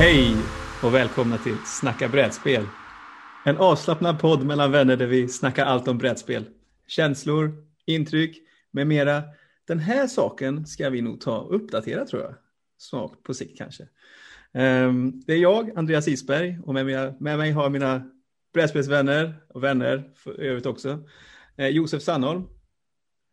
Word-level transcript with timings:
Hej 0.00 0.36
och 0.82 0.94
välkomna 0.94 1.38
till 1.38 1.56
Snacka 1.66 2.08
brädspel. 2.08 2.66
En 3.44 3.56
avslappnad 3.56 4.20
podd 4.20 4.46
mellan 4.46 4.72
vänner 4.72 4.96
där 4.96 5.06
vi 5.06 5.28
snackar 5.28 5.64
allt 5.64 5.88
om 5.88 5.98
brädspel. 5.98 6.44
Känslor, 6.86 7.52
intryck 7.86 8.38
med 8.70 8.86
mera. 8.86 9.22
Den 9.66 9.78
här 9.78 10.06
saken 10.06 10.66
ska 10.66 10.90
vi 10.90 11.00
nog 11.00 11.20
ta 11.20 11.38
och 11.38 11.54
uppdatera 11.54 12.06
tror 12.06 12.22
jag. 12.22 12.34
Snart 12.78 13.22
på 13.22 13.34
sikt 13.34 13.58
kanske. 13.58 13.88
Ehm, 14.52 15.22
Det 15.26 15.32
är 15.32 15.38
jag, 15.38 15.78
Andreas 15.78 16.08
Isberg, 16.08 16.58
och 16.64 16.74
med 16.74 16.86
mig, 16.86 17.14
med 17.20 17.38
mig 17.38 17.50
har 17.50 17.70
mina 17.70 18.10
brädspelsvänner 18.54 19.34
och 19.48 19.64
vänner 19.64 20.10
för 20.14 20.40
övrigt 20.40 20.66
också. 20.66 21.08
Eh, 21.56 21.68
Josef 21.68 22.02
Sandholm, 22.02 22.42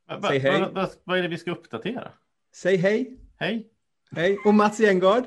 Va, 0.07 0.19
va, 0.19 0.29
Säg 0.29 0.39
hej. 0.39 0.61
va, 0.61 0.69
va, 0.71 0.89
vad 1.03 1.17
är 1.17 1.21
det 1.21 1.29
vi 1.29 1.37
ska 1.37 1.51
uppdatera? 1.51 2.11
säg 2.55 2.75
hej. 2.75 3.19
Hej! 3.37 3.67
Hej. 4.11 4.37
Och 4.45 4.53
Mats 4.53 4.79
Jengard, 4.79 5.23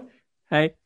Hej. 0.50 0.76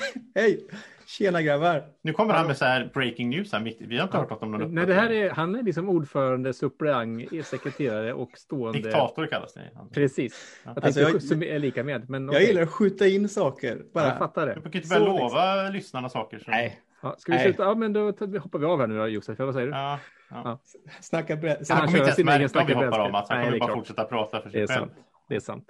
hej. 0.34 0.66
Tjena 1.06 1.42
grabbar. 1.42 1.84
Nu 2.02 2.12
kommer 2.12 2.34
han 2.34 2.46
med 2.46 2.56
så 2.56 2.64
här 2.64 2.90
breaking 2.94 3.30
news 3.30 3.52
här 3.52 3.60
mitt. 3.60 3.76
Vi 3.80 3.96
har 3.96 4.04
inte 4.04 4.16
hört 4.16 4.30
något 4.30 4.42
om 4.42 4.50
någon 4.52 4.74
Nej, 4.74 4.86
det 4.86 4.94
här 4.94 5.10
är, 5.12 5.30
han 5.30 5.54
är 5.54 5.62
liksom 5.62 5.88
ordförande, 5.88 6.52
suppleant, 6.54 7.46
sekreterare 7.46 8.12
och 8.12 8.30
stående. 8.38 8.78
Diktator 8.78 9.26
kallas 9.26 9.54
det. 9.54 9.70
Precis. 9.94 10.60
Ja. 10.64 10.72
Jag 10.74 10.84
Alltså, 10.84 11.00
tänkte 11.00 11.16
jag- 11.16 11.22
som 11.22 11.42
är 11.42 11.58
lika 11.58 11.84
med. 11.84 12.10
Men 12.10 12.22
Jag 12.24 12.30
okej. 12.34 12.46
gillar 12.46 12.62
att 12.62 12.70
skjuta 12.70 13.06
in 13.06 13.28
saker. 13.28 13.82
Bara. 13.94 14.04
Jag 14.08 14.18
fattar 14.18 14.46
Du 14.46 14.54
det. 14.54 14.60
kan 14.62 14.72
ju 14.72 14.78
inte 14.78 14.88
börja 14.88 15.00
Så 15.12 15.18
lova 15.18 15.68
lyssnarna 15.68 16.08
saker. 16.08 16.38
Som... 16.38 16.50
Nej, 16.50 16.80
Ja, 17.02 17.14
ska 17.18 17.32
vi 17.32 17.38
Nej. 17.38 17.44
sluta? 17.46 17.62
Ja, 17.62 17.74
men 17.74 17.92
då 17.92 18.04
hoppar 18.38 18.58
vi 18.58 18.64
av 18.66 18.80
här 18.80 18.86
nu 18.86 18.98
då, 18.98 19.08
Josef. 19.08 19.38
Vad 19.38 19.54
säger 19.54 19.66
du? 19.66 19.72
Ja, 19.72 19.98
ja. 20.30 20.58
snacka 21.00 21.34
brä- 21.36 21.66
Kan 21.66 21.76
Han 21.76 21.86
kommer 21.86 21.98
inte 21.98 22.10
ens 22.10 22.18
märka 22.18 22.36
om 22.36 22.42
vi 22.42 22.48
snacka 22.48 22.74
hoppar 22.74 22.86
av 22.86 22.90
brädspel? 22.90 23.12
Mats. 23.12 23.28
Han 23.30 23.38
Nej, 23.38 23.46
kommer 23.46 23.58
bara 23.58 23.66
klart. 23.66 23.78
fortsätta 23.78 24.04
prata 24.04 24.40
för 24.42 24.50
Det 24.50 24.62
är 24.62 24.66
sig 24.66 24.76
själv. 24.76 24.88
sant. 24.88 24.98
Det 25.28 25.36
är 25.36 25.40
sant. 25.40 25.68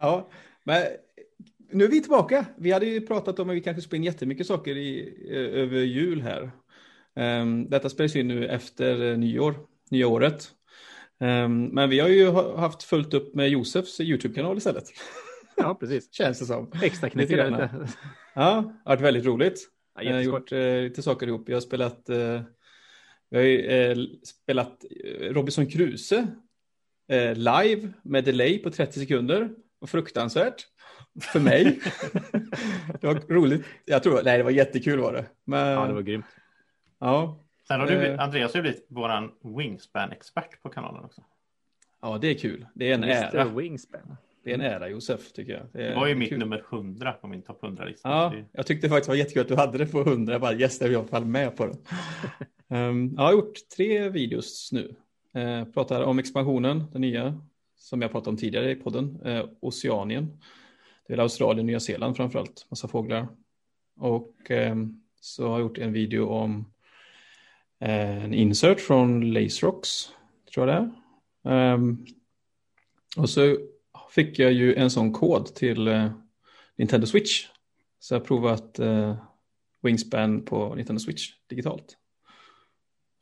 Ja, 0.00 0.28
men 0.64 0.82
nu 1.72 1.84
är 1.84 1.88
vi 1.88 2.00
tillbaka. 2.00 2.46
Vi 2.58 2.70
hade 2.72 2.86
ju 2.86 3.00
pratat 3.00 3.38
om 3.38 3.50
att 3.50 3.56
vi 3.56 3.60
kanske 3.60 3.82
spelar 3.82 3.96
in 3.98 4.04
jättemycket 4.04 4.46
saker 4.46 4.76
i, 4.76 5.14
eh, 5.30 5.60
över 5.62 5.78
jul 5.80 6.22
här. 6.22 6.50
Um, 7.42 7.70
detta 7.70 7.88
spelas 7.88 8.16
in 8.16 8.28
nu 8.28 8.46
efter 8.48 9.16
nyår, 9.16 9.54
nya 9.90 10.08
året. 10.08 10.50
Ehm, 11.20 11.64
men 11.64 11.90
vi 11.90 12.00
har 12.00 12.08
ju 12.08 12.26
ha- 12.26 12.56
haft 12.56 12.82
fullt 12.82 13.14
upp 13.14 13.34
med 13.34 13.48
Josefs 13.50 14.00
YouTube-kanal 14.00 14.56
istället. 14.58 14.84
Ja, 15.56 15.74
precis. 15.74 16.08
Känns 16.14 16.38
det 16.38 16.44
som. 16.44 16.72
Extra 16.82 17.06
Lite 17.06 17.10
knäcker 17.10 17.36
grann. 17.36 17.52
lite. 17.52 17.88
Ja, 18.34 18.42
det 18.44 18.90
har 18.90 18.96
varit 18.96 19.00
väldigt 19.00 19.24
roligt. 19.24 19.68
Ja, 19.94 20.02
Jag 20.02 20.14
har 20.14 20.20
gjort 20.20 20.52
eh, 20.52 20.58
lite 20.82 21.02
saker 21.02 21.26
ihop. 21.26 21.48
Jag 21.48 21.56
har 21.56 21.60
spelat, 21.60 22.08
eh, 22.08 22.40
vi 23.30 23.36
har 23.36 23.44
ju, 23.44 23.60
eh, 23.66 23.98
spelat 24.24 24.84
eh, 25.04 25.32
Robinson 25.32 25.66
Crusoe 25.66 26.26
live 27.34 27.88
med 28.02 28.24
delay 28.24 28.58
på 28.58 28.70
30 28.70 29.00
sekunder. 29.00 29.50
Fruktansvärt 29.86 30.66
för 31.20 31.40
mig. 31.40 31.64
det 33.00 33.06
var 33.06 33.14
roligt. 33.34 33.64
Jag 33.84 34.02
tror, 34.02 34.20
nej 34.24 34.38
det 34.38 34.44
var 34.44 34.50
jättekul 34.50 34.98
var 35.00 35.12
det. 35.12 35.26
Men, 35.44 35.68
Ja, 35.68 35.86
det 35.86 35.92
var 35.92 36.02
grymt. 36.02 36.24
ja, 36.98 37.38
Sen 37.68 37.80
har 37.80 37.86
du, 37.86 37.94
Eh. 38.06 38.20
Andreas 38.20 38.52
har 38.54 38.58
ju 38.58 38.62
blivit 38.62 38.86
våran 38.88 39.30
Wingspan-expert 39.42 40.62
på 40.62 40.68
kanalen 40.68 41.04
också. 41.04 41.22
ja, 42.02 42.18
det 42.18 42.26
är 42.28 42.34
kul. 42.34 42.66
Det 42.74 42.90
är 42.90 42.94
en 42.94 43.04
Mr. 43.04 43.14
ära. 43.36 43.44
Wingspan. 43.44 44.16
Det 44.44 44.50
är 44.50 44.54
en 44.54 44.60
ära 44.60 44.88
Josef 44.88 45.32
tycker 45.32 45.52
jag. 45.52 45.62
Det, 45.72 45.88
Det 45.88 45.94
var 45.94 46.06
ju 46.06 46.12
är 46.12 46.16
mitt 46.16 46.28
kul. 46.28 46.38
nummer 46.38 46.64
100 46.70 47.12
på 47.12 47.26
min 47.26 47.42
topp 47.42 47.62
100-lista. 47.62 48.08
Ja, 48.08 48.34
jag 48.52 48.66
tyckte 48.66 48.88
faktiskt 48.88 49.06
det 49.06 49.10
var 49.12 49.16
jättekul 49.16 49.42
att 49.42 49.48
du 49.48 49.56
hade 49.56 49.78
det 49.78 49.86
på 49.86 50.00
100. 50.00 50.32
Jag 50.32 50.40
bara 50.40 50.54
yes, 50.54 50.78
det 50.78 50.84
är 50.84 50.90
jag 50.90 51.08
fall 51.08 51.24
med 51.24 51.56
på 51.56 51.66
det. 51.66 51.76
um, 52.76 53.14
jag 53.16 53.22
har 53.22 53.32
gjort 53.32 53.54
tre 53.76 54.08
videos 54.08 54.70
nu. 54.72 54.94
Uh, 55.36 55.64
pratar 55.64 56.02
om 56.02 56.18
expansionen, 56.18 56.84
den 56.92 57.00
nya, 57.00 57.40
som 57.76 58.02
jag 58.02 58.10
pratade 58.10 58.30
om 58.30 58.36
tidigare 58.36 58.70
i 58.70 58.74
podden. 58.74 59.20
Uh, 59.26 59.44
Oceanien. 59.60 60.40
Det 61.10 61.16
är 61.16 61.18
Australien 61.18 61.66
Nya 61.66 61.80
Zeeland 61.80 62.16
framförallt, 62.16 62.66
massa 62.70 62.88
fåglar. 62.88 63.28
Och 63.96 64.50
ehm, 64.50 65.02
så 65.20 65.48
har 65.48 65.52
jag 65.52 65.60
gjort 65.60 65.78
en 65.78 65.92
video 65.92 66.26
om 66.26 66.72
eh, 67.80 68.24
en 68.24 68.34
insert 68.34 68.80
från 68.80 69.32
Lace 69.32 69.66
Rocks, 69.66 70.12
tror 70.54 70.68
jag 70.68 70.76
det 70.76 70.90
är. 71.50 71.74
Ehm, 71.74 72.06
och 73.16 73.30
så 73.30 73.56
fick 74.10 74.38
jag 74.38 74.52
ju 74.52 74.74
en 74.74 74.90
sån 74.90 75.12
kod 75.12 75.54
till 75.54 75.88
eh, 75.88 76.12
Nintendo 76.76 77.06
Switch. 77.06 77.48
Så 77.98 78.14
jag 78.14 78.20
har 78.20 78.26
provat 78.26 78.78
eh, 78.78 79.16
Wingspan 79.82 80.44
på 80.44 80.74
Nintendo 80.74 81.00
Switch 81.00 81.32
digitalt. 81.46 81.96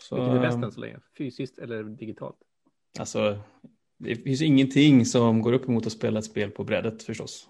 Så, 0.02 0.16
Vilket 0.16 0.34
är 0.34 0.40
bäst 0.40 0.58
än 0.58 0.72
så 0.72 0.80
länge? 0.80 1.00
Fysiskt 1.18 1.58
eller 1.58 1.84
digitalt? 1.84 2.38
Alltså, 2.98 3.38
det 3.98 4.16
finns 4.16 4.42
ingenting 4.42 5.06
som 5.06 5.42
går 5.42 5.52
upp 5.52 5.68
emot 5.68 5.86
att 5.86 5.92
spela 5.92 6.18
ett 6.18 6.24
spel 6.24 6.50
på 6.50 6.64
brädet 6.64 7.02
förstås. 7.02 7.48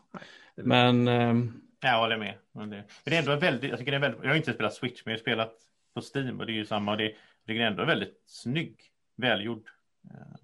är 0.57 0.63
Men 0.63 1.09
ehm, 1.09 1.53
Jag 1.81 2.01
håller 2.01 2.19
med. 2.19 2.35
Men 2.53 2.71
det, 2.71 2.77
men 2.77 2.85
det 3.05 3.15
är 3.15 3.19
ändå 3.19 3.37
väldigt, 3.37 3.71
jag 3.71 3.79
tycker 3.79 3.93
det 3.93 3.97
är 3.97 4.01
väldigt, 4.01 4.21
jag 4.23 4.31
har 4.31 4.37
inte 4.37 4.53
spelat 4.53 4.75
Switch, 4.75 5.03
men 5.05 5.13
jag 5.13 5.19
har 5.19 5.23
spelat 5.23 5.53
på 5.95 6.01
Steam 6.15 6.41
och 6.41 6.47
det 6.47 6.53
är 6.53 6.55
ju 6.55 6.67
samma. 6.67 6.93
Och 6.93 6.99
det, 6.99 7.13
det 7.47 7.53
är 7.53 7.67
ändå 7.67 7.85
väldigt 7.85 8.23
snygg, 8.27 8.77
välgjord 9.17 9.63
eh, 10.05 10.37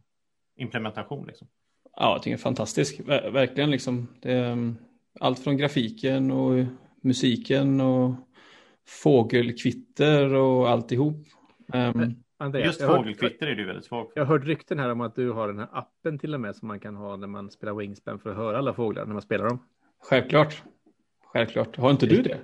implementation 0.57 1.27
liksom. 1.27 1.49
ja, 1.97 2.13
jag 2.13 2.23
tycker 2.23 2.37
det 2.37 2.41
är 2.41 2.43
fantastisk. 2.43 3.01
Ver- 3.01 3.31
verkligen 3.31 3.71
liksom. 3.71 4.09
Det, 4.21 4.33
ehm, 4.33 4.77
allt 5.21 5.39
från 5.39 5.57
grafiken 5.57 6.31
och 6.31 6.65
musiken 7.01 7.81
och 7.81 8.15
fågelkvitter 8.87 10.35
och 10.35 10.71
alltihop. 10.71 11.27
Ehm, 11.73 12.15
Andreas, 12.45 12.67
Just 12.67 12.83
fågelkvitter 12.83 13.47
är 13.47 13.55
du 13.55 13.65
väldigt 13.65 13.85
svag 13.85 14.13
för. 14.13 14.21
Jag 14.21 14.27
har 14.27 14.39
hört 14.39 14.47
rykten 14.47 14.79
här 14.79 14.89
om 14.89 15.01
att 15.01 15.17
du 15.17 15.31
har 15.31 15.49
den 15.49 15.59
här 15.59 15.69
appen 15.73 16.19
till 16.19 16.35
och 16.35 16.41
med 16.41 16.57
som 16.57 16.69
man 16.69 16.81
kan 16.81 16.97
ha 16.97 17.17
när 17.17 17.27
man 17.27 17.51
spelar 17.51 17.75
Wingspan 17.75 18.19
för 18.19 18.31
att 18.31 18.37
höra 18.37 18.59
alla 18.59 18.75
fåglar 18.75 19.07
när 19.07 19.13
man 19.13 19.23
spelar 19.23 19.45
dem. 19.45 19.59
självklart. 20.03 20.63
Självklart. 21.25 21.77
Har 21.77 21.91
inte 21.91 22.07
du 22.07 22.23
det? 22.23 22.39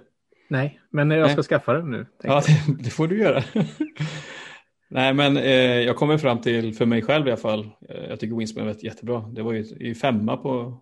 Nej, 0.49 0.81
men 0.91 1.11
jag 1.11 1.31
ska 1.31 1.37
Nej. 1.37 1.45
skaffa 1.45 1.73
den 1.73 1.91
nu. 1.91 2.07
Ja, 2.23 2.43
det, 2.47 2.83
det 2.85 2.91
får 2.91 3.09
du 3.09 3.19
göra. 3.19 3.43
Nej, 4.89 5.15
men 5.15 5.37
eh, 5.37 5.81
jag 5.81 5.97
kommer 5.97 6.19
fram 6.19 6.41
till, 6.41 6.75
för 6.75 6.87
mig 6.87 7.03
själv 7.03 7.29
i 7.29 7.31
alla 7.31 7.41
fall, 7.41 7.71
eh, 7.89 8.05
jag 8.09 8.21
tycker 8.21 8.37
Wingspan 8.37 8.69
är 8.69 8.85
jättebra. 8.85 9.21
Det 9.21 9.43
var 9.43 9.53
ju 9.53 9.61
i 9.65 9.95
femma 9.95 10.37
på 10.37 10.81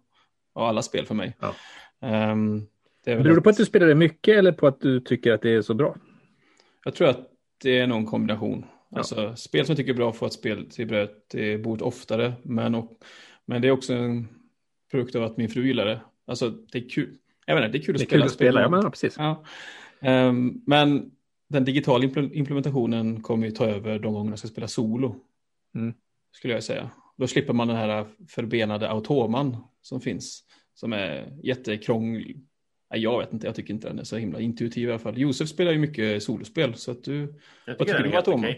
av 0.54 0.62
alla 0.62 0.82
spel 0.82 1.06
för 1.06 1.14
mig. 1.14 1.36
Ja. 1.40 1.54
Ehm, 2.08 2.66
det 3.04 3.16
Beror 3.16 3.34
det 3.34 3.40
på 3.40 3.50
att 3.50 3.56
du 3.56 3.64
spelar 3.64 3.86
det 3.86 3.94
mycket 3.94 4.38
eller 4.38 4.52
på 4.52 4.66
att 4.66 4.80
du 4.80 5.00
tycker 5.00 5.32
att 5.32 5.42
det 5.42 5.50
är 5.50 5.62
så 5.62 5.74
bra? 5.74 5.96
Jag 6.84 6.94
tror 6.94 7.08
att 7.08 7.20
det 7.62 7.78
är 7.78 7.86
någon 7.86 8.06
kombination. 8.06 8.64
Ja. 8.90 8.98
Alltså, 8.98 9.36
spel 9.36 9.66
som 9.66 9.72
jag 9.72 9.76
tycker 9.76 9.92
är 9.92 9.96
bra 9.96 10.12
får 10.12 10.26
ett 10.26 10.32
spel 10.32 10.70
till 10.70 11.08
till 11.28 11.62
bordet 11.62 11.82
oftare. 11.82 12.32
Men, 12.42 12.74
och, 12.74 12.98
men 13.44 13.62
det 13.62 13.68
är 13.68 13.72
också 13.72 13.94
en 13.94 14.28
produkt 14.90 15.14
av 15.14 15.24
att 15.24 15.36
min 15.36 15.48
fru 15.48 15.66
gillar 15.66 15.86
det. 15.86 16.00
Alltså, 16.26 16.50
det 16.50 16.78
är 16.78 16.88
kul. 16.88 17.16
Jag 17.46 17.54
vet 17.54 17.64
inte, 17.64 17.78
det 17.78 17.82
är 17.82 17.86
kul 17.86 17.94
att 17.94 17.98
Det 17.98 18.04
är 18.04 18.06
spela 18.06 18.22
kul 18.22 18.26
att 18.26 18.32
spela, 18.32 18.60
ja 18.60 18.68
men 18.68 18.82
ja, 18.82 18.90
precis. 18.90 19.14
Ja. 19.18 19.44
Ehm, 20.00 20.62
men 20.66 21.10
den 21.48 21.64
digitala 21.64 22.04
impl- 22.06 22.32
implementationen 22.32 23.22
kommer 23.22 23.46
ju 23.46 23.52
ta 23.52 23.66
över 23.66 23.98
de 23.98 24.12
gångerna 24.12 24.32
jag 24.32 24.38
ska 24.38 24.48
spela 24.48 24.68
solo. 24.68 25.16
Mm. 25.74 25.94
Skulle 26.32 26.54
jag 26.54 26.64
säga. 26.64 26.90
Då 27.16 27.26
slipper 27.26 27.52
man 27.52 27.68
den 27.68 27.76
här 27.76 28.06
förbenade 28.28 28.90
automan 28.90 29.56
som 29.82 30.00
finns. 30.00 30.44
Som 30.74 30.92
är 30.92 31.38
jättekrånglig. 31.42 32.44
Nej, 32.90 33.00
jag 33.00 33.18
vet 33.18 33.32
inte, 33.32 33.46
jag 33.46 33.54
tycker 33.54 33.74
inte 33.74 33.88
den 33.88 33.98
är 33.98 34.04
så 34.04 34.16
himla 34.16 34.40
intuitiv 34.40 34.88
i 34.88 34.90
alla 34.90 34.98
fall. 34.98 35.18
Josef 35.18 35.48
spelar 35.48 35.72
ju 35.72 35.78
mycket 35.78 36.22
solospel 36.22 36.74
så 36.74 36.90
att 36.90 37.04
du... 37.04 37.34
Jag 37.66 37.78
Vad 37.78 37.88
tycker 37.88 37.92
du 37.92 38.04
är 38.04 38.06
om 38.06 38.12
helt 38.12 38.28
Atoma? 38.28 38.48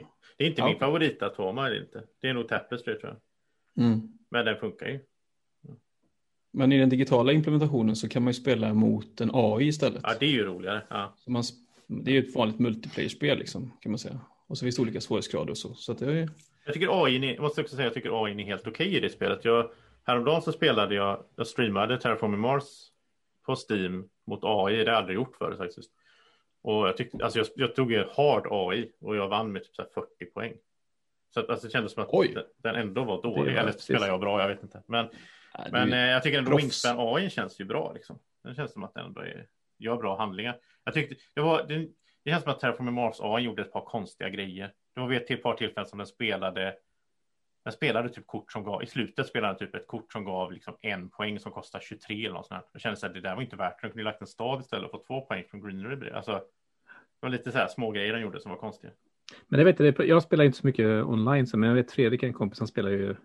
Det 0.41 0.45
är 0.45 0.49
inte 0.49 0.61
Ja. 0.61 0.67
min 0.69 0.79
favoritatoma, 0.79 1.67
är 1.67 1.71
det 1.71 1.79
inte. 1.81 2.03
Det 2.21 2.29
är 2.29 2.35
nog 2.35 2.49
Tapestry 2.49 2.99
tror 2.99 3.17
jag. 3.75 3.87
Mm. 3.87 4.01
Men 4.31 4.45
den 4.45 4.57
funkar 4.57 4.87
ju. 4.87 5.01
Men 6.53 6.73
i 6.73 6.79
den 6.79 6.89
digitala 6.89 7.33
implementationen 7.33 7.97
så 7.97 8.09
kan 8.09 8.23
man 8.23 8.31
ju 8.31 8.35
spela 8.35 8.75
mot 8.75 9.21
en 9.21 9.31
AI 9.35 9.67
istället. 9.67 10.01
Ja, 10.05 10.15
det 10.21 10.27
är 10.27 10.31
ju 10.31 10.45
roligare. 10.45 10.83
Ja. 10.91 11.15
Så 11.17 11.31
man, 11.31 11.43
det 11.87 12.11
är 12.11 12.13
ju 12.13 12.19
ett 12.29 12.35
vanligt 12.35 12.59
multiplayer-spel 12.59 13.39
liksom, 13.39 13.73
kan 13.81 13.93
man 13.93 13.99
säga. 13.99 14.21
Och 14.47 14.59
så 14.59 14.65
finns 14.65 14.77
det 14.77 14.83
olika 14.83 15.01
svårighetsgrader 15.01 15.51
och 15.51 15.59
så. 15.59 15.75
Så 15.75 15.93
det 15.93 16.07
är 16.07 16.11
ju... 16.11 16.29
Jag 16.65 16.75
tycker 16.75 17.05
AI, 17.05 17.17
är- 17.17 17.35
jag 17.35 17.43
måste 17.43 17.61
också 17.61 17.77
säga 17.77 17.87
jag 17.87 17.95
tycker 17.95 18.25
AI 18.25 18.33
är 18.33 18.45
helt 18.45 18.67
okej 18.67 18.97
i 18.97 19.01
det 19.01 19.11
spelet. 19.11 19.45
Jag, 19.45 19.71
häromdagen 20.05 20.43
så 20.43 20.53
spelade 20.53 20.95
jag, 20.95 21.25
jag 21.37 21.47
streamade 21.47 21.99
Terraforming 22.01 22.41
Mars 22.41 22.65
på 23.47 23.57
Steam 23.71 24.09
mot 24.27 24.41
AI. 24.43 24.73
Det 24.77 24.79
har 24.79 24.87
jag 24.87 24.97
aldrig 24.97 25.15
gjort 25.15 25.37
förut 25.37 25.59
faktiskt. 25.59 25.91
Och 26.63 26.89
jag 26.89 26.97
tyckte, 26.97 27.25
alltså 27.25 27.39
jag, 27.39 27.49
jag 27.55 27.75
tog 27.75 27.93
ju 27.93 28.05
hard 28.17 28.47
AI 28.51 28.93
och 29.01 29.17
jag 29.17 29.29
vann 29.29 29.53
med 29.53 29.65
typ 29.65 29.75
så 29.75 29.83
här 29.83 29.89
40 29.95 30.25
poäng. 30.25 30.53
Så 31.35 31.41
att, 31.41 31.49
alltså 31.51 31.67
det 31.67 31.73
kändes 31.73 31.93
som 31.93 32.03
att 32.03 32.09
Oj. 32.13 32.37
den- 32.57 32.75
ändå 32.75 33.05
var 33.05 33.23
dålig. 33.23 33.57
Eller 33.57 33.73
spelar 33.73 34.07
jag 34.07 34.21
bra, 34.21 34.41
jag 34.41 34.49
vet 34.49 34.63
inte. 34.63 34.83
Men, 34.87 35.09
är 35.53 35.71
men 35.71 35.93
eh, 35.93 35.99
jag 35.99 36.23
tycker 36.23 36.39
ändå. 36.39 36.57
Wingspan 36.57 36.97
AI 36.99 37.31
känns 37.31 37.61
ju 37.61 37.65
bra 37.65 37.93
liksom. 37.93 38.19
Den 38.45 38.55
känns 38.55 38.73
som 38.73 38.85
att 38.85 38.95
den 38.95 39.07
ändå 39.07 39.21
är, 39.21 39.47
gör 39.79 39.97
bra 39.97 40.19
handlingar. 40.19 40.59
Jag 40.85 40.95
tyckte, 40.95 41.15
det 41.35 41.41
var, 41.41 41.65
det, 41.69 41.89
det 42.25 42.31
känns 42.31 42.43
som 42.43 42.53
att 42.53 42.61
Terraforming 42.61 42.95
Mars 42.95 43.17
AI 43.21 43.43
gjorde 43.43 43.63
ett 43.63 43.73
par 43.73 43.85
konstiga 43.85 44.31
grejer. 44.31 44.73
Det 44.95 45.01
var 45.01 45.09
vid 45.09 45.31
ett 45.31 45.43
par 45.43 45.55
tillfällen 45.55 45.87
som 45.89 45.99
den 45.99 46.07
spelade 46.07 46.77
den 47.65 47.73
spelade 47.73 48.09
typ 48.09 48.27
kort 48.27 48.53
som 48.53 48.65
gav, 48.65 48.83
i 48.83 48.87
slutet 48.87 49.27
spelade 49.27 49.59
typ 49.59 49.75
ett 49.75 49.87
kort 49.87 50.13
som 50.13 50.25
gav 50.25 50.53
liksom 50.53 50.77
en 50.81 51.11
poäng 51.11 51.39
som 51.39 51.53
kostar 51.53 51.81
23 51.81 52.25
eller 52.25 52.35
något 52.35 52.47
sånt. 52.47 52.65
Jag 52.73 52.83
kände 52.83 52.97
så 52.97 53.07
här, 53.07 53.15
det 53.15 53.21
där 53.21 53.35
var 53.35 53.43
inte 53.43 53.57
värt 53.57 53.81
det. 53.81 53.87
Den 53.87 53.91
kunde 53.91 54.01
ju 54.01 54.05
lagt 54.05 54.21
en 54.21 54.27
stad 54.27 54.61
istället 54.61 54.85
och 54.85 54.91
fått 54.91 55.07
två 55.07 55.21
poäng 55.21 55.45
från 55.51 55.61
Greenery. 55.61 56.11
Alltså, 56.11 56.33
det 56.33 57.27
var 57.27 57.29
lite 57.29 57.53
så 57.53 57.59
här 57.59 57.69
små 57.69 57.91
grejer 57.91 58.13
den 58.13 58.23
gjorde 58.23 58.41
som 58.41 58.51
var 58.51 58.59
konstiga. 58.59 58.93
Men 59.49 59.61
jag 59.61 59.65
vet 59.65 59.81
inte, 59.81 60.05
jag 60.05 60.23
spelar 60.23 60.45
inte 60.45 60.59
så 60.59 60.67
mycket 60.67 61.05
online, 61.05 61.47
men 61.55 61.69
jag 61.69 61.77
vet 61.77 61.93
Fredrik, 61.93 62.23
en 62.23 62.33
kompis, 62.33 62.59
han 62.59 62.69
spelar 62.69 62.91
ju 62.91 63.17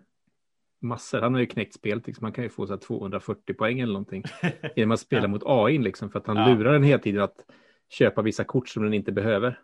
massor. 0.80 1.20
Han 1.20 1.34
har 1.34 1.40
ju 1.40 1.46
knäckt 1.46 1.74
spelet, 1.74 2.06
liksom. 2.06 2.24
man 2.24 2.32
kan 2.32 2.44
ju 2.44 2.50
få 2.50 2.66
så 2.66 2.72
här 2.72 2.80
240 2.80 3.54
poäng 3.54 3.80
eller 3.80 3.92
någonting 3.92 4.22
genom 4.76 4.92
att 4.92 5.00
spela 5.00 5.22
ja. 5.22 5.28
mot 5.28 5.42
AI, 5.46 5.78
liksom, 5.78 6.10
för 6.10 6.18
att 6.18 6.26
han 6.26 6.36
ja. 6.36 6.54
lurar 6.54 6.72
den 6.72 6.82
hela 6.82 7.02
tiden 7.02 7.22
att 7.22 7.44
köpa 7.88 8.22
vissa 8.22 8.44
kort 8.44 8.68
som 8.68 8.82
den 8.82 8.94
inte 8.94 9.12
behöver. 9.12 9.60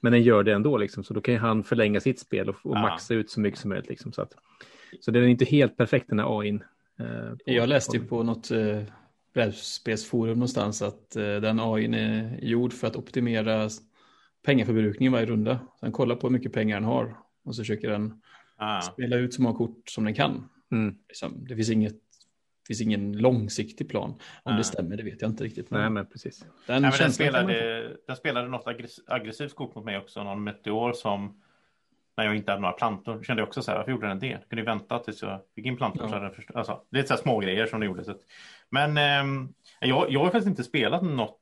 Men 0.00 0.12
den 0.12 0.22
gör 0.22 0.42
det 0.42 0.52
ändå, 0.52 0.76
liksom, 0.76 1.04
så 1.04 1.14
då 1.14 1.20
kan 1.20 1.36
han 1.36 1.64
förlänga 1.64 2.00
sitt 2.00 2.20
spel 2.20 2.48
och, 2.48 2.56
och 2.64 2.76
ja. 2.76 2.80
maxa 2.80 3.14
ut 3.14 3.30
så 3.30 3.40
mycket 3.40 3.60
som 3.60 3.68
möjligt. 3.68 3.88
Liksom, 3.88 4.12
så, 4.12 4.22
att, 4.22 4.34
så 5.00 5.10
den 5.10 5.22
är 5.22 5.26
inte 5.26 5.44
helt 5.44 5.76
perfekt 5.76 6.08
den 6.08 6.18
här 6.18 6.40
AI. 6.40 6.60
Eh, 7.00 7.32
Jag 7.44 7.68
läste 7.68 7.96
ju 7.96 8.04
på 8.04 8.22
något 8.22 8.50
eh, 8.50 8.82
brädspelsforum 9.34 10.38
någonstans 10.38 10.82
att 10.82 11.16
eh, 11.16 11.22
den 11.22 11.60
AI 11.60 11.84
är 11.84 12.38
gjord 12.42 12.72
för 12.72 12.86
att 12.86 12.96
optimera 12.96 13.68
pengaförbrukningen 14.46 15.12
varje 15.12 15.26
runda. 15.26 15.60
Den 15.80 15.92
kollar 15.92 16.16
på 16.16 16.26
hur 16.26 16.32
mycket 16.32 16.52
pengar 16.52 16.76
den 16.76 16.84
har 16.84 17.16
och 17.44 17.54
så 17.54 17.62
försöker 17.62 17.90
den 17.90 18.20
ah. 18.56 18.80
spela 18.80 19.16
ut 19.16 19.34
så 19.34 19.42
många 19.42 19.56
kort 19.56 19.88
som 19.88 20.04
den 20.04 20.14
kan. 20.14 20.48
Mm. 20.72 20.94
Liksom, 21.08 21.44
det 21.48 21.56
finns 21.56 21.70
inget 21.70 22.00
finns 22.66 22.80
ingen 22.80 23.12
långsiktig 23.12 23.88
plan. 23.88 24.10
Om 24.10 24.18
Nej. 24.44 24.56
det 24.56 24.64
stämmer, 24.64 24.96
det 24.96 25.02
vet 25.02 25.22
jag 25.22 25.30
inte 25.30 25.44
riktigt. 25.44 25.70
Men... 25.70 25.80
Nej, 25.80 25.90
men 25.90 26.06
precis. 26.06 26.38
Den, 26.38 26.48
Nej, 26.66 26.80
men 26.80 26.92
den, 26.98 27.12
spelade, 27.12 27.96
den 28.06 28.16
spelade 28.16 28.48
något 28.48 28.66
aggressivt 29.06 29.54
kort 29.54 29.74
mot 29.74 29.84
mig 29.84 29.98
också, 29.98 30.22
någon 30.22 30.44
meteor 30.44 30.92
som 30.92 31.40
när 32.16 32.24
jag 32.24 32.36
inte 32.36 32.50
hade 32.52 32.62
några 32.62 32.72
plantor 32.72 33.22
kände 33.22 33.40
jag 33.40 33.46
också 33.46 33.62
så 33.62 33.70
här, 33.70 33.78
varför 33.78 33.92
gjorde 33.92 34.08
den 34.08 34.18
det? 34.18 34.26
Jag 34.26 34.48
kunde 34.48 34.62
ju 34.62 34.66
vänta 34.66 34.98
tills 34.98 35.22
jag 35.22 35.40
fick 35.54 35.66
in 35.66 35.76
plantor. 35.76 36.02
Ja. 36.02 36.08
Så 36.08 36.14
hade 36.14 36.34
alltså, 36.54 36.80
det 36.90 36.98
är 36.98 37.04
så 37.04 37.14
här 37.14 37.20
små 37.20 37.38
grejer 37.38 37.66
som 37.66 37.80
den 37.80 37.88
gjorde. 37.88 38.04
Så 38.04 38.14
Men 38.70 38.96
eh, 38.96 39.48
jag, 39.80 40.10
jag 40.12 40.20
har 40.20 40.26
faktiskt 40.26 40.46
inte 40.46 40.64
spelat 40.64 41.02
något 41.02 41.38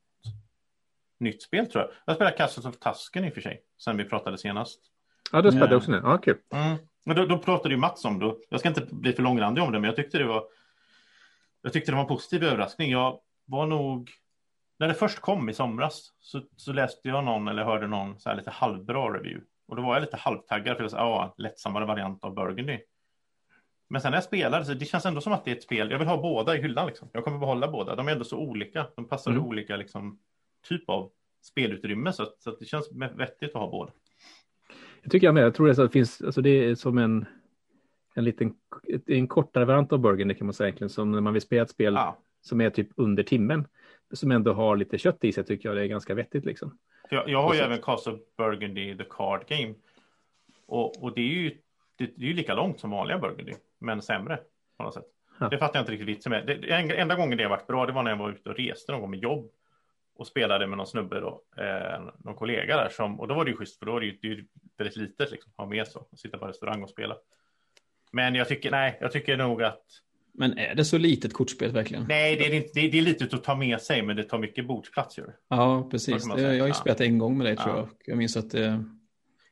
nytt 1.19 1.41
spel 1.41 1.65
tror 1.65 1.83
jag. 1.83 1.91
Jag 2.05 2.11
har 2.11 2.15
spelat 2.15 2.37
Castles 2.37 2.65
of 2.65 2.79
Tusken 2.79 3.25
i 3.25 3.29
och 3.29 3.33
för 3.33 3.41
sig, 3.41 3.61
sen 3.83 3.97
vi 3.97 4.03
pratade 4.03 4.37
senast. 4.37 4.79
Ja, 5.31 5.41
du 5.41 5.51
spelade 5.51 5.75
också 5.75 5.91
nu. 5.91 6.01
Ja, 6.03 6.17
kul. 6.17 6.37
Mm. 6.53 6.77
Men 7.05 7.15
då, 7.15 7.25
då 7.25 7.37
pratade 7.37 7.73
ju 7.73 7.79
Mats 7.79 8.05
om 8.05 8.19
det. 8.19 8.35
Jag 8.49 8.59
ska 8.59 8.69
inte 8.69 8.87
bli 8.91 9.13
för 9.13 9.23
långrandig 9.23 9.63
om 9.63 9.71
det, 9.71 9.79
men 9.79 9.87
jag 9.87 9.95
tyckte 9.95 10.17
det 10.17 10.25
var 10.25 10.43
jag 11.69 11.73
tyckte 11.73 11.91
det 11.91 11.95
var 11.95 12.01
en 12.01 12.07
positiv 12.07 12.43
överraskning. 12.43 12.91
Jag 12.91 13.19
var 13.45 13.65
nog, 13.65 14.11
när 14.79 14.87
det 14.87 14.93
först 14.93 15.19
kom 15.19 15.49
i 15.49 15.53
somras 15.53 16.13
så, 16.19 16.41
så 16.55 16.73
läste 16.73 17.07
jag 17.07 17.23
någon 17.23 17.47
eller 17.47 17.63
hörde 17.63 17.87
någon 17.87 18.19
så 18.19 18.29
här 18.29 18.35
lite 18.35 18.49
halvbra 18.49 19.13
review. 19.13 19.45
Och 19.67 19.75
då 19.75 19.81
var 19.81 19.93
jag 19.95 20.01
lite 20.01 20.17
halvtaggad 20.17 20.77
för 20.77 20.83
att 20.83 20.91
säga, 20.91 21.01
ja, 21.01 21.35
lättsammare 21.37 21.85
variant 21.85 22.23
av 22.23 22.33
Burgundy. 22.33 22.79
Men 23.89 24.01
sen 24.01 24.11
när 24.11 24.17
jag 24.17 24.23
spelade 24.23 24.65
så 24.65 24.73
det 24.73 24.85
känns 24.85 25.05
ändå 25.05 25.21
som 25.21 25.33
att 25.33 25.45
det 25.45 25.51
är 25.51 25.55
ett 25.55 25.63
spel, 25.63 25.91
jag 25.91 25.99
vill 25.99 26.07
ha 26.07 26.21
båda 26.21 26.57
i 26.57 26.61
hyllan 26.61 26.87
liksom. 26.87 27.09
Jag 27.13 27.23
kommer 27.23 27.39
behålla 27.39 27.67
båda, 27.67 27.95
de 27.95 28.07
är 28.07 28.11
ändå 28.11 28.23
så 28.23 28.37
olika. 28.37 28.87
De 28.95 29.07
passar 29.07 29.31
mm. 29.31 29.43
olika 29.43 29.75
liksom, 29.75 30.19
typ 30.67 30.89
av 30.89 31.11
spelutrymme 31.43 32.13
så, 32.13 32.23
att, 32.23 32.41
så 32.41 32.49
att 32.49 32.59
det 32.59 32.65
känns 32.65 32.89
vettigt 33.15 33.55
att 33.55 33.61
ha 33.61 33.71
båda. 33.71 33.91
Jag 35.01 35.11
tycker 35.11 35.27
jag 35.27 35.33
med, 35.33 35.43
jag 35.43 35.55
tror 35.55 35.67
det, 35.67 35.89
finns, 35.89 36.21
alltså 36.21 36.41
det 36.41 36.49
är 36.49 36.75
som 36.75 36.97
en 36.97 37.25
en 38.15 38.23
liten 38.23 38.53
en 39.07 39.27
kortare 39.27 39.65
variant 39.65 39.93
av 39.93 39.99
Burgundy 39.99 40.33
kan 40.33 40.47
man 40.47 40.53
säga 40.53 40.67
egentligen, 40.67 40.89
som 40.89 41.11
när 41.11 41.21
man 41.21 41.33
vill 41.33 41.41
spela 41.41 41.61
ett 41.61 41.69
spel 41.69 41.93
ja. 41.93 42.17
som 42.41 42.61
är 42.61 42.69
typ 42.69 42.89
under 42.95 43.23
timmen, 43.23 43.67
som 44.13 44.31
ändå 44.31 44.53
har 44.53 44.77
lite 44.77 44.97
kött 44.97 45.23
i 45.23 45.31
sig 45.31 45.43
tycker 45.43 45.69
jag 45.69 45.77
det 45.77 45.83
är 45.83 45.87
ganska 45.87 46.13
vettigt 46.13 46.45
liksom. 46.45 46.77
Jag, 47.09 47.29
jag 47.29 47.41
har 47.41 47.53
ju 47.53 47.59
även 47.59 47.81
Castle 47.81 48.17
Burgundy 48.37 48.97
The 48.97 49.03
Card 49.09 49.47
Game. 49.47 49.73
Och, 50.65 51.03
och 51.03 51.15
det 51.15 51.21
är 51.21 51.25
ju 51.25 51.49
det, 51.95 52.05
det, 52.15 52.25
är 52.25 52.27
ju 52.27 52.33
lika 52.33 52.55
långt 52.55 52.79
som 52.79 52.89
vanliga 52.89 53.17
Burgundy, 53.17 53.53
men 53.79 54.01
sämre 54.01 54.39
på 54.77 54.83
något 54.83 54.93
sätt. 54.93 55.05
Ja. 55.39 55.49
Det 55.49 55.57
fattar 55.57 55.75
jag 55.75 55.81
inte 55.81 55.91
riktigt 55.91 56.07
vitsen 56.07 56.29
med. 56.29 56.47
Det, 56.47 56.55
det, 56.55 56.99
enda 56.99 57.15
gången 57.15 57.37
det 57.37 57.43
har 57.43 57.49
varit 57.49 57.67
bra, 57.67 57.85
det 57.85 57.91
var 57.91 58.03
när 58.03 58.11
jag 58.11 58.17
var 58.17 58.29
ute 58.29 58.49
och 58.49 58.55
reste 58.55 58.91
någon 58.91 59.01
gång 59.01 59.11
med 59.11 59.19
jobb 59.19 59.51
och 60.15 60.27
spelade 60.27 60.67
med 60.67 60.77
någon 60.77 60.87
snubbe 60.87 61.19
då, 61.19 61.41
eh, 61.57 62.01
någon 62.17 62.35
kollega 62.35 62.77
där 62.77 62.89
som, 62.89 63.19
och 63.19 63.27
då 63.27 63.35
var 63.35 63.45
det 63.45 63.51
ju 63.51 63.57
schysst 63.57 63.79
för 63.79 63.85
då 63.85 63.91
var 63.91 63.99
det 63.99 64.05
ju, 64.05 64.17
det 64.21 64.27
är 64.27 64.31
ju 64.31 64.47
väldigt 64.77 64.95
litet 64.95 65.31
liksom, 65.31 65.51
ha 65.57 65.65
med 65.65 65.87
så, 65.87 66.07
sitta 66.15 66.37
på 66.37 66.47
restaurang 66.47 66.83
och 66.83 66.89
spela. 66.89 67.17
Men 68.11 68.35
jag 68.35 68.47
tycker, 68.47 68.71
nej, 68.71 68.97
jag 69.01 69.11
tycker 69.11 69.37
nog 69.37 69.63
att 69.63 69.83
men 70.39 70.57
är 70.57 70.75
det 70.75 70.85
så 70.85 70.97
litet 70.97 71.33
kortspel 71.33 71.71
verkligen? 71.71 72.05
Nej, 72.09 72.35
det 72.35 72.45
är, 72.45 72.53
inte, 72.53 72.69
det 72.73 72.79
är, 72.79 72.91
det 72.91 72.97
är 72.97 73.01
litet 73.01 73.33
att 73.33 73.43
ta 73.43 73.55
med 73.55 73.81
sig, 73.81 74.01
men 74.01 74.15
det 74.15 74.23
tar 74.23 74.39
mycket 74.39 74.67
bordsplats. 74.67 75.17
Ju. 75.17 75.23
Ja, 75.49 75.87
precis. 75.91 76.27
Det, 76.35 76.41
jag 76.41 76.63
har 76.63 76.67
ju 76.67 76.73
spelat 76.73 77.01
en 77.01 77.17
gång 77.17 77.37
med 77.37 77.47
dig, 77.47 77.55
tror 77.55 77.75
jag. 77.75 77.89
Jag 78.05 78.17
minns 78.17 78.37
att 78.37 78.51
det... 78.51 78.83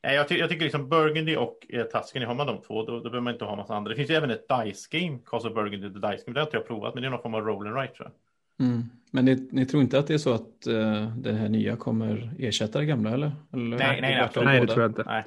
Nej, 0.04 0.16
jag, 0.16 0.28
ty 0.28 0.38
jag 0.38 0.50
tycker 0.50 0.64
liksom 0.64 0.90
Burgundy 0.90 1.36
och 1.36 1.58
eh, 1.70 1.84
Tuscany, 1.84 2.26
har 2.26 2.36
man 2.36 2.48
de 2.48 2.62
två, 2.62 2.86
då, 2.86 2.92
då 2.92 3.04
behöver 3.04 3.22
man 3.22 3.34
inte 3.34 3.46
ha 3.46 3.56
massa 3.56 3.76
andra. 3.76 3.90
Det 3.90 3.96
finns 3.96 4.10
ju 4.10 4.16
även 4.16 4.30
ett 4.30 4.46
Dice 4.50 4.88
Game, 4.92 5.20
Castle 5.26 5.50
Burgundy 5.50 5.94
The 5.94 5.94
Dice 5.94 6.24
Game. 6.26 6.34
Det 6.34 6.40
har 6.40 6.46
inte 6.46 6.58
jag 6.58 6.68
provat, 6.68 6.94
men 6.94 7.02
det 7.02 7.08
är 7.08 7.12
någon 7.12 7.22
form 7.22 7.34
av 7.34 7.42
roll 7.42 7.68
and 7.68 7.76
write, 7.76 7.94
tror 7.94 8.12
jag. 8.58 8.68
Mm. 8.68 8.84
Men 9.12 9.26
ni, 9.26 9.48
ni, 9.52 9.66
tror 9.66 9.84
inte 9.84 10.00
att 10.00 10.08
det 10.08 10.14
är 10.14 10.18
så 10.18 10.34
att 10.34 10.68
uh, 10.68 11.18
det 11.18 11.34
här 11.34 11.50
nya 11.50 11.76
kommer 11.76 12.34
ersätta 12.40 12.80
det 12.80 12.86
gamla, 12.86 13.14
eller? 13.14 13.32
eller 13.54 13.78
nej, 13.78 13.78
nej, 13.78 14.02
nej, 14.02 14.46
nej, 14.46 14.62
det 14.62 14.68
tror 14.68 14.82
jag 14.82 14.92
inte. 14.92 15.04
Nej. 15.06 15.24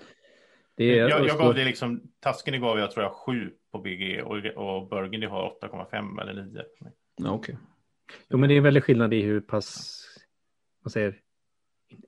Det 0.81 0.99
är, 0.99 1.09
jag, 1.09 1.27
jag 1.27 1.39
gav 1.39 1.55
det 1.55 1.65
liksom, 1.65 2.01
Tuscany 2.25 2.59
gav 2.59 2.79
jag 2.79 2.91
tror 2.91 3.05
jag 3.05 3.13
sju 3.13 3.53
på 3.73 3.79
BG 3.79 4.23
och, 4.23 4.37
och 4.37 4.89
Burgundy 4.89 5.27
har 5.27 5.53
8,5 5.63 6.21
eller 6.21 6.43
9. 6.43 6.63
Ja, 7.17 7.31
Okej. 7.31 7.35
Okay. 7.35 7.57
Jo, 8.29 8.39
men 8.39 8.49
det 8.49 8.55
är 8.55 8.57
en 8.57 8.63
väldig 8.63 8.85
skillnad 8.85 9.15
i 9.15 9.23
hur 9.23 9.41
pass, 9.41 10.05
man 10.85 10.91
säger, 10.91 11.19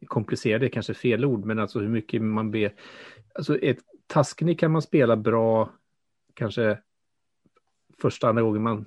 komplicerade 0.06 0.68
kanske 0.68 0.94
fel 0.94 1.24
ord, 1.24 1.44
men 1.44 1.58
alltså 1.58 1.80
hur 1.80 1.88
mycket 1.88 2.22
man 2.22 2.50
ber. 2.50 2.74
Alltså 3.34 3.58
ett 3.58 3.78
Tuscany 4.14 4.54
kan 4.54 4.70
man 4.70 4.82
spela 4.82 5.16
bra, 5.16 5.70
kanske 6.34 6.78
första, 8.02 8.28
andra 8.28 8.42
gången 8.42 8.62
man 8.62 8.86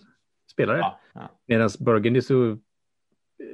spelar 0.51 0.73
det. 0.73 0.79
Ja, 0.79 0.99
ja. 1.13 1.29
Medan 1.45 1.69
Burgundy 1.79 2.21
så 2.21 2.57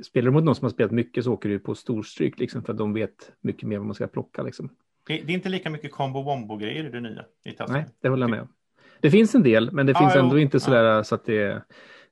spelar 0.04 0.26
du 0.26 0.32
mot 0.32 0.44
någon 0.44 0.56
som 0.56 0.66
har 0.66 0.72
spelat 0.72 0.92
mycket 0.92 1.24
så 1.24 1.34
åker 1.34 1.50
du 1.50 1.60
på 1.60 1.76
storstryk 1.76 2.40
liksom 2.40 2.64
för 2.64 2.74
att 2.74 2.80
de 2.80 2.94
vet 2.94 3.32
mycket 3.42 3.68
mer 3.68 3.78
vad 3.78 3.86
man 3.88 3.96
ska 3.96 4.08
plocka 4.08 4.44
liksom. 4.44 4.70
Det, 5.12 5.22
det 5.26 5.34
är 5.34 5.36
inte 5.36 5.50
lika 5.50 5.70
mycket 5.70 5.92
combo 5.92 6.22
wombo 6.22 6.58
grejer 6.58 6.84
i 6.84 6.90
det 6.90 7.00
nya. 7.00 7.26
I 7.46 7.56
Nej, 7.68 7.86
det 8.02 8.10
håller 8.10 8.24
jag 8.24 8.30
med 8.30 8.42
om. 8.42 8.48
Det 9.00 9.12
finns 9.12 9.36
en 9.36 9.44
del, 9.44 9.72
men 9.72 9.86
det 9.86 9.96
finns 9.96 10.16
ändå 10.16 10.36
jo. 10.36 10.42
inte 10.42 10.60
sådär 10.60 10.84
ja. 10.84 11.04
så 11.04 11.16
att 11.16 11.26
det 11.26 11.64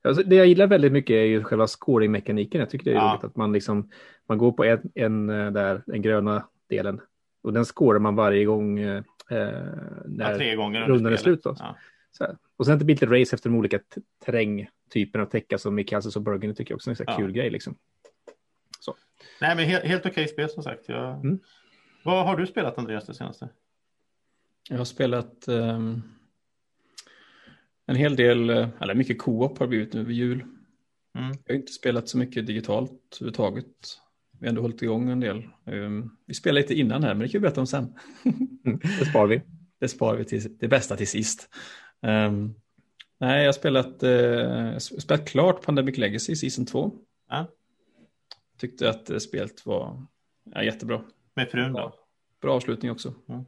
alltså 0.02 0.24
det 0.24 0.36
jag 0.36 0.48
gillar 0.48 0.68
väldigt 0.68 0.92
mycket 0.92 1.14
är 1.14 1.24
ju 1.24 1.44
själva 1.44 1.68
scoring-mekaniken. 1.68 2.60
Jag 2.60 2.70
tycker 2.70 2.86
det 2.86 2.92
är 2.92 2.96
ja. 2.96 3.12
roligt 3.12 3.24
att 3.24 3.36
man 3.36 3.54
liksom, 3.54 3.90
man 4.30 4.38
går 4.38 4.52
på 4.52 4.64
en, 4.64 4.92
en 4.96 5.30
eh, 5.30 5.52
där, 5.52 5.84
den 5.86 6.02
gröna 6.02 6.48
delen 6.70 7.02
och 7.44 7.54
den 7.54 7.66
scorar 7.66 8.00
man 8.00 8.16
varje 8.16 8.46
gång 8.46 8.80
eh, 8.80 9.04
när 10.06 10.42
ja, 10.42 10.88
rundan 10.88 11.14
är 11.14 11.18
slut. 11.18 11.42
Ja. 11.44 11.76
Och 12.58 12.66
sen 12.66 12.80
det 12.80 12.86
blir 12.86 12.96
lite 12.96 13.06
race 13.06 13.36
efter 13.36 13.50
de 13.50 13.56
olika 13.56 13.80
terrängtyperna 14.26 15.24
av 15.24 15.30
täcka 15.30 15.58
som 15.58 15.80
i 15.80 15.84
Kansas 15.84 16.16
och 16.16 16.22
Burgundy 16.22 16.56
tycker 16.56 16.72
jag 16.72 16.76
också 16.76 16.92
är 16.92 17.02
en 17.02 17.06
ja. 17.08 17.18
kul 17.18 17.32
grej 17.32 17.50
liksom. 17.50 17.76
Nej, 19.42 19.56
men 19.56 19.66
helt, 19.66 19.84
helt 19.84 20.06
okej 20.06 20.12
okay 20.12 20.28
spel 20.28 20.50
som 20.50 20.64
sagt. 20.64 20.90
Jag... 20.90 21.26
Mm. 21.26 21.40
Vad 22.04 22.26
har 22.26 22.38
du 22.38 22.48
spelat 22.48 22.78
Andreas 22.78 23.06
det 23.06 23.14
senaste? 23.14 23.50
Jag 24.70 24.78
har 24.78 24.86
spelat 24.86 25.48
um, 25.48 26.04
en 27.86 27.96
hel 27.96 28.16
del, 28.16 28.50
eh, 28.50 28.70
eller 28.82 28.96
mycket 28.96 29.20
co-op 29.20 29.60
har 29.60 29.68
blivit 29.68 29.94
nu 29.94 30.04
vid 30.04 30.18
jul. 30.18 30.40
Mm. 31.18 31.38
Jag 31.46 31.54
har 31.54 31.60
inte 31.60 31.72
spelat 31.72 32.10
så 32.10 32.18
mycket 32.18 32.48
digitalt 32.48 33.18
överhuvudtaget. 33.22 33.66
Vi 34.40 34.46
har 34.46 34.50
ändå 34.50 34.62
hållit 34.62 34.82
igång 34.82 35.10
en 35.10 35.20
del. 35.20 35.48
Um, 35.66 36.18
vi 36.26 36.34
spelade 36.34 36.62
lite 36.62 36.74
innan 36.74 37.04
här, 37.04 37.14
men 37.14 37.20
det 37.20 37.30
kan 37.30 37.40
vi 37.40 37.42
berätta 37.42 37.62
om 37.62 37.68
sen. 37.68 37.94
det 39.00 39.06
spar 39.06 39.28
vi. 39.28 39.42
Det 39.80 39.88
spar 39.88 40.16
vi 40.16 40.26
till 40.26 40.58
det 40.58 40.68
bästa 40.68 40.96
till 40.96 41.08
sist. 41.08 41.50
Um, 42.02 42.56
nej, 43.20 43.40
jag 43.40 43.48
har 43.48 43.54
spelat, 43.54 44.04
uh, 44.04 44.78
spelat 44.78 45.28
klart 45.28 45.66
Pandemic 45.66 45.98
Legacy 45.98 46.36
Season 46.36 46.66
2. 46.66 46.96
Ja. 47.30 47.48
Tyckte 48.58 48.90
att 48.90 49.10
uh, 49.10 49.18
spelet 49.18 49.66
var 49.66 50.06
ja, 50.54 50.64
jättebra. 50.64 51.02
Med 51.40 51.52
frun 51.52 51.74
då? 51.74 51.94
Bra 52.42 52.56
avslutning 52.56 52.92
också. 52.92 53.14
Mm. 53.30 53.46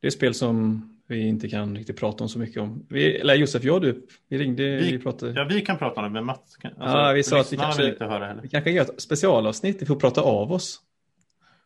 Det 0.00 0.06
är 0.06 0.10
spel 0.10 0.34
som 0.34 0.88
vi 1.06 1.28
inte 1.28 1.48
kan 1.48 1.76
riktigt 1.76 1.96
prata 1.96 2.24
om 2.24 2.28
så 2.28 2.38
mycket 2.38 2.62
om. 2.62 2.86
Vi, 2.88 3.16
eller 3.16 3.34
Josef, 3.34 3.64
jag 3.64 3.74
och 3.74 3.80
du, 3.80 4.06
vi 4.28 4.38
ringde, 4.38 4.62
vi, 4.62 4.92
vi 4.92 4.98
pratade. 4.98 5.32
Ja, 5.32 5.44
vi 5.44 5.60
kan 5.60 5.78
prata 5.78 6.00
om 6.00 6.04
det, 6.04 6.10
men 6.10 6.24
Mats 6.24 6.56
kan, 6.56 6.72
alltså, 6.78 6.98
ja, 6.98 7.12
vi 7.12 7.22
sa 7.22 7.40
att 7.40 7.52
vi 7.52 7.56
kanske, 7.56 7.94
vi 8.42 8.48
kanske 8.48 8.70
gör 8.70 8.82
ett 8.82 9.00
specialavsnitt, 9.00 9.82
vi 9.82 9.86
får 9.86 9.96
prata 9.96 10.20
av 10.20 10.52
oss. 10.52 10.80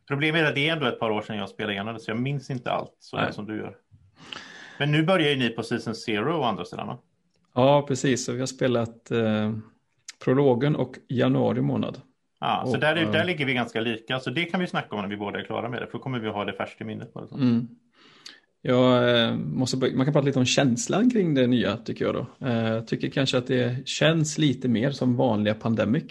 Problemet 0.08 0.42
är 0.42 0.46
att 0.46 0.54
det 0.54 0.68
är 0.68 0.72
ändå 0.72 0.86
ett 0.86 0.98
par 0.98 1.10
år 1.10 1.22
sedan 1.22 1.36
jag 1.36 1.48
spelade 1.48 1.72
igenom 1.72 1.94
det, 1.94 2.00
så 2.00 2.10
jag 2.10 2.18
minns 2.18 2.50
inte 2.50 2.70
allt 2.70 2.96
så 2.98 3.32
som 3.32 3.46
du 3.46 3.56
gör. 3.56 3.76
Men 4.78 4.92
nu 4.92 5.02
börjar 5.02 5.30
ju 5.30 5.36
ni 5.36 5.48
på 5.48 5.62
Season 5.62 5.94
Zero 5.94 6.40
å 6.40 6.42
andra 6.42 6.64
sidan, 6.64 6.86
va? 6.86 6.98
Ja, 7.54 7.84
precis. 7.88 8.24
Så 8.24 8.32
vi 8.32 8.40
har 8.40 8.46
spelat 8.46 9.10
eh, 9.10 9.52
prologen 10.24 10.76
och 10.76 10.96
januari 11.08 11.60
månad. 11.60 12.00
Ja, 12.46 12.62
och, 12.62 12.68
så 12.70 12.76
där, 12.76 12.94
där 12.94 13.24
ligger 13.24 13.46
vi 13.46 13.54
ganska 13.54 13.80
lika. 13.80 14.20
Så 14.20 14.30
det 14.30 14.44
kan 14.44 14.60
vi 14.60 14.66
snacka 14.66 14.96
om 14.96 15.02
när 15.02 15.08
vi 15.08 15.16
båda 15.16 15.40
är 15.40 15.44
klara 15.44 15.68
med 15.68 15.82
det. 15.82 15.86
För 15.86 15.92
då 15.92 15.98
kommer 15.98 16.18
vi 16.18 16.28
ha 16.28 16.44
det 16.44 16.52
färskt 16.52 16.80
i 16.80 16.84
minnet. 16.84 17.12
På 17.12 17.20
det, 17.20 17.34
mm. 17.34 17.68
Jag 18.62 19.20
eh, 19.20 19.36
måste, 19.36 19.76
man 19.76 20.06
kan 20.06 20.12
prata 20.12 20.26
lite 20.26 20.38
om 20.38 20.44
känslan 20.44 21.10
kring 21.10 21.34
det 21.34 21.46
nya 21.46 21.76
tycker 21.76 22.04
jag 22.04 22.14
då. 22.14 22.26
Jag 22.38 22.76
eh, 22.76 22.84
tycker 22.84 23.10
kanske 23.10 23.38
att 23.38 23.46
det 23.46 23.88
känns 23.88 24.38
lite 24.38 24.68
mer 24.68 24.90
som 24.90 25.16
vanliga 25.16 25.54
Pandemic. 25.54 26.04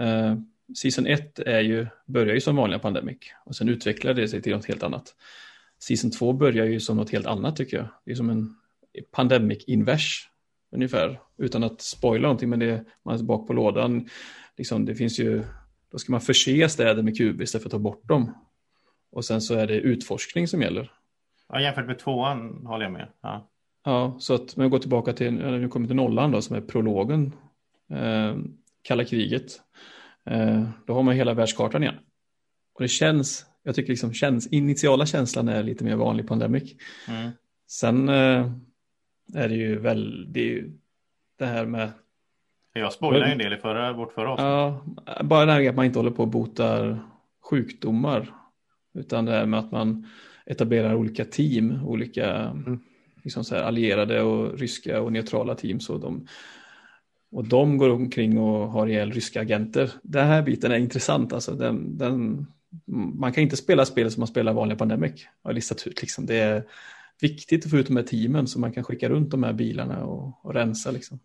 Eh, 0.00 0.36
season 0.76 1.06
1 1.06 1.38
är 1.38 1.60
ju, 1.60 1.86
börjar 2.06 2.34
ju 2.34 2.40
som 2.40 2.56
vanliga 2.56 2.78
Pandemic 2.78 3.18
och 3.44 3.56
sen 3.56 3.68
utvecklar 3.68 4.14
det 4.14 4.28
sig 4.28 4.42
till 4.42 4.52
något 4.52 4.66
helt 4.66 4.82
annat. 4.82 5.14
Season 5.78 6.10
2 6.10 6.32
börjar 6.32 6.66
ju 6.66 6.80
som 6.80 6.96
något 6.96 7.10
helt 7.10 7.26
annat 7.26 7.56
tycker 7.56 7.76
jag. 7.76 7.86
Det 8.04 8.10
är 8.10 8.16
som 8.16 8.30
en 8.30 8.54
Pandemic-invers 9.12 10.26
ungefär. 10.72 11.20
Utan 11.38 11.64
att 11.64 11.80
spoila 11.80 12.22
någonting 12.22 12.48
men 12.50 12.58
det 12.58 12.84
man 13.04 13.18
är 13.18 13.22
bak 13.22 13.46
på 13.46 13.52
lådan 13.52 14.08
liksom, 14.60 14.84
det 14.84 14.94
finns 14.94 15.18
ju, 15.18 15.44
då 15.92 15.98
ska 15.98 16.12
man 16.12 16.20
förse 16.20 16.68
städer 16.68 17.02
med 17.02 17.16
kuber 17.16 17.44
istället 17.44 17.62
för 17.62 17.68
att 17.68 17.72
ta 17.72 17.78
bort 17.78 18.08
dem. 18.08 18.34
Och 19.12 19.24
sen 19.24 19.40
så 19.40 19.54
är 19.54 19.66
det 19.66 19.74
utforskning 19.74 20.48
som 20.48 20.62
gäller. 20.62 20.92
Ja, 21.48 21.60
jämfört 21.60 21.86
med 21.86 21.98
tvåan 21.98 22.66
håller 22.66 22.84
jag 22.84 22.92
med. 22.92 23.08
Ja. 23.20 23.50
Ja, 23.84 24.16
så 24.20 24.34
att 24.34 24.56
man 24.56 24.70
går 24.70 24.78
tillbaka 24.78 25.12
till, 25.12 25.32
nu 25.32 25.68
kommer 25.68 25.86
till 25.86 25.96
nollan 25.96 26.30
då 26.30 26.42
som 26.42 26.56
är 26.56 26.60
prologen, 26.60 27.32
eh, 27.90 28.36
kalla 28.82 29.04
kriget. 29.04 29.60
Eh, 30.26 30.68
då 30.86 30.94
har 30.94 31.02
man 31.02 31.14
hela 31.14 31.34
världskartan 31.34 31.82
igen. 31.82 31.98
Och 32.74 32.82
det 32.82 32.88
känns, 32.88 33.46
jag 33.62 33.74
tycker 33.74 33.88
liksom 33.88 34.12
känns, 34.12 34.46
initiala 34.46 35.06
känslan 35.06 35.48
är 35.48 35.62
lite 35.62 35.84
mer 35.84 35.96
vanlig 35.96 36.28
Pandemic. 36.28 36.74
Mm. 37.08 37.30
Sen 37.68 38.08
eh, 38.08 38.52
är 39.34 39.48
det 39.48 39.56
ju 39.56 39.78
väl, 39.78 40.32
det 40.32 40.40
är 40.40 40.44
ju 40.44 40.72
det 41.38 41.46
här 41.46 41.66
med 41.66 41.90
jag 42.80 42.92
spoilade 42.92 43.32
en 43.32 43.38
del 43.38 43.52
i 43.52 43.56
förra, 43.56 43.92
vårt 43.92 44.12
förra 44.12 44.30
avsnitt. 44.30 44.44
Ja, 44.44 45.22
bara 45.24 45.46
det 45.46 45.52
här 45.52 45.68
att 45.68 45.76
man 45.76 45.84
inte 45.84 45.98
håller 45.98 46.10
på 46.10 46.22
och 46.22 46.28
botar 46.28 46.98
sjukdomar. 47.50 48.34
Utan 48.94 49.24
det 49.24 49.32
här 49.32 49.46
med 49.46 49.60
att 49.60 49.72
man 49.72 50.06
etablerar 50.46 50.94
olika 50.94 51.24
team, 51.24 51.84
olika 51.84 52.32
mm. 52.34 52.80
liksom 53.22 53.44
så 53.44 53.54
här, 53.54 53.62
allierade 53.62 54.22
och 54.22 54.58
ryska 54.58 55.00
och 55.00 55.12
neutrala 55.12 55.54
team. 55.54 55.80
Så 55.80 55.98
de, 55.98 56.26
och 57.30 57.48
de 57.48 57.78
går 57.78 57.90
omkring 57.90 58.38
och 58.38 58.68
har 58.68 58.86
ihjäl 58.86 59.12
ryska 59.12 59.40
agenter. 59.40 59.90
Den 60.02 60.26
här 60.26 60.42
biten 60.42 60.72
är 60.72 60.78
intressant. 60.78 61.32
Alltså 61.32 61.54
den, 61.54 61.98
den, 61.98 62.46
man 63.14 63.32
kan 63.32 63.42
inte 63.42 63.56
spela 63.56 63.84
spel 63.84 64.10
som 64.10 64.20
man 64.20 64.28
spelar 64.28 64.52
vanliga 64.52 64.78
Pandemic. 64.78 65.26
Har 65.42 65.52
listat 65.52 65.86
ut 65.86 66.00
liksom. 66.00 66.26
Det 66.26 66.36
är 66.36 66.64
viktigt 67.20 67.64
att 67.64 67.70
få 67.70 67.76
ut 67.76 67.86
de 67.86 67.96
här 67.96 68.02
teamen 68.02 68.46
så 68.46 68.60
man 68.60 68.72
kan 68.72 68.84
skicka 68.84 69.08
runt 69.08 69.30
de 69.30 69.42
här 69.42 69.52
bilarna 69.52 70.04
och, 70.04 70.44
och 70.44 70.54
rensa. 70.54 70.90
Liksom. 70.90 71.18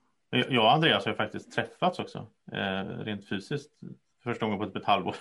Jag 0.49 0.63
och 0.63 0.71
Andreas 0.71 1.05
har 1.05 1.11
ju 1.11 1.17
faktiskt 1.17 1.51
träffats 1.51 1.99
också, 1.99 2.27
eh, 2.51 3.03
rent 3.03 3.29
fysiskt, 3.29 3.71
första 4.23 4.45
gången 4.45 4.71
på 4.71 4.77
ett 4.77 4.85
halvår. 4.85 5.15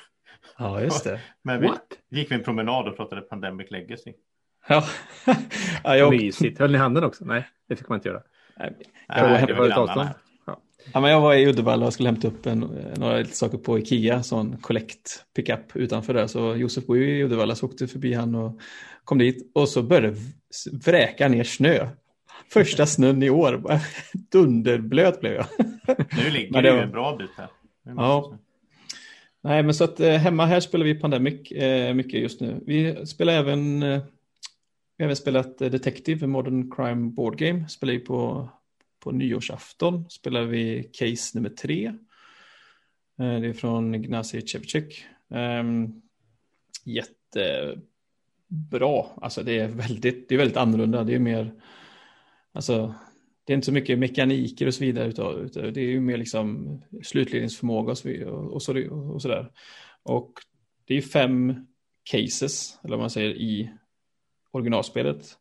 Ja, 0.58 0.80
just 0.80 1.04
det. 1.04 1.20
Men 1.42 1.60
vi 1.60 1.66
What? 1.66 1.86
gick 2.10 2.30
vi 2.30 2.34
en 2.34 2.42
promenad 2.42 2.88
och 2.88 2.96
pratade 2.96 3.20
Pandemic 3.20 3.70
Legacy. 3.70 4.12
Ja, 4.68 4.84
ja 5.84 5.96
jag... 5.96 6.10
Mysigt. 6.10 6.58
Höll 6.58 6.72
ni 6.72 6.78
handen 6.78 7.04
också? 7.04 7.24
Nej, 7.24 7.48
det 7.68 7.76
fick 7.76 7.88
man 7.88 7.98
inte 7.98 8.08
göra. 8.08 8.22
Nej, 8.56 8.76
jag, 9.08 9.30
Nej, 9.30 9.46
det 9.46 9.54
var 9.54 9.70
avstånd. 9.70 10.08
Ja. 10.46 10.60
ja. 10.92 11.00
men 11.00 11.10
jag 11.10 11.20
var 11.20 11.34
i 11.34 11.46
Uddevalla 11.46 11.86
och 11.86 11.92
skulle 11.92 12.08
hämta 12.08 12.28
upp 12.28 12.46
en, 12.46 12.58
några 12.96 13.24
saker 13.24 13.58
på 13.58 13.78
Ikea, 13.78 14.22
sån 14.22 14.56
collect 14.56 15.24
pickup 15.36 15.76
utanför 15.76 16.14
där. 16.14 16.26
Så 16.26 16.56
Josef 16.56 16.86
bor 16.86 16.96
ju 16.96 17.18
i 17.18 17.24
Uddevalla 17.24 17.54
så 17.54 17.66
åkte 17.66 17.86
förbi 17.86 18.14
han 18.14 18.34
och 18.34 18.60
kom 19.04 19.18
dit 19.18 19.52
och 19.54 19.68
så 19.68 19.82
började 19.82 20.16
vräka 20.84 21.28
ner 21.28 21.44
snö 21.44 21.88
Första 22.48 22.86
snön 22.86 23.22
i 23.22 23.30
år. 23.30 23.80
Dunderblöt 24.32 25.20
blev 25.20 25.32
jag. 25.32 25.46
Nu 26.16 26.30
ligger 26.30 26.62
det 26.62 26.74
ju 26.74 26.78
en 26.78 26.90
bra 26.90 27.16
bit 27.16 27.30
här. 27.36 27.48
Ja. 27.82 28.38
Nej, 29.40 29.62
men 29.62 29.74
så 29.74 29.84
att 29.84 30.00
eh, 30.00 30.12
hemma 30.12 30.46
här 30.46 30.60
spelar 30.60 30.84
vi 30.84 30.94
Pandemic 30.94 31.50
eh, 31.52 31.94
mycket 31.94 32.20
just 32.20 32.40
nu. 32.40 32.60
Vi 32.66 33.06
spelar 33.06 33.32
även, 33.32 33.82
eh, 33.82 34.02
vi 34.96 35.04
har 35.04 35.04
även 35.04 35.16
spelat 35.16 35.60
eh, 35.60 35.70
Detective, 35.70 36.26
Modern 36.26 36.70
Crime 36.70 37.10
Board 37.10 37.38
Game. 37.38 37.68
Spelar 37.68 37.92
vi 37.92 37.98
på, 37.98 38.48
på 39.04 39.10
nyårsafton. 39.10 40.10
Spelar 40.10 40.42
vi 40.42 40.90
Case 40.92 41.38
nummer 41.38 41.48
tre. 41.48 41.86
Eh, 43.18 43.40
det 43.40 43.48
är 43.48 43.52
från 43.52 43.94
Ignacy 43.94 44.40
Cevcik. 44.40 45.04
Um, 45.28 46.02
jättebra, 46.84 47.84
alltså 49.16 49.42
det 49.42 49.58
är 49.58 49.68
väldigt, 49.68 50.28
det 50.28 50.34
är 50.34 50.38
väldigt 50.38 50.56
annorlunda. 50.56 51.04
Det 51.04 51.14
är 51.14 51.18
mer 51.18 51.52
Alltså, 52.54 52.94
det 53.44 53.52
är 53.52 53.54
inte 53.54 53.66
så 53.66 53.72
mycket 53.72 53.98
mekaniker 53.98 54.66
och 54.66 54.74
så 54.74 54.84
vidare. 54.84 55.08
Utav, 55.08 55.40
utav, 55.40 55.72
det 55.72 55.80
är 55.80 55.84
ju 55.84 56.00
mer 56.00 56.16
liksom 56.16 56.80
slutledningsförmåga 57.02 57.90
och 57.90 57.98
så, 57.98 58.08
vidare, 58.08 58.30
och, 58.30 58.62
så, 58.62 58.90
och 58.90 59.22
så 59.22 59.28
där. 59.28 59.52
Och 60.02 60.32
det 60.86 60.96
är 60.96 61.02
fem 61.02 61.66
cases, 62.10 62.78
eller 62.84 62.96
vad 62.96 63.02
man 63.02 63.10
säger, 63.10 63.30
i 63.30 63.70
originalspelet. 64.50 65.38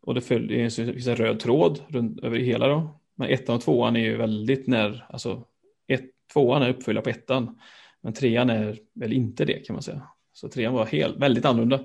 Och 0.00 0.14
det, 0.14 0.20
finns 0.20 0.78
en 0.78 1.16
röd 1.16 1.40
tråd 1.40 1.82
runt, 1.88 2.20
över 2.20 2.38
hela 2.38 2.68
då. 2.68 3.00
Men 3.14 3.28
ettan 3.28 3.56
och 3.56 3.62
tvåan 3.62 3.96
är 3.96 4.00
ju 4.00 4.16
väldigt 4.16 4.66
när, 4.66 5.06
alltså 5.08 5.44
ett, 5.86 6.04
tvåan 6.32 6.62
är 6.62 6.70
uppfyllda 6.70 7.02
på 7.02 7.10
ettan. 7.10 7.60
Men 8.00 8.12
trean 8.12 8.50
är 8.50 8.78
väl 8.94 9.12
inte 9.12 9.44
det 9.44 9.66
kan 9.66 9.74
man 9.74 9.82
säga. 9.82 10.02
Så 10.32 10.48
trean 10.48 10.74
var 10.74 10.86
helt, 10.86 11.16
väldigt 11.16 11.44
annorlunda 11.44 11.84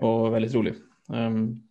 och 0.00 0.34
väldigt 0.34 0.54
rolig. 0.54 0.74
Um, 1.08 1.67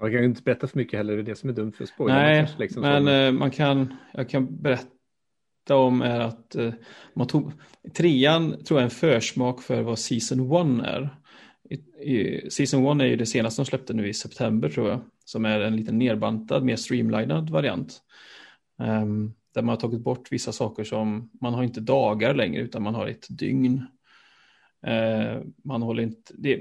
jag 0.00 0.12
kan 0.12 0.20
ju 0.20 0.24
inte 0.24 0.42
berätta 0.42 0.66
för 0.66 0.78
mycket 0.78 0.98
heller, 0.98 1.14
det 1.14 1.22
är 1.22 1.24
det 1.24 1.36
som 1.36 1.50
är 1.50 1.54
dumt 1.54 1.72
för 1.72 1.86
spoiler. 1.86 2.14
Nej, 2.14 2.42
man 2.42 2.50
liksom 2.58 2.82
men 2.82 3.04
så... 3.04 3.10
Eh, 3.10 3.32
man 3.32 3.50
kan, 3.50 3.94
jag 4.12 4.28
kan 4.28 4.62
berätta 4.62 5.76
om 5.76 6.02
är 6.02 6.20
att 6.20 6.54
eh, 6.54 6.72
man 7.14 7.26
tog, 7.26 7.52
trean 7.94 8.64
tror 8.64 8.80
jag 8.80 8.80
är 8.80 8.84
en 8.84 8.90
försmak 8.90 9.62
för 9.62 9.82
vad 9.82 9.98
Season 9.98 10.80
1 10.80 10.86
är. 10.86 11.16
I, 11.70 11.74
i, 12.10 12.50
season 12.50 13.00
1 13.00 13.02
är 13.02 13.06
ju 13.06 13.16
det 13.16 13.26
senaste 13.26 13.62
de 13.62 13.66
släppte 13.66 13.94
nu 13.94 14.08
i 14.08 14.14
september 14.14 14.68
tror 14.68 14.88
jag, 14.88 15.00
som 15.24 15.44
är 15.44 15.60
en 15.60 15.76
lite 15.76 15.92
nerbantad, 15.92 16.64
mer 16.64 16.76
streamlinad 16.76 17.50
variant. 17.50 18.02
Um, 18.78 19.34
där 19.54 19.62
man 19.62 19.68
har 19.68 19.76
tagit 19.76 20.00
bort 20.00 20.32
vissa 20.32 20.52
saker 20.52 20.84
som, 20.84 21.30
man 21.40 21.54
har 21.54 21.62
inte 21.62 21.80
dagar 21.80 22.34
längre 22.34 22.62
utan 22.62 22.82
man 22.82 22.94
har 22.94 23.06
ett 23.06 23.26
dygn. 23.28 23.86
Uh, 24.86 25.42
man 25.64 25.82
håller 25.82 26.02
inte, 26.02 26.32
det, 26.38 26.60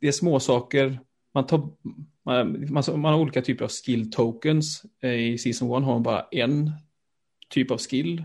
det 0.00 0.08
är 0.08 0.12
små 0.12 0.40
saker 0.40 0.98
man 1.34 1.46
tar, 1.46 1.68
man, 2.24 2.66
man, 2.72 3.00
man, 3.00 3.12
har 3.12 3.20
olika 3.20 3.42
typer 3.42 3.64
av 3.64 3.70
skill 3.70 4.10
tokens. 4.10 4.82
Eh, 5.02 5.32
I 5.32 5.38
Season 5.38 5.68
1 5.68 5.84
har 5.84 5.92
man 5.92 6.02
bara 6.02 6.26
en 6.30 6.70
typ 7.48 7.70
av 7.70 7.78
skill. 7.78 8.24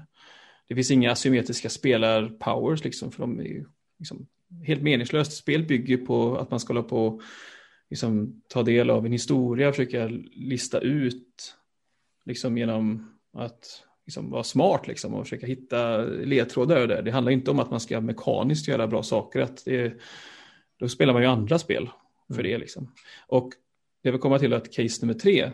Det 0.68 0.76
finns 0.76 0.92
inga 0.92 1.12
asymmetriska 1.12 1.70
spelar-powers 1.70 2.84
liksom, 2.84 3.12
för 3.12 3.20
de 3.20 3.40
är 3.40 3.66
liksom 4.00 4.28
helt 4.64 4.82
meningslöst. 4.82 5.34
Spel 5.34 5.64
bygger 5.64 5.98
på 5.98 6.38
att 6.38 6.52
man 6.52 6.60
ska 6.60 6.74
hålla 6.74 6.88
på 6.88 7.22
liksom, 7.90 8.42
ta 8.48 8.64
del 8.64 8.90
av 8.90 9.06
en 9.06 9.12
historia, 9.12 9.72
försöka 9.72 10.08
lista 10.32 10.80
ut 10.80 11.56
liksom 12.26 12.58
genom 12.58 13.12
att 13.34 13.84
liksom, 14.06 14.30
vara 14.30 14.44
smart 14.44 14.88
liksom, 14.88 15.14
och 15.14 15.24
försöka 15.24 15.48
hitta 15.48 15.98
ledtrådar 16.06 16.88
där. 16.88 17.02
Det 17.02 17.12
handlar 17.12 17.32
inte 17.32 17.52
om 17.52 17.60
att 17.60 17.72
man 17.72 17.80
ska 17.80 18.02
mekaniskt 18.02 18.68
göra 18.68 18.88
bra 18.88 19.04
saker. 19.04 19.42
Att 19.42 19.66
det, 19.66 19.94
då 20.80 20.90
spelar 20.90 21.14
man 21.14 21.22
ju 21.22 21.28
andra 21.28 21.60
spel 21.60 21.90
för 22.36 22.43
det. 22.43 22.57
Liksom. 22.57 22.93
Och 23.27 23.50
det 24.03 24.12
vill 24.12 24.19
komma 24.19 24.39
till 24.39 24.53
att 24.53 24.74
case 24.74 25.05
nummer 25.05 25.19
tre 25.19 25.51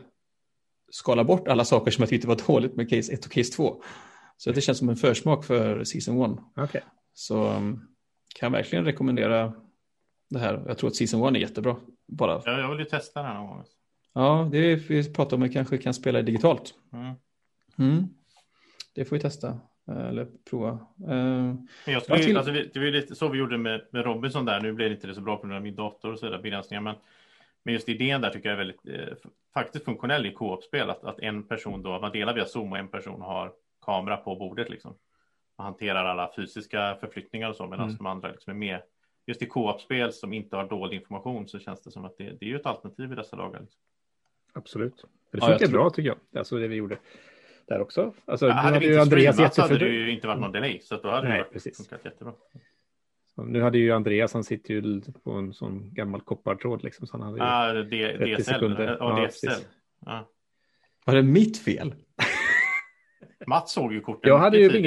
skalar 0.91 1.23
bort 1.23 1.47
alla 1.47 1.65
saker 1.65 1.91
som 1.91 2.01
jag 2.01 2.09
tyckte 2.09 2.27
var 2.27 2.35
dåligt 2.47 2.75
med 2.75 2.89
case 2.89 3.13
1 3.13 3.25
och 3.25 3.31
case 3.31 3.53
2. 3.53 3.83
Så 4.37 4.51
det 4.51 4.61
känns 4.61 4.77
som 4.77 4.89
en 4.89 4.95
försmak 4.95 5.45
för 5.45 5.83
season 5.83 6.39
1. 6.55 6.63
Okay. 6.63 6.81
Så 7.13 7.47
um, 7.47 7.87
kan 8.35 8.47
jag 8.47 8.51
verkligen 8.51 8.85
rekommendera 8.85 9.53
det 10.29 10.39
här. 10.39 10.63
Jag 10.67 10.77
tror 10.77 10.89
att 10.89 10.95
season 10.95 11.25
1 11.25 11.35
är 11.35 11.39
jättebra. 11.39 11.75
Bara. 12.07 12.41
Ja, 12.45 12.59
jag 12.59 12.69
vill 12.69 12.79
ju 12.79 12.85
testa 12.85 13.19
den 13.19 13.29
här 13.29 13.37
någon 13.39 13.47
gång. 13.47 13.63
Ja, 14.13 14.49
det 14.51 14.75
vi 14.75 15.13
pratar 15.13 15.37
om 15.37 15.43
att 15.43 15.49
vi 15.49 15.53
kanske 15.53 15.77
kan 15.77 15.93
spela 15.93 16.21
digitalt. 16.21 16.73
Mm. 16.93 17.15
Mm. 17.77 18.07
Det 18.95 19.05
får 19.05 19.15
vi 19.15 19.21
testa 19.21 19.59
eller 19.87 20.27
prova. 20.49 20.79
Uh, 21.09 21.55
jag 21.85 22.03
skulle, 22.03 22.23
till... 22.23 22.37
alltså, 22.37 22.51
det 22.51 22.75
var 22.75 22.85
lite 22.85 23.15
så 23.15 23.29
vi 23.29 23.39
gjorde 23.39 23.57
med, 23.57 23.81
med 23.91 24.05
Robinson 24.05 24.45
där. 24.45 24.61
Nu 24.61 24.73
blev 24.73 24.89
det 24.89 24.95
inte 24.95 25.07
det 25.07 25.15
så 25.15 25.21
bra 25.21 25.37
på 25.37 25.41
grund 25.41 25.55
av 25.55 25.61
min 25.61 25.75
dator 25.75 26.11
och 26.11 26.19
så 26.19 26.29
där 26.29 26.41
begränsningar. 26.41 26.81
Men, 26.81 26.95
men 27.63 27.73
just 27.73 27.89
idén 27.89 28.21
där 28.21 28.29
tycker 28.29 28.49
jag 28.49 28.53
är 28.53 28.65
väldigt 28.65 28.87
eh, 28.87 29.15
faktiskt 29.53 29.85
funktionell 29.85 30.25
i 30.25 30.31
co-op-spel. 30.31 30.89
Att, 30.89 31.03
att 31.03 31.19
en 31.19 31.43
person 31.43 31.83
då, 31.83 31.99
man 31.99 32.11
delar 32.11 32.33
via 32.33 32.45
Zoom 32.45 32.71
och 32.71 32.77
en 32.77 32.87
person 32.87 33.21
har 33.21 33.51
kamera 33.85 34.17
på 34.17 34.35
bordet 34.35 34.69
liksom. 34.69 34.95
Man 35.57 35.65
hanterar 35.65 36.05
alla 36.05 36.31
fysiska 36.35 36.97
förflyttningar 36.99 37.49
och 37.49 37.55
så 37.55 37.67
medan 37.67 37.85
mm. 37.85 37.97
de 37.97 38.05
andra 38.05 38.31
liksom 38.31 38.51
är 38.51 38.57
med. 38.57 38.81
Just 39.25 39.41
i 39.41 39.45
co-op-spel 39.45 40.13
som 40.13 40.33
inte 40.33 40.55
har 40.55 40.67
dold 40.67 40.93
information 40.93 41.47
så 41.47 41.59
känns 41.59 41.81
det 41.81 41.91
som 41.91 42.05
att 42.05 42.17
det, 42.17 42.23
det 42.23 42.45
är 42.45 42.49
ju 42.49 42.55
ett 42.55 42.65
alternativ 42.65 43.11
i 43.11 43.15
dessa 43.15 43.35
dagar. 43.35 43.59
Liksom. 43.59 43.81
Absolut. 44.53 45.05
Det 45.31 45.39
funkar 45.39 45.51
ja, 45.51 45.57
tror... 45.57 45.69
bra 45.69 45.89
tycker 45.89 46.09
jag. 46.09 46.39
Alltså 46.39 46.57
det 46.57 46.67
vi 46.67 46.75
gjorde 46.75 46.97
där 47.73 47.81
också. 47.81 48.13
Alltså, 48.25 48.47
ja, 48.47 48.53
hade 48.53 48.79
vi 48.79 48.85
inte 48.85 49.01
Andreas 49.01 49.35
streamat 49.35 49.55
så 49.55 49.61
hade 49.61 49.77
det 49.77 49.89
ju 49.89 50.11
inte 50.11 50.27
varit 50.27 50.41
någon 50.41 50.51
delay, 50.51 50.79
så 50.81 50.97
då 50.97 51.09
hade 51.09 51.29
Nej, 51.29 51.37
det 51.37 51.43
precis. 51.43 51.77
funkat 51.77 52.05
jättebra. 52.05 52.33
Så 53.35 53.43
nu 53.43 53.61
hade 53.61 53.77
ju 53.77 53.91
Andreas, 53.91 54.33
han 54.33 54.43
sitter 54.43 54.73
ju 54.73 55.01
på 55.23 55.31
en 55.31 55.53
sån 55.53 55.93
gammal 55.93 56.21
koppartråd 56.21 56.83
liksom. 56.83 57.07
Så 57.07 57.17
han 57.17 57.21
hade 57.21 57.37
ja, 57.37 57.73
det, 57.73 58.17
30 58.17 58.35
DSL. 58.35 58.43
sekunder. 58.43 58.97
Ja, 58.99 59.27
DSL. 59.27 59.65
Ja. 60.05 60.29
Var 61.05 61.15
det 61.15 61.23
mitt 61.23 61.57
fel? 61.57 61.95
Mats 63.47 63.71
såg 63.71 63.93
ju 63.93 64.01
korten 64.01 64.29
jag 64.29 64.37
hade 64.37 64.57
ju 64.57 64.69
du 64.69 64.79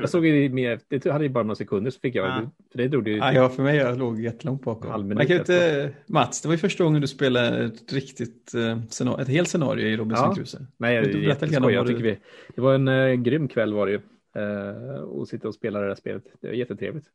Jag 0.00 0.08
såg 0.08 0.26
ju 0.26 0.48
mer, 0.48 0.80
det 0.88 1.04
hade 1.04 1.24
ju 1.24 1.30
bara 1.30 1.44
några 1.44 1.54
sekunder 1.54 1.90
så 1.90 2.00
fick 2.00 2.14
jag. 2.14 2.26
Ja. 2.26 2.50
För 2.70 2.78
det 2.78 2.88
drog 2.88 3.08
ju. 3.08 3.16
Ja, 3.16 3.32
ja, 3.32 3.48
för 3.48 3.62
mig 3.62 3.76
jag 3.76 3.98
låg 3.98 4.20
jättelångt 4.20 4.62
bakom. 4.62 5.08
Man 5.08 5.26
kan 5.26 5.36
inte, 5.36 5.90
Mats, 6.06 6.42
det 6.42 6.48
var 6.48 6.54
ju 6.54 6.58
första 6.58 6.84
gången 6.84 7.00
du 7.00 7.06
spelade 7.06 7.64
ett 7.64 7.92
riktigt 7.92 8.52
uh, 8.54 9.20
ett 9.20 9.28
helt 9.28 9.48
scenario 9.48 9.86
i 9.86 9.96
Robinson 9.96 10.28
ja. 10.28 10.34
Crusoe. 10.34 10.66
Nej, 10.76 10.94
jag, 10.94 11.06
jag, 11.06 11.36
jag, 11.50 11.72
jag 11.72 11.86
tycker 11.86 12.02
vi, 12.02 12.18
det 12.54 12.60
var 12.60 12.74
en 12.74 12.88
uh, 12.88 13.14
grym 13.14 13.48
kväll 13.48 13.74
var 13.74 13.86
det 13.86 13.92
ju. 13.92 14.00
Uh, 14.36 15.22
att 15.22 15.28
sitta 15.28 15.48
och 15.48 15.54
spela 15.54 15.80
det 15.80 15.86
här 15.86 15.94
spelet. 15.94 16.24
Det 16.40 16.46
var 16.46 16.54
jättetrevligt. 16.54 17.06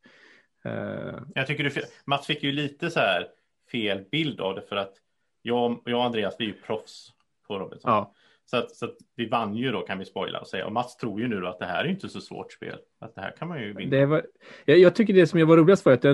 Uh, 0.65 1.19
jag 1.35 1.47
tycker 1.47 1.63
du, 1.63 1.71
Mats 2.05 2.27
fick 2.27 2.43
ju 2.43 2.51
lite 2.51 2.89
så 2.89 2.99
här 2.99 3.27
fel 3.71 4.05
bild 4.11 4.41
av 4.41 4.55
det 4.55 4.61
för 4.61 4.75
att 4.75 4.93
jag, 5.41 5.81
jag 5.85 5.99
och 5.99 6.05
Andreas 6.05 6.35
vi 6.39 6.45
är 6.45 6.47
ju 6.47 6.53
proffs 6.53 7.09
på 7.47 7.59
Robinson. 7.59 7.91
Ja. 7.91 8.13
Så 8.49 8.57
att, 8.57 8.75
så 8.75 8.85
att 8.85 8.95
vi 9.15 9.29
vann 9.29 9.55
ju 9.55 9.71
då 9.71 9.81
kan 9.81 9.99
vi 9.99 10.05
spoila 10.05 10.39
och 10.39 10.47
säga. 10.47 10.65
Och 10.65 10.71
Mats 10.71 10.97
tror 10.97 11.21
ju 11.21 11.27
nu 11.27 11.41
då 11.41 11.47
att 11.47 11.59
det 11.59 11.65
här 11.65 11.85
är 11.85 11.89
inte 11.89 12.09
så 12.09 12.21
svårt 12.21 12.53
spel. 12.53 12.79
Att 12.99 13.15
det 13.15 13.21
här 13.21 13.31
kan 13.31 13.47
man 13.47 13.61
ju 13.61 13.73
vinna. 13.73 13.91
Det 13.91 14.05
var, 14.05 14.25
jag, 14.65 14.77
jag 14.79 14.95
tycker 14.95 15.13
det 15.13 15.27
som 15.27 15.39
jag 15.39 15.47
var 15.47 15.57
roligast 15.57 15.83
för 15.83 15.91
att 15.91 16.05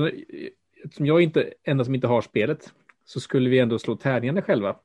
eftersom 0.83 1.05
jag 1.05 1.21
inte 1.21 1.53
enda 1.63 1.85
som 1.85 1.95
inte 1.95 2.07
har 2.07 2.21
spelet 2.21 2.73
så 3.05 3.19
skulle 3.19 3.49
vi 3.49 3.59
ändå 3.59 3.79
slå 3.79 3.95
tärningarna 3.95 4.41
själva. 4.41 4.75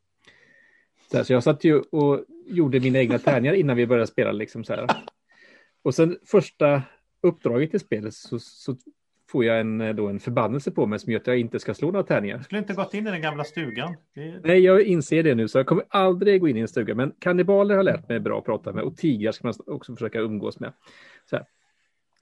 Så, 1.11 1.17
här, 1.17 1.25
så 1.25 1.33
jag 1.33 1.43
satt 1.43 1.65
ju 1.65 1.81
och 1.81 2.25
gjorde 2.47 2.81
mina 2.81 2.99
egna 2.99 3.19
tärningar 3.19 3.55
innan 3.55 3.77
vi 3.77 3.87
började 3.87 4.07
spela. 4.07 4.33
Liksom 4.33 4.65
så 4.65 4.73
här. 4.73 4.87
Och 5.83 5.95
sen 5.95 6.19
första 6.27 6.83
uppdraget 7.23 7.75
i 7.75 7.79
spelet 7.79 8.15
så, 8.15 8.39
så 8.39 8.77
får 9.31 9.45
jag 9.45 9.61
en, 9.61 9.97
då 9.97 10.09
en 10.09 10.21
förbannelse 10.21 10.71
på 10.71 10.87
mig 10.87 10.99
som 10.99 11.13
gör 11.13 11.21
att 11.21 11.27
jag 11.27 11.39
inte 11.39 11.59
ska 11.59 11.75
slå 11.75 11.91
några 11.91 12.07
tärningar. 12.07 12.37
Jag 12.37 12.45
skulle 12.45 12.59
inte 12.59 12.75
gått 12.75 12.95
in 12.95 13.07
i 13.07 13.11
den 13.11 13.23
gamla 13.23 13.45
stugan. 13.45 13.97
Det... 14.15 14.41
Nej, 14.45 14.61
jag 14.61 14.83
inser 14.83 15.23
det 15.23 15.35
nu, 15.35 15.49
så 15.49 15.59
jag 15.59 15.67
kommer 15.67 15.85
aldrig 15.89 16.41
gå 16.41 16.49
in 16.49 16.57
i 16.57 16.61
en 16.61 16.69
stuga. 16.69 16.95
Men 16.95 17.13
kannibaler 17.19 17.77
har 17.77 17.83
lärt 17.83 18.09
mig 18.09 18.21
bra 18.21 18.39
att 18.39 18.45
prata 18.45 18.73
med 18.73 18.85
och 18.85 18.97
tigrar 18.97 19.33
ska 19.33 19.47
man 19.47 19.55
också 19.67 19.95
försöka 19.95 20.19
umgås 20.19 20.61
med. 20.61 20.73
Så 21.31 21.37
här. 21.37 21.45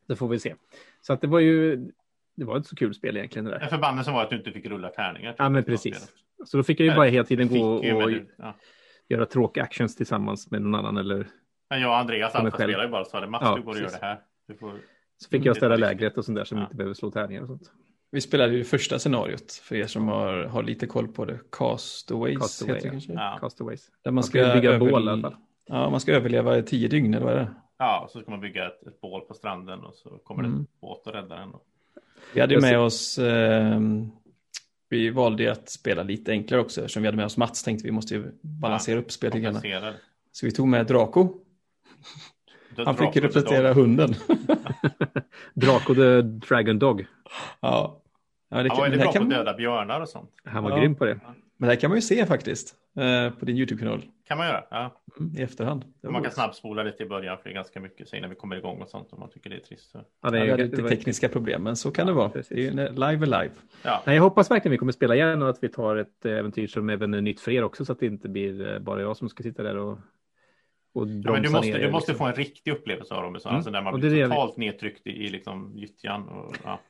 Det 0.08 0.16
får 0.16 0.28
vi 0.28 0.38
se. 0.38 0.54
Så 1.00 1.12
att 1.12 1.20
det 1.20 1.26
var 1.26 1.40
ju, 1.40 1.76
det 2.36 2.44
var 2.44 2.56
inte 2.56 2.68
så 2.68 2.76
kul 2.76 2.94
spel 2.94 3.16
egentligen. 3.16 3.44
Det 3.44 3.50
där. 3.50 3.66
Förbannelsen 3.66 4.14
var 4.14 4.22
att 4.22 4.30
du 4.30 4.36
inte 4.36 4.52
fick 4.52 4.66
rulla 4.66 4.88
tärningar. 4.88 5.34
Ja, 5.38 5.48
men 5.48 5.64
precis. 5.64 6.12
Så 6.44 6.56
då 6.56 6.62
fick 6.62 6.80
jag 6.80 6.86
ju 6.86 6.94
bara 6.94 7.06
hela 7.06 7.24
tiden 7.24 7.48
gå 7.48 7.64
och 7.64 8.10
ju, 8.10 8.26
ja. 8.38 8.56
göra 9.08 9.26
tråkiga 9.26 9.64
actions 9.64 9.96
tillsammans 9.96 10.50
med 10.50 10.62
någon 10.62 10.74
annan 10.74 10.96
eller. 10.96 11.26
Men 11.70 11.80
jag 11.80 11.90
och 11.90 11.96
Andreas 11.96 12.32
själv. 12.32 12.50
spelar 12.50 12.84
ju 12.84 12.90
bara 12.90 13.04
så 13.04 13.26
Mats, 13.26 13.42
Ja, 13.44 13.56
du 13.56 13.62
går 13.62 13.72
och 13.72 13.78
gör 13.78 13.90
det 13.90 14.06
här. 14.06 14.20
Du 14.48 14.54
får... 14.54 14.72
Så 15.18 15.28
fick 15.28 15.44
jag 15.44 15.56
ställa 15.56 15.74
Mm, 15.74 15.80
det 15.80 15.86
är 15.86 15.94
lägret 15.94 16.18
och 16.18 16.24
sånt 16.24 16.36
där 16.36 16.44
som 16.44 16.58
Ja. 16.58 16.64
inte 16.64 16.76
behöver 16.76 16.94
slå 16.94 17.10
tärningar 17.10 17.42
och 17.42 17.48
sånt. 17.48 17.70
Vi 18.10 18.20
spelade 18.20 18.52
ju 18.54 18.64
första 18.64 18.98
scenariot 18.98 19.52
för 19.52 19.76
er 19.76 19.86
som 19.86 20.08
har, 20.08 20.44
har 20.44 20.62
lite 20.62 20.86
koll 20.86 21.08
på 21.08 21.24
det. 21.24 21.38
Castaways 21.52 22.38
Castaway, 22.38 22.74
heter 22.74 22.82
det 22.82 22.86
ja. 22.88 22.90
kanske. 22.92 23.12
Ja. 23.12 23.38
Castaways. 23.40 23.86
Där 24.04 24.10
man 24.10 24.14
Man 24.14 24.24
ska 24.24 24.38
bygga 24.54 24.70
över- 24.70 24.78
bål 24.78 24.90
i 25.08 25.10
alla 25.10 25.22
fall. 25.22 25.36
Ja, 25.66 25.90
man 25.90 26.00
ska 26.00 26.12
överleva 26.12 26.58
i 26.58 26.62
tio 26.62 26.88
dygn 26.88 27.14
eller 27.14 27.24
vad 27.26 27.34
är 27.34 27.38
det? 27.38 27.54
Ja, 27.78 28.08
så 28.10 28.20
ska 28.20 28.30
man 28.30 28.40
bygga 28.40 28.66
ett, 28.66 28.86
ett 28.86 29.00
bål 29.00 29.20
på 29.20 29.34
stranden 29.34 29.80
och 29.80 29.94
så 29.94 30.08
kommer 30.10 30.42
det 30.42 30.48
Mm. 30.48 30.60
en 30.60 30.66
båt 30.80 31.06
och 31.06 31.12
räddar 31.12 31.36
den. 31.36 31.52
Vi 32.34 32.40
hade 32.40 32.54
ju 32.54 32.60
med 32.60 32.78
oss, 32.78 33.18
ehm, 33.18 34.10
vi 34.88 35.10
valde 35.10 35.42
ju 35.42 35.48
att 35.48 35.68
spela 35.70 36.02
lite 36.02 36.30
enklare 36.32 36.60
också 36.60 36.80
eftersom 36.80 37.02
vi 37.02 37.06
hade 37.06 37.16
med 37.16 37.26
oss 37.26 37.36
Mats 37.36 37.62
tänkte 37.62 37.86
vi 37.86 37.92
måste 37.92 38.14
ju 38.14 38.24
balansera 38.42 38.98
upp 38.98 39.12
spelet. 39.12 39.62
Så 40.32 40.46
vi 40.46 40.52
tog 40.52 40.68
med 40.68 40.86
Draco. 40.86 41.28
Han 42.84 42.96
fick 42.96 43.16
representera 43.16 43.72
hunden. 43.72 44.14
Draco 45.54 45.94
the 45.94 46.22
Dragon 46.22 46.78
Dog. 46.78 47.06
ja. 47.60 48.02
Ja, 48.48 48.62
det 48.62 48.68
Han 48.68 48.78
var 48.78 48.88
ju 48.88 48.98
bra 48.98 49.12
på 49.12 49.24
döda 49.24 49.54
björnar 49.54 50.00
och 50.00 50.08
sånt. 50.08 50.30
Han 50.44 50.64
var 50.64 50.70
Ja. 50.70 50.78
grym 50.78 50.94
på 50.94 51.04
det. 51.04 51.20
men 51.56 51.66
det 51.68 51.74
här 51.74 51.80
kan 51.80 51.90
man 51.90 51.96
ju 51.98 52.02
se 52.02 52.26
faktiskt 52.26 52.74
eh, 52.98 53.30
på 53.38 53.44
din 53.44 53.56
YouTube-kanal 53.56 54.02
Kan 54.28 54.38
man 54.38 54.46
göra. 54.46 54.64
Ja. 54.70 55.02
mm, 55.20 55.32
i 55.38 55.42
efterhand. 55.42 55.84
Man 56.02 56.12
kan 56.12 56.20
roligt. 56.22 56.34
snabbspola 56.34 56.82
lite 56.82 57.02
i 57.02 57.06
början 57.06 57.36
för 57.38 57.44
det 57.44 57.50
är 57.50 57.54
ganska 57.54 57.80
mycket 57.80 58.08
så 58.08 58.16
innan 58.16 58.30
vi 58.30 58.36
kommer 58.36 58.56
igång 58.56 58.82
och 58.82 58.88
sånt 58.88 59.12
om 59.12 59.20
man 59.20 59.28
tycker 59.30 59.50
det 59.50 59.56
är 59.56 59.60
trist. 59.60 59.90
Så. 59.90 59.98
Ja, 59.98 60.04
Ja, 60.22 60.30
det 60.30 60.38
är, 60.38 60.56
det 60.56 60.64
lite 60.64 60.82
var- 60.82 60.88
tekniska 60.88 61.28
problem, 61.28 61.62
men 61.62 61.76
så 61.76 61.90
kan 61.90 62.06
det 62.06 62.12
vara. 62.12 62.28
precis. 62.28 62.48
Det 62.48 62.54
är 62.54 62.62
ju, 62.64 62.74
när- 62.74 62.90
live 62.90 63.06
är 63.24 63.42
live. 63.42 63.50
Ja. 63.82 64.02
Nej, 64.06 64.16
jag 64.16 64.22
hoppas 64.22 64.50
verkligen 64.50 64.70
vi 64.72 64.78
kommer 64.78 64.92
spela 64.92 65.14
igen 65.14 65.42
och 65.42 65.48
att 65.50 65.58
vi 65.62 65.68
tar 65.68 65.96
ett 65.96 66.24
eh, 66.24 66.32
äventyr 66.32 66.66
som 66.66 66.90
även 66.90 67.14
är 67.14 67.20
nytt 67.20 67.40
för 67.40 67.50
er 67.50 67.64
också 67.64 67.84
så 67.84 67.92
att 67.92 68.00
det 68.00 68.06
inte 68.06 68.28
blir 68.28 68.72
eh, 68.72 68.78
bara 68.78 69.00
jag 69.00 69.16
som 69.16 69.28
ska 69.28 69.42
sitta 69.42 69.62
där 69.62 69.76
och, 69.76 69.98
och 70.96 71.06
bromsa 71.06 71.28
Ja, 71.28 71.32
men 71.32 71.42
du 71.42 71.50
måste, 71.50 71.70
ner 71.72 71.78
du 71.78 71.90
måste 71.90 72.12
liksom. 72.12 72.26
få 72.26 72.30
en 72.30 72.34
riktig 72.36 72.70
upplevelse 72.72 73.14
av 73.14 73.22
Robinson, 73.22 73.50
Mm. 73.50 73.56
alltså 73.56 73.70
där 73.70 73.82
man 73.82 74.00
blir 74.00 74.10
det 74.10 74.16
är 74.16 74.20
det- 74.22 74.28
totalt 74.28 74.56
nedtryckt 74.56 75.06
i, 75.06 75.10
i 75.10 75.28
liksom 75.28 75.72
gyttjan. 75.78 76.28
Och, 76.28 76.56
ja. 76.64 76.80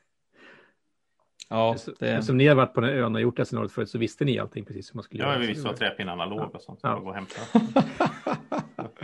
Ja, 1.51 1.75
Så- 1.79 1.93
det, 1.99 2.23
Som 2.23 2.37
ni 2.37 2.47
har 2.47 2.55
varit 2.55 2.75
på 2.75 2.81
den 2.81 2.91
ön 2.91 3.15
och 3.15 3.21
gjort 3.21 3.37
det 3.37 3.45
scenariot 3.45 3.73
förut 3.73 3.91
så 3.91 3.99
visste 3.99 4.25
ni 4.25 4.39
allting 4.39 4.65
precis 4.65 4.91
hur 4.91 4.95
man 4.97 5.03
skulle 5.05 5.23
Ja, 5.23 5.29
göra. 5.31 5.39
vi 5.39 5.47
visste 5.47 5.69
vad 5.69 5.77
träpinnarna 5.77 6.27
låg 6.27 6.55
och 6.55 6.63
sånt. 6.63 6.81
Så 6.81 6.87
Ja. 6.87 6.91
ja. 6.93 6.99
gå 6.99 7.09
och 7.09 7.15
hämta. 7.15 7.41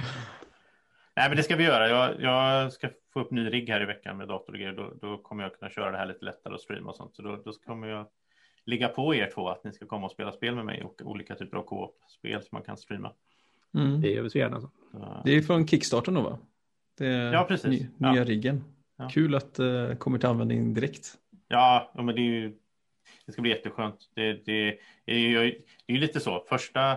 Nej, 1.16 1.28
men 1.28 1.36
det 1.36 1.42
ska 1.42 1.56
vi 1.56 1.64
göra. 1.64 1.88
Jag, 1.88 2.20
jag 2.20 2.72
ska 2.72 2.88
få 3.12 3.20
upp 3.20 3.30
ny 3.30 3.50
rigg 3.52 3.68
här 3.68 3.82
i 3.82 3.84
veckan 3.84 4.16
med 4.16 4.28
dator 4.28 4.52
och 4.52 4.58
grejer. 4.58 4.72
Då, 4.72 4.92
då 5.00 5.16
kommer 5.18 5.42
jag 5.42 5.54
kunna 5.58 5.70
köra 5.70 5.90
det 5.90 5.98
här 5.98 6.06
lite 6.06 6.24
lättare 6.24 6.54
och 6.54 6.60
streama 6.60 6.90
och 6.90 6.96
sånt. 6.96 7.14
Så 7.14 7.22
då, 7.22 7.36
då 7.44 7.52
kommer 7.66 7.86
jag 7.88 8.06
ligga 8.66 8.88
på 8.88 9.14
er 9.14 9.30
två 9.34 9.48
att 9.48 9.64
ni 9.64 9.72
ska 9.72 9.86
komma 9.86 10.06
och 10.06 10.12
spela 10.12 10.32
spel 10.32 10.54
med 10.54 10.64
mig 10.64 10.82
och 10.84 11.00
olika 11.04 11.34
typer 11.34 11.56
av 11.56 11.62
co-op-spel 11.62 12.40
som 12.42 12.48
man 12.52 12.62
kan 12.62 12.76
streama. 12.76 13.12
Mm. 13.74 14.00
Det 14.00 14.10
gör 14.10 14.22
vi 14.22 14.30
så 14.30 14.38
gärna. 14.38 14.60
Så. 14.60 14.70
Det 15.24 15.36
är 15.36 15.42
från 15.42 15.66
Kickstarter 15.66 16.12
då 16.12 16.20
va? 16.22 16.38
Det 16.98 17.06
är 17.06 17.32
Ja, 17.32 17.44
precis. 17.44 17.70
Ny, 17.70 17.88
Ja. 17.98 18.12
nya 18.12 18.24
riggen. 18.24 18.64
Ja. 18.98 19.08
Kul 19.08 19.34
att 19.34 19.54
det 19.54 19.88
uh, 19.88 19.96
kommer 19.96 20.18
till 20.18 20.28
användning 20.28 20.74
direkt. 20.74 21.14
Ja, 21.48 21.92
ja, 21.94 22.02
men 22.02 22.14
det 22.14 22.20
är 22.20 22.24
ju. 22.24 22.56
Det 23.26 23.32
ska 23.32 23.42
bli 23.42 23.50
jätteskönt. 23.50 24.10
Det, 24.14 24.32
det, 24.32 24.78
är 25.06 25.18
ju, 25.18 25.38
det 25.86 25.92
är 25.92 25.94
ju 25.94 26.00
lite 26.00 26.20
så. 26.20 26.44
Första. 26.48 26.90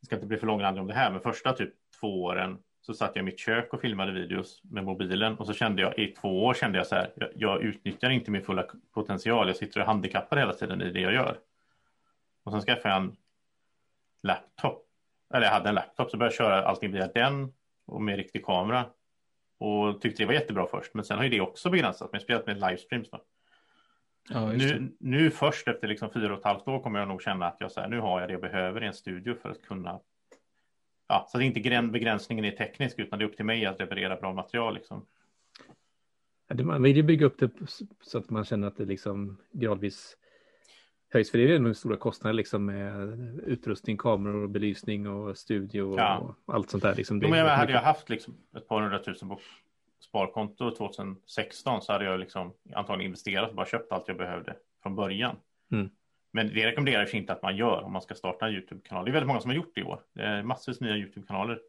Det 0.00 0.06
ska 0.06 0.14
inte 0.14 0.26
bli 0.26 0.36
för 0.36 0.46
långrandig 0.46 0.80
om 0.80 0.86
det 0.86 0.94
här, 0.94 1.10
men 1.10 1.20
första 1.20 1.52
typ 1.52 1.74
två 2.00 2.22
åren 2.22 2.58
så 2.86 2.94
satt 2.94 3.10
jag 3.14 3.22
i 3.22 3.24
mitt 3.24 3.38
kök 3.38 3.72
och 3.72 3.80
filmade 3.80 4.12
videos 4.12 4.60
med 4.64 4.84
mobilen 4.84 5.36
och 5.38 5.46
så 5.46 5.52
kände 5.52 5.82
jag 5.82 5.98
i 5.98 6.06
två 6.06 6.44
år 6.44 6.54
kände 6.54 6.78
jag 6.78 6.86
så 6.86 6.94
här. 6.94 7.12
Jag, 7.16 7.28
jag 7.34 7.62
utnyttjar 7.62 8.10
inte 8.10 8.30
min 8.30 8.42
fulla 8.42 8.66
potential. 8.94 9.46
Jag 9.46 9.56
sitter 9.56 9.80
och 9.80 9.82
är 9.82 9.86
handikappad 9.86 10.38
hela 10.38 10.52
tiden 10.52 10.82
i 10.82 10.90
det 10.90 11.00
jag 11.00 11.12
gör. 11.12 11.38
Och 12.44 12.52
sen 12.52 12.60
skaffade 12.60 12.94
jag 12.94 13.02
en 13.02 13.16
laptop. 14.22 14.83
Eller 15.34 15.46
jag 15.46 15.52
hade 15.52 15.68
en 15.68 15.74
laptop 15.74 16.10
så 16.10 16.16
började 16.16 16.32
jag 16.34 16.38
köra 16.38 16.64
allting 16.64 16.92
via 16.92 17.06
den 17.08 17.52
och 17.86 18.02
med 18.02 18.16
riktig 18.16 18.44
kamera. 18.44 18.84
Och 19.58 20.00
tyckte 20.00 20.22
det 20.22 20.26
var 20.26 20.32
jättebra 20.34 20.66
först. 20.66 20.94
Men 20.94 21.04
sen 21.04 21.16
har 21.16 21.24
ju 21.24 21.30
det 21.30 21.40
också 21.40 21.70
begränsat 21.70 22.12
mig. 22.12 22.20
Spelat 22.20 22.46
med 22.46 22.56
livestreams 22.60 23.10
då. 23.10 23.20
Ja. 24.28 24.52
Nu, 24.52 24.92
nu 25.00 25.30
först 25.30 25.68
efter 25.68 25.88
liksom 25.88 26.10
fyra 26.10 26.32
och 26.32 26.38
ett 26.38 26.44
halvt 26.44 26.68
år 26.68 26.80
kommer 26.80 26.98
jag 26.98 27.08
nog 27.08 27.22
känna 27.22 27.46
att 27.46 27.56
jag 27.60 27.72
så 27.72 27.80
här, 27.80 27.88
nu 27.88 28.00
har 28.00 28.20
jag 28.20 28.28
det 28.28 28.32
jag 28.32 28.40
behöver 28.40 28.84
i 28.84 28.86
en 28.86 28.94
studio 28.94 29.34
för 29.34 29.50
att 29.50 29.62
kunna. 29.62 30.00
Ja, 31.08 31.26
så 31.28 31.38
att 31.38 31.44
inte 31.44 31.60
gräns, 31.60 31.92
begränsningen 31.92 32.44
är 32.44 32.50
teknisk 32.50 32.98
utan 32.98 33.18
det 33.18 33.24
är 33.24 33.28
upp 33.28 33.36
till 33.36 33.44
mig 33.44 33.66
att 33.66 33.78
leverera 33.78 34.16
bra 34.16 34.32
material 34.32 34.74
liksom. 34.74 35.06
Ja, 36.48 36.54
det- 36.54 36.64
Man 36.64 36.82
vill 36.82 36.96
ju 36.96 37.02
bygga 37.02 37.26
upp 37.26 37.38
det 37.38 37.50
så 38.00 38.18
att 38.18 38.30
man 38.30 38.44
känner 38.44 38.68
att 38.68 38.76
det 38.76 38.84
liksom 38.84 39.38
gradvis 39.52 40.16
höjs. 41.14 41.30
För 41.30 41.38
det 41.38 41.44
är 41.44 41.48
ju 41.48 41.58
nog 41.58 41.76
stora 41.76 41.96
kostnader 41.96 42.34
liksom 42.34 42.64
med 42.66 43.18
utrustning, 43.46 43.96
kameror, 43.96 44.46
belysning 44.48 45.08
och 45.08 45.38
studio 45.38 45.82
och 45.82 45.98
Ja. 46.00 46.34
allt 46.46 46.70
sånt 46.70 46.82
där. 46.82 46.94
Liksom. 46.94 47.20
Jo, 47.22 47.28
men 47.28 47.38
jag, 47.38 47.46
hade 47.46 47.72
jag 47.72 47.80
haft 47.80 48.08
liksom 48.08 48.34
ett 48.56 48.68
par 48.68 48.80
hundratusen 48.82 49.28
på 49.28 49.38
sparkonto 50.00 50.70
2016 50.76 51.82
så 51.82 51.92
hade 51.92 52.04
jag 52.04 52.20
liksom 52.20 52.52
antagligen 52.74 53.06
investerat 53.06 53.50
och 53.50 53.56
bara 53.56 53.66
köpt 53.66 53.92
allt 53.92 54.08
jag 54.08 54.16
behövde 54.16 54.56
från 54.82 54.96
början. 54.96 55.36
Mm. 55.72 55.90
Men 56.32 56.48
det 56.48 56.66
rekommenderar 56.66 57.00
jag 57.00 57.14
inte 57.14 57.32
att 57.32 57.42
man 57.42 57.56
gör 57.56 57.82
om 57.82 57.92
man 57.92 58.02
ska 58.02 58.14
starta 58.14 58.46
en 58.46 58.52
YouTube-kanal. 58.54 59.04
Det 59.04 59.10
är 59.10 59.12
väldigt 59.12 59.28
många 59.28 59.40
som 59.40 59.50
har 59.50 59.56
gjort 59.56 59.74
det 59.74 59.80
i 59.80 59.84
år. 59.84 60.00
Det 60.14 60.22
är 60.22 60.42
massvis 60.42 60.80
nya 60.80 60.96
YouTube-kanaler. 60.96 61.60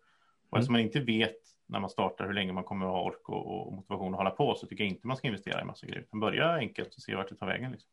Och 0.49 0.58
eftersom 0.58 0.73
man 0.73 0.81
inte 0.81 0.99
vet 0.99 1.38
när 1.67 1.79
man 1.79 1.89
startar 1.89 2.25
hur 2.25 2.34
länge 2.34 2.53
man 2.53 2.63
kommer 2.63 2.86
att 2.86 2.91
ha 2.91 3.01
ork 3.03 3.29
och, 3.29 3.67
och 3.67 3.73
motivation 3.73 4.13
att 4.13 4.17
hålla 4.17 4.29
på 4.29 4.55
så 4.55 4.67
tycker 4.67 4.84
jag 4.84 4.91
inte 4.91 5.08
man 5.08 5.17
ska 5.17 5.27
investera 5.27 5.62
i 5.62 5.65
massa 5.65 5.88
grejer. 5.88 6.01
Utan 6.01 6.19
börja 6.19 6.53
enkelt 6.53 6.95
och 6.95 7.01
se 7.01 7.15
vart 7.15 7.29
det 7.29 7.36
tar 7.36 7.47
vägen. 7.47 7.71
Liksom. 7.71 7.89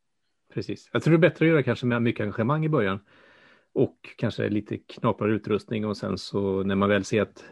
Precis. 0.54 0.90
Jag 0.92 1.02
tror 1.02 1.12
det 1.12 1.26
är 1.26 1.30
bättre 1.30 1.44
att 1.44 1.50
göra 1.50 1.62
kanske 1.62 1.86
med 1.86 2.02
mycket 2.02 2.20
engagemang 2.20 2.64
i 2.64 2.68
början. 2.68 3.00
Och 3.74 3.96
kanske 4.18 4.48
lite 4.48 4.78
knaprare 4.78 5.32
utrustning 5.32 5.86
och 5.86 5.96
sen 5.96 6.18
så 6.18 6.62
när 6.62 6.74
man 6.74 6.88
väl 6.88 7.04
ser 7.04 7.22
att 7.22 7.44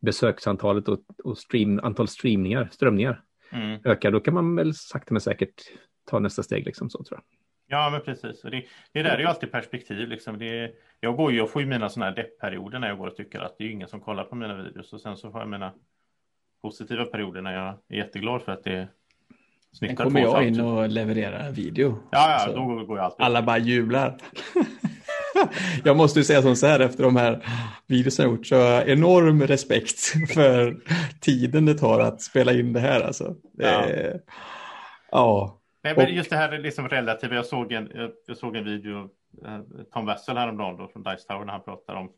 besöksantalet 0.00 0.88
och, 0.88 1.00
och 1.24 1.38
stream, 1.38 1.80
antal 1.82 2.08
streamningar, 2.08 2.68
strömningar 2.72 3.22
Mm. 3.52 3.80
ökar, 3.84 4.10
då 4.10 4.20
kan 4.20 4.34
man 4.34 4.56
väl 4.56 4.74
sakta 4.74 5.14
men 5.14 5.20
säkert 5.20 5.62
ta 6.10 6.18
nästa 6.18 6.42
steg 6.42 6.66
liksom 6.66 6.90
så 6.90 7.04
tror 7.04 7.20
jag. 7.20 7.24
Ja, 7.78 7.90
men 7.90 8.00
precis. 8.00 8.44
Och 8.44 8.50
det, 8.50 8.64
det 8.92 9.02
där 9.02 9.14
är 9.14 9.18
ju 9.18 9.26
alltid 9.26 9.52
perspektiv. 9.52 10.08
Liksom. 10.08 10.38
Det, 10.38 10.72
jag, 11.00 11.16
går 11.16 11.32
ju, 11.32 11.38
jag 11.38 11.50
får 11.50 11.62
ju 11.62 11.68
mina 11.68 11.88
sådana 11.88 12.10
här 12.10 12.16
deppperioder 12.16 12.78
när 12.78 12.88
jag 12.88 12.98
går 12.98 13.06
och 13.06 13.16
tycker 13.16 13.40
att 13.40 13.58
det 13.58 13.64
är 13.64 13.68
ingen 13.68 13.88
som 13.88 14.00
kollar 14.00 14.24
på 14.24 14.34
mina 14.34 14.62
videos. 14.62 14.92
Och 14.92 15.00
sen 15.00 15.16
så 15.16 15.30
får 15.30 15.40
jag 15.40 15.48
mina 15.48 15.74
positiva 16.62 17.04
perioder 17.04 17.42
när 17.42 17.54
jag 17.54 17.78
är 17.88 17.96
jätteglad 17.96 18.42
för 18.42 18.52
att 18.52 18.64
det 18.64 18.88
Sen 19.78 19.96
kommer 19.96 20.20
jag 20.20 20.46
in 20.46 20.60
och 20.60 20.88
levererar 20.88 21.38
en 21.38 21.54
video. 21.54 21.98
Ja, 22.10 22.30
ja, 22.32 22.38
Så 22.38 22.52
då 22.52 22.84
går 22.84 22.98
jag 22.98 23.04
alltid. 23.04 23.24
Alla 23.24 23.42
bara 23.42 23.58
jublar. 23.58 24.16
jag 25.84 25.96
måste 25.96 26.18
ju 26.20 26.24
säga 26.24 26.42
som 26.42 26.56
så 26.56 26.66
här 26.66 26.80
efter 26.80 27.04
de 27.04 27.16
här 27.16 27.44
videorna 27.86 28.24
jag 28.24 28.36
gjort 28.36 28.46
så 28.46 28.82
enorm 28.82 29.42
respekt 29.42 30.00
för 30.34 30.76
tiden 31.20 31.66
det 31.66 31.74
tar 31.74 32.00
att 32.00 32.22
spela 32.22 32.52
in 32.52 32.72
det 32.72 32.80
här 32.80 33.00
alltså. 33.00 33.34
Det 33.52 33.64
Ja. 33.64 33.84
är, 33.84 34.20
ja. 35.10 35.56
Nej, 35.82 35.94
men 35.96 36.14
just 36.14 36.30
det 36.30 36.36
här 36.36 36.52
är 36.52 36.58
liksom 36.58 36.88
relativt. 36.88 37.32
Jag 37.32 37.46
såg 37.46 37.72
en, 37.72 38.12
jag, 38.26 38.36
såg 38.36 38.56
en 38.56 38.64
video, 38.64 39.08
eh, 39.46 39.60
Tom 39.92 40.06
Wessel 40.06 40.36
häromdagen 40.36 40.76
då, 40.76 40.88
från 40.88 41.02
Dice 41.02 41.26
Tower 41.28 41.44
när 41.44 41.52
han 41.52 41.62
pratar 41.62 41.94
om. 41.94 42.10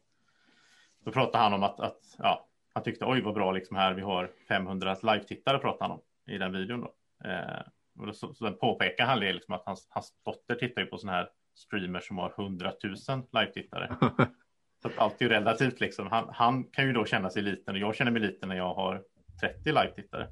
Då 1.05 1.11
pratar 1.13 1.39
han 1.39 1.53
om 1.53 1.63
att, 1.63 1.81
att 1.81 1.99
ja, 2.19 2.47
han 2.75 2.83
tyckte 2.83 3.05
oj 3.05 3.21
vad 3.23 3.35
bra 3.35 3.53
liksom 3.53 3.77
här 3.77 3.95
vi 3.95 4.03
har 4.03 4.31
500 4.49 4.97
live-tittare 5.03 5.59
pratar 5.59 5.89
han 5.89 5.91
om 5.91 6.01
i 6.35 6.39
den 6.39 6.53
videon 6.53 6.81
då. 6.81 6.91
Eh, 7.25 8.13
så, 8.13 8.35
så 8.35 8.45
den 8.45 8.55
påpekar 8.59 9.07
han 9.07 9.21
det 9.21 9.33
liksom 9.33 9.55
att 9.55 9.63
hans, 9.67 9.87
hans 9.91 10.13
dotter 10.25 10.55
tittar 10.55 10.83
ju 10.83 10.87
på 10.87 10.99
sådana 10.99 11.19
här 11.19 11.29
streamers 11.55 12.07
som 12.09 12.19
har 12.19 12.35
100 12.39 12.73
000 12.85 12.95
live-tittare. 13.33 13.97
Så 14.83 14.89
att 14.89 14.99
allt 14.99 15.21
är 15.21 15.25
ju 15.25 15.29
relativt 15.29 15.81
liksom. 15.81 16.07
Han, 16.07 16.25
han 16.33 16.65
kan 16.65 16.87
ju 16.87 16.93
då 16.93 17.05
känna 17.05 17.31
sig 17.31 17.43
liten 17.43 17.75
och 17.75 17.81
jag 17.81 17.95
känner 17.95 18.11
mig 18.11 18.23
liten 18.23 18.49
när 18.49 18.57
jag 18.57 18.75
har 18.75 19.03
30 19.41 19.65
live-tittare. 19.65 20.27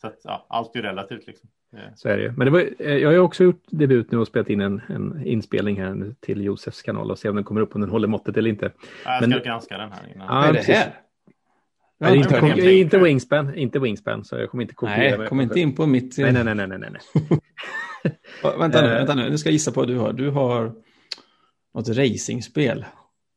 Så 0.00 0.06
att 0.06 0.20
ja, 0.24 0.46
allt 0.48 0.74
är 0.76 0.78
ju 0.80 0.86
relativt 0.86 1.26
liksom. 1.26 1.50
Så 1.94 2.08
är 2.08 2.16
det 2.16 2.22
ju. 2.22 2.32
Men 2.32 2.44
det 2.44 2.50
var, 2.50 2.60
eh, 2.78 2.96
jag 2.96 3.08
har 3.08 3.12
ju 3.12 3.18
också 3.18 3.44
gjort 3.44 3.62
debut 3.66 4.10
nu 4.10 4.18
och 4.18 4.26
spelat 4.26 4.48
in 4.48 4.60
en, 4.60 4.80
en 4.88 5.26
inspelning 5.26 5.80
här 5.80 6.14
till 6.20 6.44
Josefs 6.44 6.82
kanal 6.82 7.10
och 7.10 7.18
se 7.18 7.28
om 7.28 7.34
den 7.34 7.44
kommer 7.44 7.60
upp 7.60 7.74
om 7.74 7.80
den 7.80 7.90
håller 7.90 8.08
måttet 8.08 8.36
eller 8.36 8.50
inte. 8.50 8.72
Ja, 9.04 9.10
Jag 9.12 9.22
ska 9.22 9.28
Men- 9.28 9.42
granska 9.42 9.78
den 9.78 9.92
här 9.92 10.12
innan. 10.14 10.26
Ja, 10.26 10.34
Vad 10.34 10.48
är 10.48 10.52
det 10.52 10.72
här? 10.72 11.00
Ja, 12.02 12.06
det 12.06 12.12
är 12.12 12.16
jag 12.16 12.24
inte, 12.24 12.40
kom, 12.40 12.68
inte. 12.68 12.98
Wingspan, 12.98 13.54
inte 13.54 13.78
Wingspan, 13.78 14.24
så 14.24 14.36
jag 14.38 14.50
kommer 14.50 14.62
inte 14.62 14.74
konkurrera 14.74 15.18
Nej, 15.18 15.28
kom 15.28 15.40
inte 15.40 15.60
in 15.60 15.74
på 15.74 15.86
mitt... 15.86 16.18
Nej, 16.18 16.32
nej, 16.32 16.44
nej, 16.44 16.54
nej, 16.54 16.66
nej, 16.78 16.90
nej. 16.90 17.00
Vänta 18.58 18.80
nu, 18.82 18.88
Eh. 18.88 18.94
vänta 18.94 19.14
nu, 19.14 19.30
nu 19.30 19.38
ska 19.38 19.48
jag 19.48 19.52
gissa 19.52 19.72
på 19.72 19.80
vad 19.80 19.88
du 19.88 19.96
har. 19.98 20.12
Du 20.12 20.30
har 20.30 20.72
något 21.74 21.88
racingspel. 21.88 22.84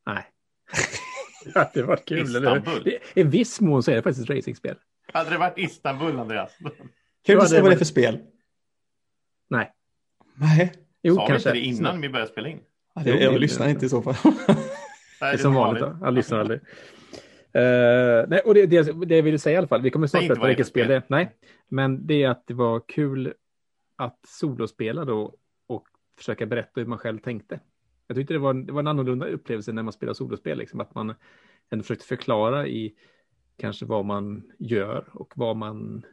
nej. 0.06 0.24
Ja, 1.54 1.70
det 1.74 1.82
var 1.82 1.96
kul. 1.96 2.36
Eller? 2.36 2.56
Istanbul. 2.58 2.88
I 3.14 3.20
en 3.20 3.30
viss 3.30 3.60
mån 3.60 3.82
så 3.82 3.90
är 3.90 3.94
det 3.96 4.02
faktiskt 4.02 4.30
ett 4.30 4.36
racingspel. 4.36 4.76
Hade 5.12 5.30
det 5.30 5.38
varit 5.38 5.58
Istanbul, 5.58 6.18
Andreas? 6.18 6.50
Kan 6.58 6.72
du 7.26 7.34
det 7.36 7.48
säga 7.48 7.62
vad 7.62 7.70
det 7.70 7.74
är 7.74 7.78
för 7.78 7.84
spel? 7.84 8.18
Nej. 9.50 9.70
Nej, 10.34 10.72
Jo, 11.02 11.14
Sa 11.14 11.22
vi 11.22 11.28
kanske. 11.28 11.48
inte 11.50 11.60
det 11.60 11.64
innan 11.66 12.00
vi 12.00 12.08
började 12.08 12.30
spela 12.30 12.48
in? 12.48 12.58
Ja, 12.94 13.02
det, 13.04 13.10
jag 13.10 13.40
lyssnar 13.40 13.68
inte 13.68 13.86
i 13.86 13.88
så 13.88 14.02
fall. 14.02 14.14
Nej, 14.24 14.56
Det 15.20 15.26
är 15.26 15.36
som 15.36 15.54
vanligt. 15.54 15.84
Jag 16.00 16.14
lyssnar 16.14 16.38
aldrig. 16.38 16.60
Eh, 17.54 18.24
nej, 18.28 18.40
och 18.44 18.54
det, 18.54 18.66
det, 18.66 19.06
det 19.06 19.16
jag 19.16 19.22
ville 19.22 19.38
säga 19.38 19.54
i 19.54 19.58
alla 19.58 19.66
fall, 19.68 19.82
vi 19.82 19.90
kommer 19.90 20.06
snart 20.06 20.28
berätta 20.28 20.46
vilket 20.46 20.66
spel 20.66 20.88
det 20.88 20.94
är. 20.94 21.02
Nej, 21.08 21.36
men 21.68 22.06
det 22.06 22.22
är 22.22 22.28
att 22.28 22.46
det 22.46 22.54
var 22.54 22.82
kul 22.88 23.34
att 23.96 24.18
solospela 24.26 25.04
då 25.04 25.34
och 25.66 25.86
försöka 26.18 26.46
berätta 26.46 26.80
hur 26.80 26.86
man 26.86 26.98
själv 26.98 27.18
tänkte. 27.18 27.60
Jag 28.06 28.16
tyckte 28.16 28.34
det 28.34 28.38
var, 28.38 28.50
en- 28.50 28.66
det 28.66 28.72
var 28.72 28.80
en 28.80 28.86
annorlunda 28.86 29.26
upplevelse 29.26 29.72
när 29.72 29.82
man 29.82 29.92
spelar 29.92 30.14
solospel, 30.14 30.58
liksom, 30.58 30.80
att 30.80 30.94
man 30.94 31.14
ändå 31.70 31.82
försökte 31.82 32.06
förklara 32.06 32.66
i 32.66 32.94
kanske 33.58 33.86
vad 33.86 34.04
man 34.04 34.52
gör 34.58 35.04
och 35.12 35.32
vad 35.36 35.56
man 35.56 36.04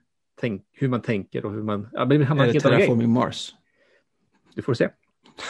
tänk, 0.41 0.65
hur 0.71 0.88
man 0.88 1.01
tänker 1.01 1.45
och 1.45 1.51
hur 1.51 1.63
man... 1.63 1.88
Ja, 1.91 2.06
men 2.06 2.19
det 2.19 2.25
handlar 2.25 2.45
Är 2.45 2.49
om 2.49 2.54
det. 2.54 2.60
Terraforming 2.60 3.10
Mars? 3.10 3.56
Du 4.56 4.62
får 4.62 4.73
se. 4.73 4.89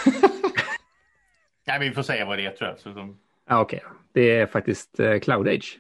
Nej, 1.68 1.80
vi 1.80 1.92
får 1.92 2.02
säga 2.04 2.26
vad 2.26 2.38
det 2.38 2.46
är 2.46 2.52
tror 2.52 2.70
jag. 2.70 2.80
Så 2.80 2.90
de... 2.90 3.20
Ja, 3.50 3.62
okej. 3.62 3.84
Det 4.14 4.32
är 4.32 4.46
faktiskt 4.46 5.00
eh, 5.00 5.20
Cloud 5.20 5.48
Age. 5.48 5.80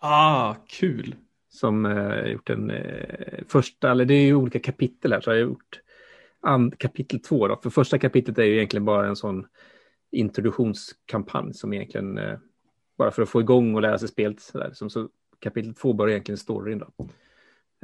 Ah, 0.00 0.54
kul. 0.68 1.14
som 1.48 1.86
eh, 1.86 2.26
gjort 2.26 2.50
en 2.50 2.70
eh, 2.70 3.44
första, 3.48 3.90
eller 3.90 4.04
det 4.04 4.14
är 4.14 4.24
ju 4.24 4.34
olika 4.34 4.60
kapitel 4.60 5.12
här, 5.12 5.20
så 5.20 5.30
har 5.30 5.34
jag 5.34 5.48
gjort 5.48 5.80
and, 6.40 6.78
kapitel 6.78 7.20
två 7.20 7.48
då. 7.48 7.56
För 7.62 7.70
första 7.70 7.98
kapitlet 7.98 8.38
är 8.38 8.44
ju 8.44 8.56
egentligen 8.56 8.84
bara 8.84 9.06
en 9.06 9.16
sån 9.16 9.46
introduktionskampanj 10.10 11.54
som 11.54 11.72
egentligen 11.72 12.18
eh, 12.18 12.38
bara 12.98 13.10
för 13.10 13.22
att 13.22 13.28
få 13.28 13.40
igång 13.40 13.74
och 13.74 13.82
lära 13.82 13.98
sig 13.98 14.08
spelet. 14.08 14.40
Så, 14.40 14.58
där. 14.58 14.70
Som, 14.72 14.90
så 14.90 15.08
kapitel 15.38 15.74
två 15.74 15.92
börjar 15.92 16.10
egentligen 16.10 16.38
storyn 16.38 16.78
då. 16.78 17.08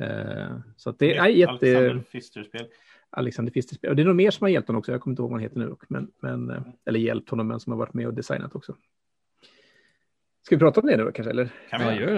Eh, 0.04 0.56
så 0.76 0.90
att 0.90 0.98
det 0.98 1.16
är 1.16 1.26
jätte... 1.26 1.52
Alexander 1.52 2.04
Pfister-spel. 2.10 2.66
Alexander 3.10 3.52
Fister. 3.52 3.88
Och 3.88 3.96
det 3.96 4.02
är 4.02 4.06
nog 4.06 4.16
mer 4.16 4.30
som 4.30 4.44
har 4.44 4.48
hjälpt 4.48 4.68
honom 4.68 4.78
också. 4.78 4.92
Jag 4.92 5.00
kommer 5.00 5.12
inte 5.12 5.22
ihåg 5.22 5.30
vad 5.30 5.40
han 5.40 5.42
heter 5.42 5.58
nu. 5.58 5.76
Men, 5.88 6.10
men, 6.20 6.64
eller 6.84 7.00
hjälpt 7.00 7.30
honom, 7.30 7.46
men 7.46 7.60
som 7.60 7.72
har 7.72 7.78
varit 7.78 7.94
med 7.94 8.06
och 8.06 8.14
designat 8.14 8.54
också. 8.54 8.76
Ska 10.46 10.54
vi 10.56 10.60
prata 10.60 10.80
om 10.80 10.86
det 10.86 10.96
nu 10.96 11.12
kanske? 11.14 11.30
Eller? 11.30 11.48
Kan 11.70 11.80
Ja, 11.80 11.94
göra? 11.94 12.00
gör 12.10 12.14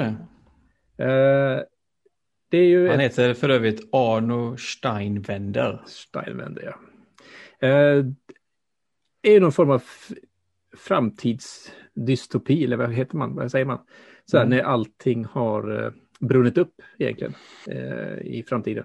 det. 0.96 1.04
Eh, 1.04 1.62
det 2.48 2.58
är 2.58 2.64
ju... 2.64 2.88
Han 2.88 3.00
ett- 3.00 3.04
heter 3.04 3.34
för 3.34 3.48
övrigt 3.48 3.88
Arno 3.92 4.56
Steinwender. 4.56 5.82
Steinwender, 5.86 6.62
ja. 6.62 6.78
Eh, 7.68 8.04
är 9.22 9.32
ju 9.32 9.40
någon 9.40 9.52
form 9.52 9.70
av 9.70 9.82
framtidsdystopi, 10.76 12.64
eller 12.64 12.76
vad 12.76 12.92
heter 12.92 13.16
man? 13.16 13.34
Vad 13.34 13.50
säger 13.50 13.64
man? 13.64 13.78
Så 14.24 14.36
här, 14.38 14.44
Mm. 14.44 14.56
när 14.58 14.64
allting 14.64 15.24
har 15.24 15.84
eh, 15.84 15.90
brunnit 16.20 16.58
upp 16.58 16.82
egentligen 16.98 17.34
eh, 17.66 18.18
i 18.18 18.44
framtiden. 18.48 18.84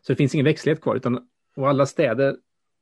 Så 0.00 0.12
det 0.12 0.16
finns 0.16 0.34
ingen 0.34 0.44
växtlighet 0.44 0.80
kvar, 0.80 0.96
utan 0.96 1.28
och 1.56 1.68
alla 1.68 1.86
städer 1.86 2.36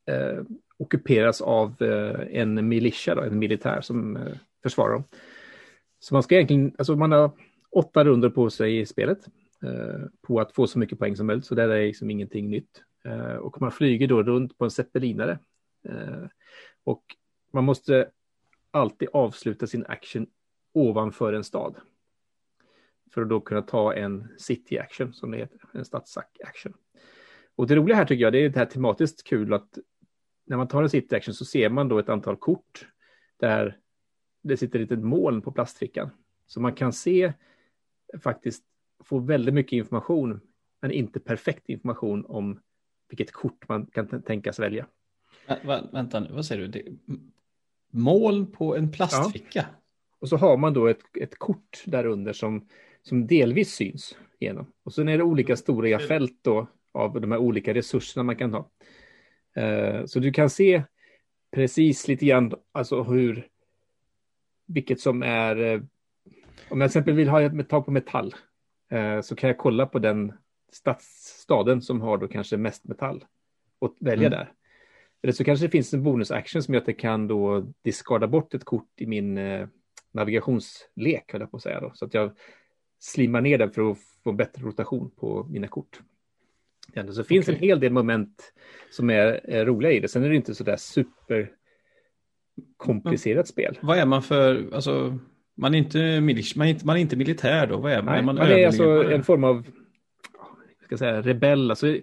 eh, 0.07 0.41
ockuperas 0.77 1.41
av 1.41 1.81
eh, 1.81 2.19
en 2.41 2.67
militia, 2.67 3.15
då, 3.15 3.21
en 3.21 3.39
militär 3.39 3.81
som 3.81 4.17
försvara 4.63 4.89
försvarar 4.89 4.93
dem. 4.93 5.03
Så 5.99 6.15
man 6.15 6.23
ska 6.23 6.35
egentligen, 6.35 6.75
alltså 6.77 6.95
man 6.95 7.11
har 7.11 7.31
åtta 7.69 8.03
runder 8.03 8.29
på 8.29 8.49
sig 8.49 8.79
i 8.79 8.85
spelet 8.85 9.27
eh, 9.63 10.05
på 10.21 10.39
att 10.39 10.51
få 10.51 10.67
så 10.67 10.79
mycket 10.79 10.99
poäng 10.99 11.15
som 11.15 11.27
möjligt, 11.27 11.45
så 11.45 11.55
det 11.55 11.63
är 11.63 11.85
liksom 11.85 12.09
ingenting 12.09 12.49
nytt. 12.49 12.83
Eh, 13.05 13.35
och 13.35 13.61
man 13.61 13.71
flyger 13.71 14.07
då 14.07 14.23
runt 14.23 14.57
på 14.57 14.63
en 14.63 14.71
zeppelinare. 14.71 15.39
Eh, 15.89 16.25
och 16.83 17.03
man 17.51 17.63
måste 17.63 18.09
alltid 18.71 19.09
avsluta 19.13 19.67
sin 19.67 19.85
action 19.87 20.27
ovanför 20.73 21.33
en 21.33 21.43
stad. 21.43 21.75
För 23.13 23.21
att 23.21 23.29
då 23.29 23.41
kunna 23.41 23.61
ta 23.61 23.93
en 23.93 24.27
city 24.37 24.77
action 24.77 25.13
som 25.13 25.31
det 25.31 25.37
heter, 25.37 25.59
en 25.73 25.85
stadsaction. 25.85 26.73
Och 27.55 27.67
det 27.67 27.75
roliga 27.75 27.97
här 27.97 28.05
tycker 28.05 28.23
jag, 28.23 28.33
det 28.33 28.39
är 28.39 28.49
det 28.49 28.59
här 28.59 28.65
tematiskt 28.65 29.23
kul 29.23 29.53
att 29.53 29.77
när 30.45 30.57
man 30.57 30.67
tar 30.67 30.83
en 30.83 30.89
city 30.89 31.15
action 31.15 31.33
så 31.33 31.45
ser 31.45 31.69
man 31.69 31.87
då 31.87 31.99
ett 31.99 32.09
antal 32.09 32.37
kort 32.37 32.87
där 33.37 33.77
det 34.43 34.57
sitter 34.57 34.79
ett 34.79 34.89
litet 34.89 35.05
moln 35.05 35.41
på 35.41 35.51
plastfickan. 35.51 36.09
Så 36.47 36.61
man 36.61 36.73
kan 36.73 36.93
se 36.93 37.33
faktiskt 38.23 38.63
få 39.03 39.19
väldigt 39.19 39.53
mycket 39.53 39.73
information, 39.73 40.41
men 40.81 40.91
inte 40.91 41.19
perfekt 41.19 41.69
information 41.69 42.25
om 42.25 42.59
vilket 43.09 43.31
kort 43.31 43.69
man 43.69 43.85
kan 43.85 44.21
tänkas 44.21 44.59
välja. 44.59 44.87
Vä- 45.47 45.61
vä- 45.63 45.91
vänta 45.93 46.19
nu, 46.19 46.29
vad 46.31 46.45
säger 46.45 46.61
du? 46.61 46.67
Det... 46.67 46.83
Moln 47.91 48.51
på 48.51 48.75
en 48.75 48.91
plastficka? 48.91 49.65
Och 50.19 50.29
så 50.29 50.37
har 50.37 50.57
man 50.57 50.73
då 50.73 50.87
ett, 50.87 51.01
ett 51.19 51.39
kort 51.39 51.83
där 51.85 52.05
under 52.05 52.33
som, 52.33 52.67
som 53.01 53.27
delvis 53.27 53.73
syns 53.73 54.17
igenom. 54.39 54.71
Och 54.83 54.93
sen 54.93 55.09
är 55.09 55.17
det 55.17 55.23
olika 55.23 55.55
stora 55.55 55.99
fält 55.99 56.39
då 56.41 56.67
av 56.91 57.21
de 57.21 57.31
här 57.31 57.39
olika 57.39 57.73
resurserna 57.73 58.23
man 58.23 58.35
kan 58.35 58.53
ha. 58.53 58.69
Eh, 59.55 60.05
så 60.05 60.19
du 60.19 60.31
kan 60.31 60.49
se 60.49 60.83
precis 61.51 62.07
lite 62.07 62.25
grann 62.25 62.53
alltså 62.71 63.03
hur 63.03 63.47
vilket 64.73 64.99
som 64.99 65.23
är 65.23 65.55
eh, 65.55 65.81
om 66.69 66.81
jag 66.81 66.91
till 66.91 66.99
exempel 66.99 67.13
vill 67.13 67.29
ha 67.29 67.41
ett 67.41 67.69
tag 67.69 67.85
på 67.85 67.91
metall 67.91 68.35
eh, 68.91 69.21
så 69.21 69.35
kan 69.35 69.47
jag 69.47 69.57
kolla 69.57 69.85
på 69.85 69.99
den 69.99 70.33
stadsstaden 70.71 71.81
som 71.81 72.01
har 72.01 72.17
då 72.17 72.27
kanske 72.27 72.57
mest 72.57 72.83
metall 72.83 73.25
och 73.79 73.95
välja 73.99 74.27
Mm. 74.27 74.39
där. 74.39 74.53
Eller 75.23 75.33
så 75.33 75.43
kanske 75.43 75.65
det 75.65 75.69
finns 75.71 75.93
en 75.93 76.03
bonusaction 76.03 76.63
som 76.63 76.73
gör 76.73 76.81
att 76.81 76.87
jag 76.87 76.99
kan 76.99 77.27
då 77.27 77.65
diskarda 77.81 78.27
bort 78.27 78.53
ett 78.53 78.63
kort 78.63 78.91
i 78.97 79.05
min 79.05 79.37
eh, 79.37 79.67
navigationslek, 80.11 81.31
höll 81.31 81.41
jag 81.41 81.51
på 81.51 81.57
att 81.57 81.63
säga 81.63 81.79
då. 81.79 81.91
Så 81.93 82.05
att 82.05 82.13
jag 82.13 82.31
slimmar 82.99 83.41
ner 83.41 83.57
den 83.57 83.71
för 83.71 83.91
att 83.91 83.97
få 84.23 84.31
bättre 84.31 84.63
rotation 84.63 85.11
på 85.11 85.47
mina 85.49 85.67
kort. 85.67 86.01
Så 86.95 87.01
det 87.01 87.23
finns 87.23 87.49
en 87.49 87.55
Okej. 87.55 87.67
hel 87.67 87.79
del 87.79 87.91
moment 87.91 88.53
som 88.91 89.09
är, 89.09 89.49
är 89.49 89.65
roliga 89.65 89.91
i 89.91 89.99
det. 89.99 90.07
Sen 90.07 90.23
är 90.23 90.29
det 90.29 90.35
inte 90.35 90.55
så 90.55 90.63
där 90.63 90.77
super 90.77 91.51
komplicerat 92.77 93.47
spel. 93.47 93.79
Vad 93.81 93.97
är 93.97 94.05
man 94.05 94.23
för, 94.23 94.69
alltså, 94.73 95.19
man 95.55 95.73
är 95.73 95.77
inte, 95.77 96.21
man 96.55 96.67
är 96.67 96.69
inte, 96.69 96.85
man 96.85 96.95
är 96.95 97.01
inte 97.01 97.15
militär 97.15 97.67
då, 97.67 97.77
vad 97.77 97.91
är? 97.91 98.01
Nej, 98.01 98.19
är 98.19 98.23
man 98.23 98.35
man 98.35 98.47
är 98.47 98.67
alltså 98.67 99.11
en 99.11 99.23
form 99.23 99.43
av 99.43 99.65
jag 100.79 100.85
ska 100.85 100.97
säga, 100.97 101.21
rebell. 101.21 101.69
Alltså, 101.69 101.97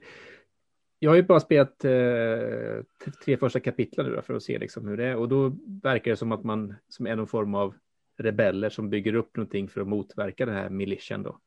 jag 0.99 1.11
har 1.11 1.17
ju 1.17 1.23
bara 1.23 1.41
spelat 1.41 1.85
eh, 1.85 3.11
tre 3.25 3.37
första 3.37 3.61
kapitlen 3.61 4.07
nu 4.07 4.15
då, 4.15 4.23
för 4.23 4.35
att 4.35 4.43
se 4.43 4.59
liksom 4.59 4.89
hur 4.89 4.97
det 4.97 5.05
är. 5.05 5.17
Och 5.17 5.29
då 5.29 5.57
verkar 5.83 6.11
det 6.11 6.17
som 6.17 6.33
att 6.33 6.45
man 6.45 6.75
som 6.89 7.07
är 7.07 7.17
någon 7.17 7.27
form 7.27 7.55
av 7.55 7.75
rebeller 8.19 8.69
som 8.69 8.91
bygger 8.91 9.15
upp 9.15 9.37
någonting 9.37 9.69
för 9.69 9.81
att 9.81 9.89
motverka 9.89 10.47
den 10.47 10.55
här 10.55 10.71
militian 10.71 11.23
då. 11.23 11.39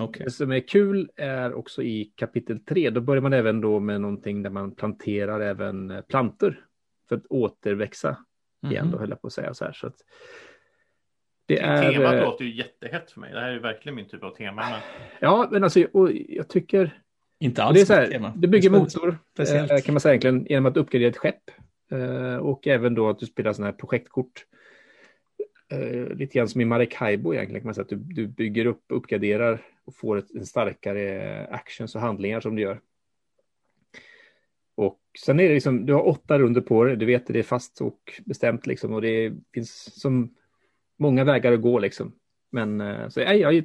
Okej. 0.00 0.24
Det 0.24 0.30
som 0.30 0.52
är 0.52 0.60
kul 0.60 1.10
är 1.16 1.54
också 1.54 1.82
i 1.82 2.04
kapitel 2.16 2.60
3, 2.64 2.90
då 2.90 3.00
börjar 3.00 3.22
man 3.22 3.32
även 3.32 3.60
då 3.60 3.80
med 3.80 4.00
någonting 4.00 4.42
där 4.42 4.50
man 4.50 4.74
planterar 4.74 5.40
även 5.40 5.90
eh, 5.90 6.00
plantor 6.00 6.66
för 7.08 7.16
att 7.16 7.26
återväxa 7.26 8.16
igen 8.62 8.84
Mhm. 8.84 8.92
då 8.92 8.98
höll 8.98 9.08
jag 9.10 9.20
på 9.20 9.26
att 9.26 9.32
säga 9.32 9.54
så 9.54 9.64
här. 9.64 9.72
Så 9.72 9.86
att 9.86 9.94
det 11.46 11.58
är, 11.60 11.92
Temat 11.92 12.14
eh, 12.14 12.20
låter 12.24 12.44
ju 12.44 12.54
jättehett 12.56 13.10
för 13.10 13.20
mig. 13.20 13.32
Det 13.32 13.40
här 13.40 13.48
är 13.48 13.52
ju 13.52 13.58
verkligen 13.58 13.96
min 13.96 14.08
typ 14.08 14.22
av 14.22 14.30
tema. 14.30 14.62
Men... 14.70 14.80
ja 15.20 15.48
men 15.50 15.64
alltså 15.64 15.84
och 15.92 16.10
jag 16.12 16.48
tycker 16.48 17.00
Inte 17.38 17.62
Och 17.62 17.68
alls 17.68 17.74
det 17.74 17.80
är 17.94 17.96
så 17.96 18.00
mitt 18.02 18.10
tema. 18.10 18.28
här, 18.28 18.36
du 18.36 18.48
bygger 18.48 18.70
motor 18.70 19.18
speciellt. 19.34 19.70
eh, 19.72 19.78
kan 19.78 19.94
man 19.94 20.00
säga 20.00 20.12
egentligen 20.14 20.46
genom 20.48 20.66
att 20.66 20.76
uppgradera 20.76 21.08
ett 21.10 21.16
skepp. 21.16 21.50
Eh, 21.92 22.36
och 22.36 22.66
även 22.66 22.94
då 22.94 23.08
att 23.08 23.18
du 23.18 23.26
spelar 23.26 23.52
sådana 23.52 23.70
här 23.70 23.78
projektkort. 23.78 24.46
Lite 26.14 26.38
grann 26.38 26.48
som 26.48 26.60
i 26.60 26.64
Maracaibo 26.64 27.34
egentligen 27.34 27.60
kan 27.60 27.66
man 27.66 27.74
säga 27.74 27.82
att 27.82 27.88
du, 27.88 27.96
du 27.96 28.26
bygger 28.26 28.66
upp, 28.66 28.84
uppgraderar 28.88 29.60
och 29.84 29.94
får 29.96 30.16
ett, 30.18 30.30
en 30.34 30.46
starkare 30.46 31.46
actions 31.50 31.94
och 31.94 32.00
handlingar 32.00 32.40
som 32.40 32.56
du 32.56 32.62
gör. 32.62 32.80
Och 34.80 35.00
sen 35.24 35.40
är 35.40 35.48
det 35.48 35.54
liksom, 35.54 35.86
du 35.86 35.92
har 35.92 36.08
åtta 36.08 36.38
runder 36.38 36.60
på 36.60 36.84
dig, 36.84 36.96
du 36.96 37.06
vet 37.06 37.26
det 37.26 37.38
är 37.38 37.42
fast 37.42 37.80
och 37.80 38.20
bestämt 38.24 38.66
liksom 38.66 38.92
och 38.92 39.02
det 39.02 39.32
finns 39.54 40.00
som 40.00 40.34
många 40.98 41.24
vägar 41.24 41.52
att 41.52 41.60
gå 41.60 41.78
liksom. 41.78 42.12
Men 42.52 42.80
eh, 42.80 43.08
så 43.08 43.20
jag, 43.20 43.36
jag, 43.36 43.64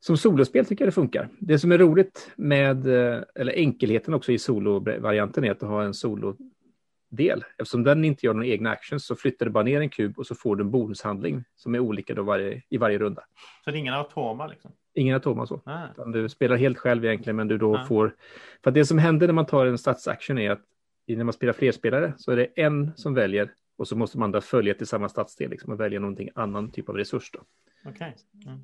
som 0.00 0.16
solospel 0.16 0.66
tycker 0.66 0.84
jag 0.84 0.88
det 0.88 0.94
funkar. 0.94 1.28
Det 1.38 1.58
som 1.58 1.72
är 1.72 1.78
roligt 1.78 2.30
med, 2.36 2.86
eh, 2.86 3.22
eller 3.34 3.52
enkelheten 3.52 4.14
också 4.14 4.32
i 4.32 4.38
solovarianten 4.38 5.44
är 5.44 5.50
att 5.50 5.60
du 5.60 5.66
har 5.66 5.82
en 5.82 5.94
solodel. 5.94 7.44
Eftersom 7.58 7.84
den 7.84 8.04
inte 8.04 8.26
gör 8.26 8.34
någon 8.34 8.44
egna 8.44 8.70
actions 8.70 9.06
så 9.06 9.16
flyttar 9.16 9.46
du 9.46 9.52
bara 9.52 9.64
ner 9.64 9.80
en 9.80 9.90
kub 9.90 10.18
och 10.18 10.26
så 10.26 10.34
får 10.34 10.56
du 10.56 10.64
en 10.64 10.70
bonushandling 10.70 11.44
som 11.56 11.74
är 11.74 11.78
olika 11.78 12.14
då 12.14 12.22
varje, 12.22 12.62
i 12.68 12.76
varje 12.76 12.98
runda. 12.98 13.22
Så 13.64 13.70
det 13.70 13.76
är 13.76 13.80
ingen 13.80 13.94
automa 13.94 14.46
liksom? 14.46 14.72
Ingen 14.94 15.16
atoma 15.16 15.46
så. 15.46 15.60
Ah. 15.64 15.86
Utan 15.92 16.12
du 16.12 16.28
spelar 16.28 16.56
helt 16.56 16.78
själv 16.78 17.04
egentligen 17.04 17.36
men 17.36 17.48
du 17.48 17.58
då 17.58 17.74
Ja. 17.74 17.84
får... 17.84 18.14
För 18.62 18.70
att 18.70 18.74
det 18.74 18.84
som 18.84 18.98
händer 18.98 19.26
när 19.26 19.34
man 19.34 19.46
tar 19.46 19.66
en 19.66 19.78
statsaction 19.78 20.38
är 20.38 20.50
att 20.50 20.60
när 21.06 21.24
man 21.24 21.32
spelar 21.32 21.52
flerspelare 21.52 22.12
så 22.16 22.32
är 22.32 22.36
det 22.36 22.44
en 22.56 22.92
som 22.96 23.14
väljer 23.14 23.50
och 23.78 23.88
så 23.88 23.96
måste 23.96 24.18
man 24.18 24.32
då 24.32 24.40
följa 24.40 24.74
till 24.74 24.86
samma 24.86 25.08
stadsdel 25.08 25.50
liksom, 25.50 25.72
och 25.72 25.80
välja 25.80 26.00
någonting 26.00 26.28
annan 26.34 26.70
typ 26.70 26.88
av 26.88 26.96
resurs 26.96 27.30
då. 27.32 27.40
Okej. 27.84 28.16
Mm. 28.46 28.58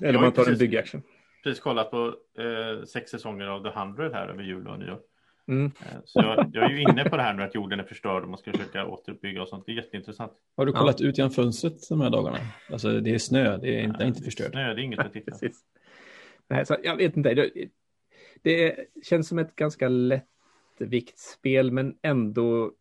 Eller 0.00 0.20
man 0.20 0.32
tar 0.32 0.42
en 0.42 0.46
precis- 0.46 0.58
byggaction. 0.58 1.02
Precis 1.44 1.62
kollat 1.62 1.90
på 1.90 2.06
eh, 2.38 2.84
sex 2.84 3.10
säsonger 3.10 3.46
av 3.46 3.62
The 3.62 3.78
100 3.78 4.10
här 4.14 4.28
över 4.28 4.42
jul 4.42 4.66
och 4.68 4.78
nyår. 4.78 4.98
Mm. 5.48 5.64
Eh, 5.64 5.98
så 6.04 6.20
jag, 6.20 6.50
jag, 6.52 6.64
är 6.64 6.68
ju 6.68 6.82
inne 6.82 7.04
på 7.04 7.16
det 7.16 7.22
här 7.22 7.34
nu 7.34 7.42
att 7.42 7.54
jorden 7.54 7.80
är 7.80 7.84
förstörd 7.84 8.22
och 8.22 8.28
man 8.28 8.38
ska 8.38 8.52
försöka 8.52 8.86
återuppbygga 8.86 9.42
och 9.42 9.48
sånt. 9.48 9.66
Det 9.66 9.72
är 9.72 9.76
jätteintressant. 9.76 10.32
Har 10.56 10.66
du 10.66 10.72
kollat 10.72 11.00
ja. 11.00 11.06
ut 11.06 11.18
genom 11.18 11.30
fönstret 11.30 11.88
de 11.88 12.00
här 12.00 12.10
dagarna? 12.10 12.38
Alltså 12.70 13.00
det 13.00 13.14
är 13.14 13.18
snö, 13.18 13.56
det 13.56 13.78
är 13.78 13.82
inte, 13.82 13.96
ja, 14.00 14.06
inte 14.06 14.22
förstört. 14.22 14.50
Snö, 14.50 14.74
det 14.74 14.80
är 14.80 14.84
inget 14.84 14.98
att 14.98 15.12
titta 15.12 15.32
på. 15.32 15.38
Nej, 16.48 16.66
så 16.66 16.76
jag 16.82 16.96
vet 16.96 17.16
inte. 17.16 17.34
Det, 17.34 17.50
det 18.42 18.76
känns 19.02 19.28
som 19.28 19.38
ett 19.38 19.56
ganska 19.56 19.88
lättviktsspel, 19.88 21.72
men 21.72 21.96
ändå 22.02 22.72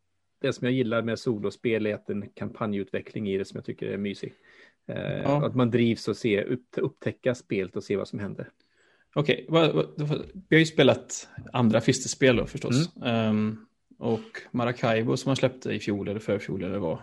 det 0.41 0.53
som 0.53 0.65
jag 0.65 0.73
gillar 0.73 1.01
med 1.01 1.19
solospel 1.19 1.85
är 1.85 1.95
att 1.95 2.09
en 2.09 2.29
kampanjutveckling 2.29 3.29
i 3.29 3.37
det 3.37 3.45
som 3.45 3.57
jag 3.57 3.65
tycker 3.65 3.87
är 3.87 3.97
mysig. 3.97 4.33
Eh, 4.87 5.21
ja. 5.21 5.45
Att 5.45 5.55
man 5.55 5.71
drivs 5.71 6.07
och 6.07 6.17
ser, 6.17 6.43
upp, 6.43 6.65
upptäcka 6.77 7.35
spelet 7.35 7.75
och 7.75 7.83
se 7.83 7.95
vad 7.95 8.07
som 8.07 8.19
händer. 8.19 8.49
Okej, 9.15 9.45
okay. 9.49 9.83
vi 10.49 10.55
har 10.55 10.59
ju 10.59 10.65
spelat 10.65 11.27
andra 11.53 11.81
fiskespel 11.81 12.35
då 12.35 12.45
förstås. 12.45 12.95
Mm. 12.95 13.29
Um, 13.29 13.65
och 13.99 14.41
Maracaibo 14.51 15.17
som 15.17 15.29
man 15.29 15.35
släppte 15.35 15.71
i 15.71 15.79
fjol 15.79 16.07
eller 16.07 16.19
förfjol 16.19 16.63
eller 16.63 16.77
vad. 16.77 16.99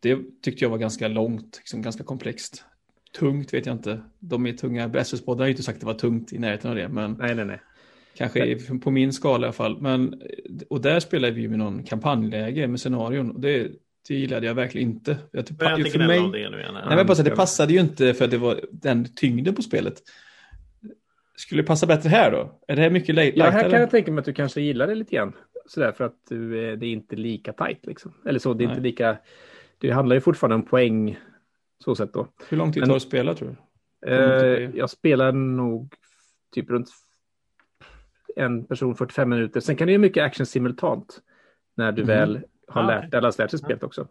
Det 0.00 0.18
tyckte 0.42 0.64
jag 0.64 0.70
var 0.70 0.78
ganska 0.78 1.08
långt, 1.08 1.56
liksom 1.56 1.82
ganska 1.82 2.04
komplext. 2.04 2.64
Tungt 3.18 3.54
vet 3.54 3.66
jag 3.66 3.74
inte. 3.74 4.00
De 4.18 4.46
är 4.46 4.52
tunga. 4.52 4.88
SS-podden 4.88 5.38
har 5.38 5.46
ju 5.46 5.50
inte 5.50 5.62
sagt 5.62 5.76
att 5.76 5.80
det 5.80 5.86
var 5.86 5.94
tungt 5.94 6.32
i 6.32 6.38
närheten 6.38 6.70
av 6.70 6.76
det. 6.76 6.88
Men 6.88 7.12
nej, 7.12 7.34
nej, 7.34 7.44
nej. 7.44 7.60
Kanske 8.14 8.56
på 8.78 8.90
min 8.90 9.12
skala 9.12 9.46
i 9.46 9.48
alla 9.48 9.52
fall. 9.52 9.80
Men, 9.80 10.22
och 10.70 10.80
där 10.80 11.00
spelade 11.00 11.32
vi 11.32 11.48
med 11.48 11.58
någon 11.58 11.82
kampanjläge 11.82 12.66
med 12.66 12.80
scenarion. 12.80 13.30
Och 13.30 13.40
det, 13.40 13.72
det 14.08 14.14
gillade 14.14 14.46
jag 14.46 14.54
verkligen 14.54 14.90
inte. 14.90 15.18
Jag, 15.30 15.46
typ, 15.46 15.56
jag 15.60 15.92
för 15.92 15.98
mig, 15.98 16.18
det. 16.18 16.72
Nej, 16.86 16.96
men 16.96 17.06
bara, 17.06 17.22
det 17.22 17.30
passade 17.30 17.72
ju 17.72 17.80
inte 17.80 18.14
för 18.14 18.24
att 18.24 18.30
det 18.30 18.38
var 18.38 18.60
den 18.70 19.14
tyngden 19.14 19.54
på 19.54 19.62
spelet. 19.62 20.02
Skulle 21.40 21.62
passa 21.62 21.86
bättre 21.86 22.08
här 22.08 22.30
då? 22.30 22.60
Är 22.68 22.76
det 22.76 22.82
här 22.82 22.90
mycket 22.90 23.14
lättare? 23.14 23.38
Ja, 23.38 23.50
här 23.50 23.70
kan 23.70 23.80
jag 23.80 23.90
tänka 23.90 24.12
mig 24.12 24.18
att 24.18 24.24
du 24.24 24.32
kanske 24.32 24.60
gillar 24.60 24.86
det 24.86 24.94
lite 24.94 25.16
grann. 25.16 25.32
Sådär 25.66 25.92
för 25.92 26.04
att 26.04 26.16
du, 26.28 26.76
det 26.76 26.86
är 26.86 26.92
inte 26.92 27.16
lika 27.16 27.52
tajt 27.52 27.86
liksom. 27.86 28.14
Eller 28.26 28.38
så, 28.38 28.54
det 28.54 28.64
är 28.64 28.66
Nej. 28.66 28.74
inte 28.74 28.82
lika... 28.82 29.18
Det 29.78 29.90
handlar 29.90 30.16
ju 30.16 30.20
fortfarande 30.20 30.54
om 30.54 30.62
poäng. 30.62 31.18
Så 31.84 31.94
sätt 31.94 32.12
då. 32.12 32.28
Hur 32.48 32.56
lång 32.56 32.72
tid 32.72 32.82
tar 32.82 32.90
det 32.90 32.96
att 32.96 33.02
spela 33.02 33.34
tror 33.34 33.48
du? 33.48 34.12
Eh, 34.12 34.70
jag 34.74 34.90
spelar 34.90 35.32
nog 35.32 35.94
typ 36.54 36.70
runt 36.70 36.88
en 38.36 38.64
person 38.64 38.96
45 38.96 39.28
minuter. 39.28 39.60
Sen 39.60 39.76
kan 39.76 39.86
det 39.86 39.92
ju 39.92 39.98
mycket 39.98 40.24
action 40.24 40.46
simultant. 40.46 41.20
När 41.76 41.92
du 41.92 42.02
mm. 42.02 42.16
väl 42.16 42.40
har 42.66 42.82
ah, 42.82 42.86
lärt, 42.86 43.14
eller 43.14 43.38
lärt 43.38 43.50
sig 43.50 43.58
spelet 43.58 43.82
också. 43.82 44.08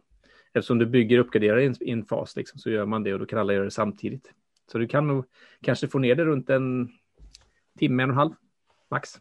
Eftersom 0.53 0.77
du 0.77 0.85
bygger 0.85 1.19
och 1.19 1.25
uppgraderar 1.25 1.59
i 1.59 1.91
en 1.91 2.05
fas 2.05 2.35
liksom, 2.35 2.59
så 2.59 2.69
gör 2.69 2.85
man 2.85 3.03
det 3.03 3.13
och 3.13 3.19
då 3.19 3.25
kan 3.25 3.39
alla 3.39 3.53
göra 3.53 3.63
det 3.63 3.71
samtidigt. 3.71 4.31
Så 4.71 4.77
du 4.77 4.87
kan 4.87 5.07
nog 5.07 5.25
kanske 5.61 5.87
få 5.87 5.99
ner 5.99 6.15
det 6.15 6.25
runt 6.25 6.49
en 6.49 6.89
timme, 7.79 8.03
en 8.03 8.09
och 8.09 8.13
en 8.13 8.17
halv 8.17 8.31
max. 8.91 9.19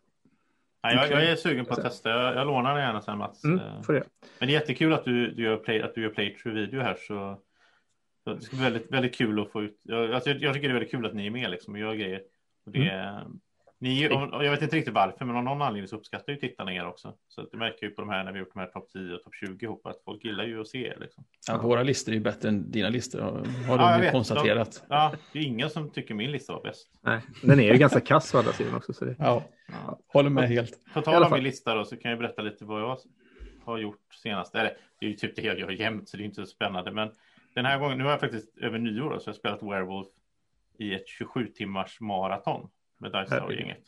Ja, 0.82 0.92
jag, 0.92 1.10
jag 1.10 1.24
är 1.24 1.36
sugen 1.36 1.64
på 1.64 1.74
att 1.74 1.82
testa. 1.82 2.10
Jag, 2.10 2.36
jag 2.36 2.46
lånar 2.46 2.74
det 2.74 2.80
gärna 2.80 3.00
sen 3.00 3.18
Mats. 3.18 3.44
Mm, 3.44 3.82
får 3.82 3.92
det. 3.92 4.02
Men 4.38 4.48
det 4.48 4.54
är 4.54 4.60
jättekul 4.60 4.92
att 4.92 5.04
du, 5.04 5.30
du 5.30 5.42
gör, 5.42 5.56
play, 5.56 5.82
att 5.82 5.94
du 5.94 6.02
gör 6.02 6.10
playthrough 6.10 6.56
video 6.56 6.80
här. 6.80 6.94
Så, 6.94 7.40
så, 8.24 8.34
det 8.34 8.40
ska 8.40 8.56
bli 8.56 8.64
väldigt, 8.64 8.92
väldigt 8.92 9.14
kul 9.14 9.40
att 9.40 9.50
få 9.50 9.62
ut. 9.62 9.80
Jag, 9.82 10.12
alltså, 10.12 10.30
jag 10.30 10.54
tycker 10.54 10.68
det 10.68 10.72
är 10.72 10.78
väldigt 10.78 10.90
kul 10.90 11.06
att 11.06 11.14
ni 11.14 11.26
är 11.26 11.30
med 11.30 11.50
liksom, 11.50 11.74
och 11.74 11.80
gör 11.80 11.94
grejer. 11.94 12.22
Och 12.66 12.72
det, 12.72 12.90
mm. 12.90 13.40
Ni, 13.80 14.02
jag 14.02 14.50
vet 14.50 14.62
inte 14.62 14.76
riktigt 14.76 14.94
varför, 14.94 15.24
men 15.24 15.36
av 15.36 15.44
någon 15.44 15.62
anledning 15.62 15.88
så 15.88 15.96
uppskattar 15.96 16.32
ju 16.32 16.38
tittarna 16.38 16.74
er 16.74 16.86
också. 16.86 17.14
Så 17.28 17.42
det 17.42 17.56
märker 17.56 17.86
ju 17.86 17.92
på 17.92 18.00
de 18.00 18.10
här 18.10 18.24
när 18.24 18.32
vi 18.32 18.38
gjort 18.38 18.54
de 18.54 18.60
här 18.60 18.66
topp 18.66 18.88
10 18.92 19.14
och 19.14 19.22
topp 19.22 19.34
20 19.34 19.64
ihop 19.64 19.86
att 19.86 20.02
folk 20.04 20.24
gillar 20.24 20.44
ju 20.44 20.60
att 20.60 20.68
se 20.68 20.86
er. 20.86 20.96
Liksom. 21.00 21.24
Ja, 21.48 21.58
våra 21.62 21.82
listor 21.82 22.12
är 22.12 22.16
ju 22.16 22.22
bättre 22.22 22.48
än 22.48 22.70
dina 22.70 22.88
listor, 22.88 23.20
har 23.20 23.78
ja, 23.78 23.98
de 23.98 24.10
konstaterat. 24.10 24.84
De, 24.88 24.94
ja, 24.94 25.12
det 25.32 25.38
är 25.38 25.42
ingen 25.42 25.70
som 25.70 25.90
tycker 25.90 26.14
min 26.14 26.32
lista 26.32 26.52
var 26.52 26.62
bäst. 26.62 26.88
Nej, 27.00 27.20
den 27.42 27.60
är 27.60 27.72
ju 27.72 27.78
ganska 27.78 28.00
kass 28.00 28.34
å 28.34 28.38
andra 28.38 28.52
sidan 28.52 28.74
också. 28.74 28.92
Så 28.92 29.04
det... 29.04 29.16
ja, 29.18 29.44
ja, 29.66 29.98
håller 30.06 30.30
med 30.30 30.48
helt. 30.48 30.78
På 30.94 31.00
tal 31.00 31.22
om 31.22 31.32
min 31.32 31.42
lista 31.42 31.74
då 31.74 31.84
så 31.84 31.96
kan 31.96 32.10
jag 32.10 32.20
berätta 32.20 32.42
lite 32.42 32.64
vad 32.64 32.80
jag 32.80 32.98
har 33.64 33.78
gjort 33.78 34.14
senast. 34.22 34.54
Eller, 34.54 34.76
det 35.00 35.06
är 35.06 35.10
ju 35.10 35.16
typ 35.16 35.36
det 35.36 35.42
jag 35.42 35.58
gör 35.58 35.70
jämt 35.70 36.08
så 36.08 36.16
det 36.16 36.22
är 36.22 36.24
inte 36.24 36.40
så 36.40 36.46
spännande. 36.46 36.92
Men 36.92 37.10
den 37.54 37.64
här 37.64 37.78
gången, 37.78 37.98
nu 37.98 38.04
har 38.04 38.10
jag 38.10 38.20
faktiskt 38.20 38.58
över 38.58 38.78
nyår 38.78 39.10
då, 39.10 39.20
så 39.20 39.28
jag 39.28 39.32
har 39.32 39.38
spelat 39.38 39.62
Werewolf 39.62 40.08
i 40.78 40.94
ett 40.94 41.08
27 41.08 41.46
timmars 41.46 42.00
maraton 42.00 42.68
med 42.98 43.12
Dice 43.12 43.54
gänget 43.54 43.84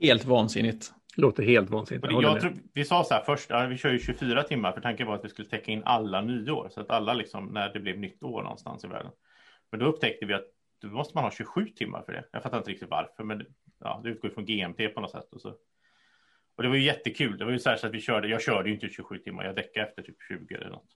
Helt 0.00 0.24
vansinnigt. 0.24 0.92
Låter 1.16 1.42
helt 1.42 1.70
vansinnigt. 1.70 2.06
Jag 2.10 2.22
jag 2.22 2.40
tror, 2.40 2.52
vi 2.74 2.84
sa 2.84 3.04
så 3.04 3.14
här 3.14 3.22
först, 3.22 3.50
ja, 3.50 3.66
vi 3.66 3.76
kör 3.76 3.90
ju 3.92 3.98
24 3.98 4.42
timmar 4.42 4.72
för 4.72 4.80
tanken 4.80 5.06
var 5.06 5.14
att 5.14 5.24
vi 5.24 5.28
skulle 5.28 5.48
täcka 5.48 5.72
in 5.72 5.82
alla 5.84 6.20
nyår. 6.20 6.68
Så 6.70 6.80
att 6.80 6.90
alla 6.90 7.14
liksom, 7.14 7.46
när 7.46 7.72
det 7.72 7.80
blev 7.80 7.98
nytt 7.98 8.22
år 8.22 8.42
någonstans 8.42 8.84
i 8.84 8.88
världen. 8.88 9.12
Men 9.70 9.80
då 9.80 9.86
upptäckte 9.86 10.26
vi 10.26 10.34
att 10.34 10.44
då 10.82 10.88
måste 10.88 11.16
man 11.16 11.24
ha 11.24 11.30
27 11.30 11.68
timmar 11.68 12.02
för 12.02 12.12
det. 12.12 12.24
Jag 12.32 12.42
fattar 12.42 12.58
inte 12.58 12.70
riktigt 12.70 12.90
varför, 12.90 13.24
men 13.24 13.46
ja, 13.80 14.00
det 14.04 14.10
utgår 14.10 14.28
från 14.28 14.44
GMT 14.44 14.94
på 14.94 15.00
något 15.00 15.10
sätt. 15.10 15.32
Och, 15.32 15.40
så. 15.40 15.48
och 16.56 16.62
det 16.62 16.68
var 16.68 16.76
ju 16.76 16.82
jättekul. 16.82 17.38
Det 17.38 17.44
var 17.44 17.52
ju 17.52 17.58
så 17.58 17.70
att 17.70 17.84
vi 17.84 18.00
körde, 18.00 18.28
jag 18.28 18.42
körde 18.42 18.68
ju 18.68 18.74
inte 18.74 18.88
27 18.88 19.18
timmar, 19.18 19.44
jag 19.44 19.56
däckade 19.56 19.86
efter 19.86 20.02
typ 20.02 20.16
20 20.28 20.54
eller 20.54 20.70
något. 20.70 20.88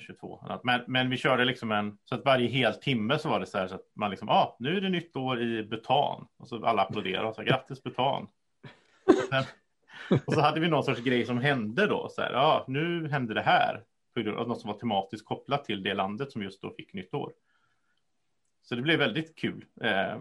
22. 0.00 0.44
Eh, 0.50 0.60
men, 0.62 0.80
men 0.86 1.10
vi 1.10 1.16
körde 1.16 1.44
liksom 1.44 1.72
en, 1.72 1.98
så 2.04 2.14
att 2.14 2.24
varje 2.24 2.48
hel 2.48 2.74
timme 2.74 3.18
så 3.18 3.28
var 3.28 3.40
det 3.40 3.46
så 3.46 3.58
här 3.58 3.68
så 3.68 3.74
att 3.74 3.86
man 3.94 4.10
liksom, 4.10 4.28
ah, 4.28 4.56
nu 4.58 4.76
är 4.76 4.80
det 4.80 4.88
nytt 4.88 5.16
år 5.16 5.42
i 5.42 5.62
Butan. 5.62 6.26
Och 6.38 6.48
så 6.48 6.66
alla 6.66 6.82
applåderade 6.82 7.28
och 7.28 7.34
sa 7.34 7.42
grattis 7.42 7.82
Butan. 7.82 8.28
Och, 9.06 9.14
sen, 9.30 9.44
och 10.26 10.32
så 10.32 10.40
hade 10.40 10.60
vi 10.60 10.68
någon 10.68 10.84
sorts 10.84 11.00
grej 11.00 11.26
som 11.26 11.38
hände 11.38 11.86
då, 11.86 12.08
så 12.08 12.22
här, 12.22 12.32
ja, 12.32 12.38
ah, 12.38 12.64
nu 12.68 13.08
hände 13.08 13.34
det 13.34 13.42
här. 13.42 13.84
Något 14.16 14.60
som 14.60 14.70
var 14.70 14.78
tematiskt 14.78 15.26
kopplat 15.26 15.64
till 15.64 15.82
det 15.82 15.94
landet 15.94 16.32
som 16.32 16.42
just 16.42 16.62
då 16.62 16.70
fick 16.70 16.92
nytt 16.92 17.14
år. 17.14 17.32
Så 18.62 18.74
det 18.74 18.82
blev 18.82 18.98
väldigt 18.98 19.38
kul. 19.38 19.64
Eh, 19.80 20.16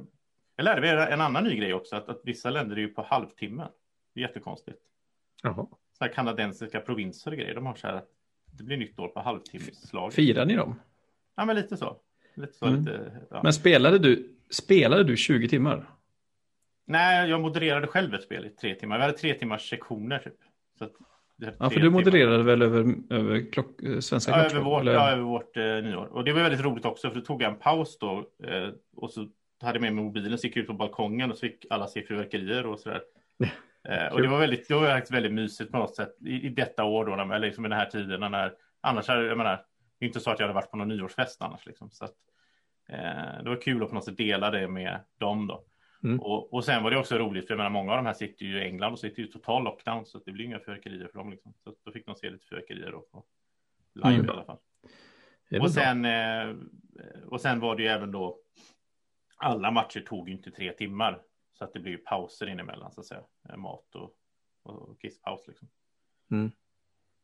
jag 0.56 0.64
lärde 0.64 0.82
mig 0.82 1.14
en 1.14 1.22
annan 1.22 1.44
ny 1.44 1.56
grej 1.56 1.74
också, 1.74 1.96
att, 1.96 2.10
att 2.10 2.22
vissa 2.24 2.50
länder 2.50 2.76
är 2.76 2.80
ju 2.80 2.88
på 2.88 3.02
halvtimmen. 3.02 3.68
Det 4.14 4.20
är 4.20 4.22
jättekonstigt. 4.22 4.80
Jaha. 5.44 5.68
Så 5.98 6.06
här 6.06 6.14
kanadensiska 6.14 6.80
provinser 6.80 7.32
och 7.32 7.38
grejer, 7.38 7.56
de 7.56 7.66
har 7.66 7.76
så 7.76 7.88
här 7.88 7.94
att 7.94 8.10
det 8.58 8.64
blir 8.64 8.78
nytt 8.78 9.00
år 9.00 9.08
på 9.08 9.20
halvtimmeslag. 9.20 10.14
Firar 10.14 10.46
ni 10.46 10.56
dem? 10.56 10.80
Ja, 11.36 11.46
men 11.46 11.56
lite 11.56 11.78
så. 11.78 11.98
Lite 12.36 12.54
så 12.54 12.66
mm. 12.66 12.80
lite, 12.80 13.12
ja. 13.30 13.40
Men 13.44 13.54
spelade 13.54 14.00
du, 14.00 14.36
spelade 14.50 15.04
du 15.04 15.18
20 15.18 15.50
timmar? 15.50 15.90
Nej, 16.86 17.30
jag 17.30 17.42
modererade 17.42 17.88
själv 17.88 18.14
ett 18.14 18.24
spel 18.24 18.46
i 18.46 18.50
tre 18.50 18.76
timmar. 18.76 18.98
Vi 18.98 19.02
hade 19.02 19.18
tre 19.18 19.34
timmars 19.34 19.70
sektioner 19.70 20.20
typ. 20.20 20.34
Så 20.80 20.90
ja, 21.58 21.70
för 21.70 21.80
du 21.80 21.90
modererade 21.90 22.38
timmar. 22.38 22.44
väl 22.44 22.62
över, 22.62 22.96
över 23.10 23.52
klock, 23.52 23.82
eh, 23.84 24.00
svenska 24.00 24.32
ja, 24.32 24.38
över 24.38 24.62
vårt, 24.62 24.86
ja, 24.86 25.10
över 25.10 25.24
vårt 25.24 25.58
eh, 25.58 25.64
nyår. 25.64 26.06
Och 26.06 26.24
det 26.24 26.34
var 26.34 26.42
väldigt 26.42 26.62
roligt 26.62 26.86
också, 26.86 27.10
för 27.10 27.16
då 27.16 27.22
tog 27.22 27.42
jag 27.42 27.52
en 27.52 27.60
paus 27.60 27.98
då. 28.00 28.30
Eh, 28.44 28.70
och 28.96 29.12
så 29.12 29.28
hade 29.62 29.76
jag 29.76 29.82
med 29.82 29.94
mig 29.94 30.04
mobilen, 30.04 30.38
så 30.38 30.48
gick 30.48 30.58
jag 30.58 30.62
ut 30.62 30.68
på 30.68 30.74
balkongen 30.74 31.32
och 31.32 31.38
så 31.38 31.42
fick 31.42 31.66
alla 31.70 31.88
se 31.88 32.06
fyrverkerier 32.08 32.66
och 32.66 32.80
sådär. 32.80 33.02
Eh, 33.88 34.13
och 34.13 34.22
det 34.22 34.28
var 34.28 34.39
väldigt, 34.39 34.68
det 34.68 34.74
var 34.74 34.88
faktiskt 34.88 35.13
väldigt 35.13 35.34
mysigt 35.34 35.72
på 35.72 35.78
något 35.78 35.96
sätt 35.96 36.15
i, 36.26 36.46
i 36.46 36.50
detta 36.50 36.84
år 36.84 37.06
då, 37.06 37.15
när, 37.15 37.39
liksom 37.39 37.65
i 37.65 37.70
den 37.70 37.78
här 37.78 37.89
tiden 37.89 38.20
när 38.32 38.54
annars 38.82 39.08
hade 39.08 39.26
jag 39.26 39.38
menar, 39.38 39.65
det 40.00 40.06
är 40.06 40.08
inte 40.08 40.20
så 40.20 40.32
att 40.32 40.39
jag 40.39 40.48
hade 40.48 40.56
varit 40.56 40.72
på 40.72 40.78
någon 40.78 40.88
nyårsfest 40.88 41.42
annars 41.42 41.65
liksom. 41.65 41.92
Så 41.92 42.06
att, 42.06 42.15
eh, 42.89 43.44
det 43.44 43.50
var 43.50 43.62
kul 43.62 43.84
att 43.84 43.89
på 43.89 43.96
något 43.96 44.06
sätt 44.06 44.18
dela 44.18 44.52
det 44.52 44.68
med 44.68 45.00
dem 45.18 45.48
då. 45.48 45.63
Mm. 46.04 46.20
Och, 46.20 46.54
och 46.54 46.65
sen 46.65 46.84
var 46.84 46.92
det 46.92 46.98
också 46.98 47.18
roligt, 47.18 47.48
för 47.48 47.54
jag 47.54 47.58
menar 47.58 47.70
många 47.70 47.92
av 47.92 47.98
de 47.98 48.06
här 48.06 48.13
sitter 48.13 48.46
ju 48.46 48.60
i 48.60 48.63
England 48.63 48.92
och 48.92 49.00
sitter 49.00 49.22
ju 49.22 49.28
i 49.28 49.32
total 49.32 49.63
lockdown 49.63 50.06
så 50.06 50.20
det 50.26 50.32
blir 50.32 50.46
inga 50.46 50.60
fyrverkerier 50.60 51.08
för 51.08 51.18
dem 51.18 51.32
liksom. 51.32 51.54
Så 51.63 51.74
då 51.86 51.92
fick 51.92 52.06
de 52.06 52.15
se 52.15 52.30
lite 52.30 52.46
fyrverkerier 52.46 52.92
då 52.92 53.00
på 53.00 53.24
live 53.96 54.15
mm. 54.15 54.26
i 54.26 54.30
alla 54.30 54.46
fall. 54.46 54.58
Och 55.62 55.72
sen, 55.72 56.06
eh, 56.06 56.56
och 57.26 57.42
sen 57.42 57.60
var 57.60 57.76
det 57.76 57.84
ju 57.84 57.89
även 57.89 58.12
då 58.12 58.39
alla 59.38 59.72
matcher 59.72 60.00
tog 60.00 60.30
ju 60.30 60.36
inte 60.36 60.52
tre 60.52 60.72
timmar 60.72 61.22
så 61.60 61.65
att 61.65 61.74
det 61.74 61.80
blir 61.80 61.98
pauser 61.98 62.50
inemellan 62.50 62.91
så 62.91 63.02
att 63.02 63.08
säga. 63.08 63.22
Eh, 63.50 63.58
mat 63.58 63.95
och, 63.95 64.12
och 64.63 65.02
kisspaus 65.02 65.48
liksom. 65.48 65.67
Mm. 66.32 66.52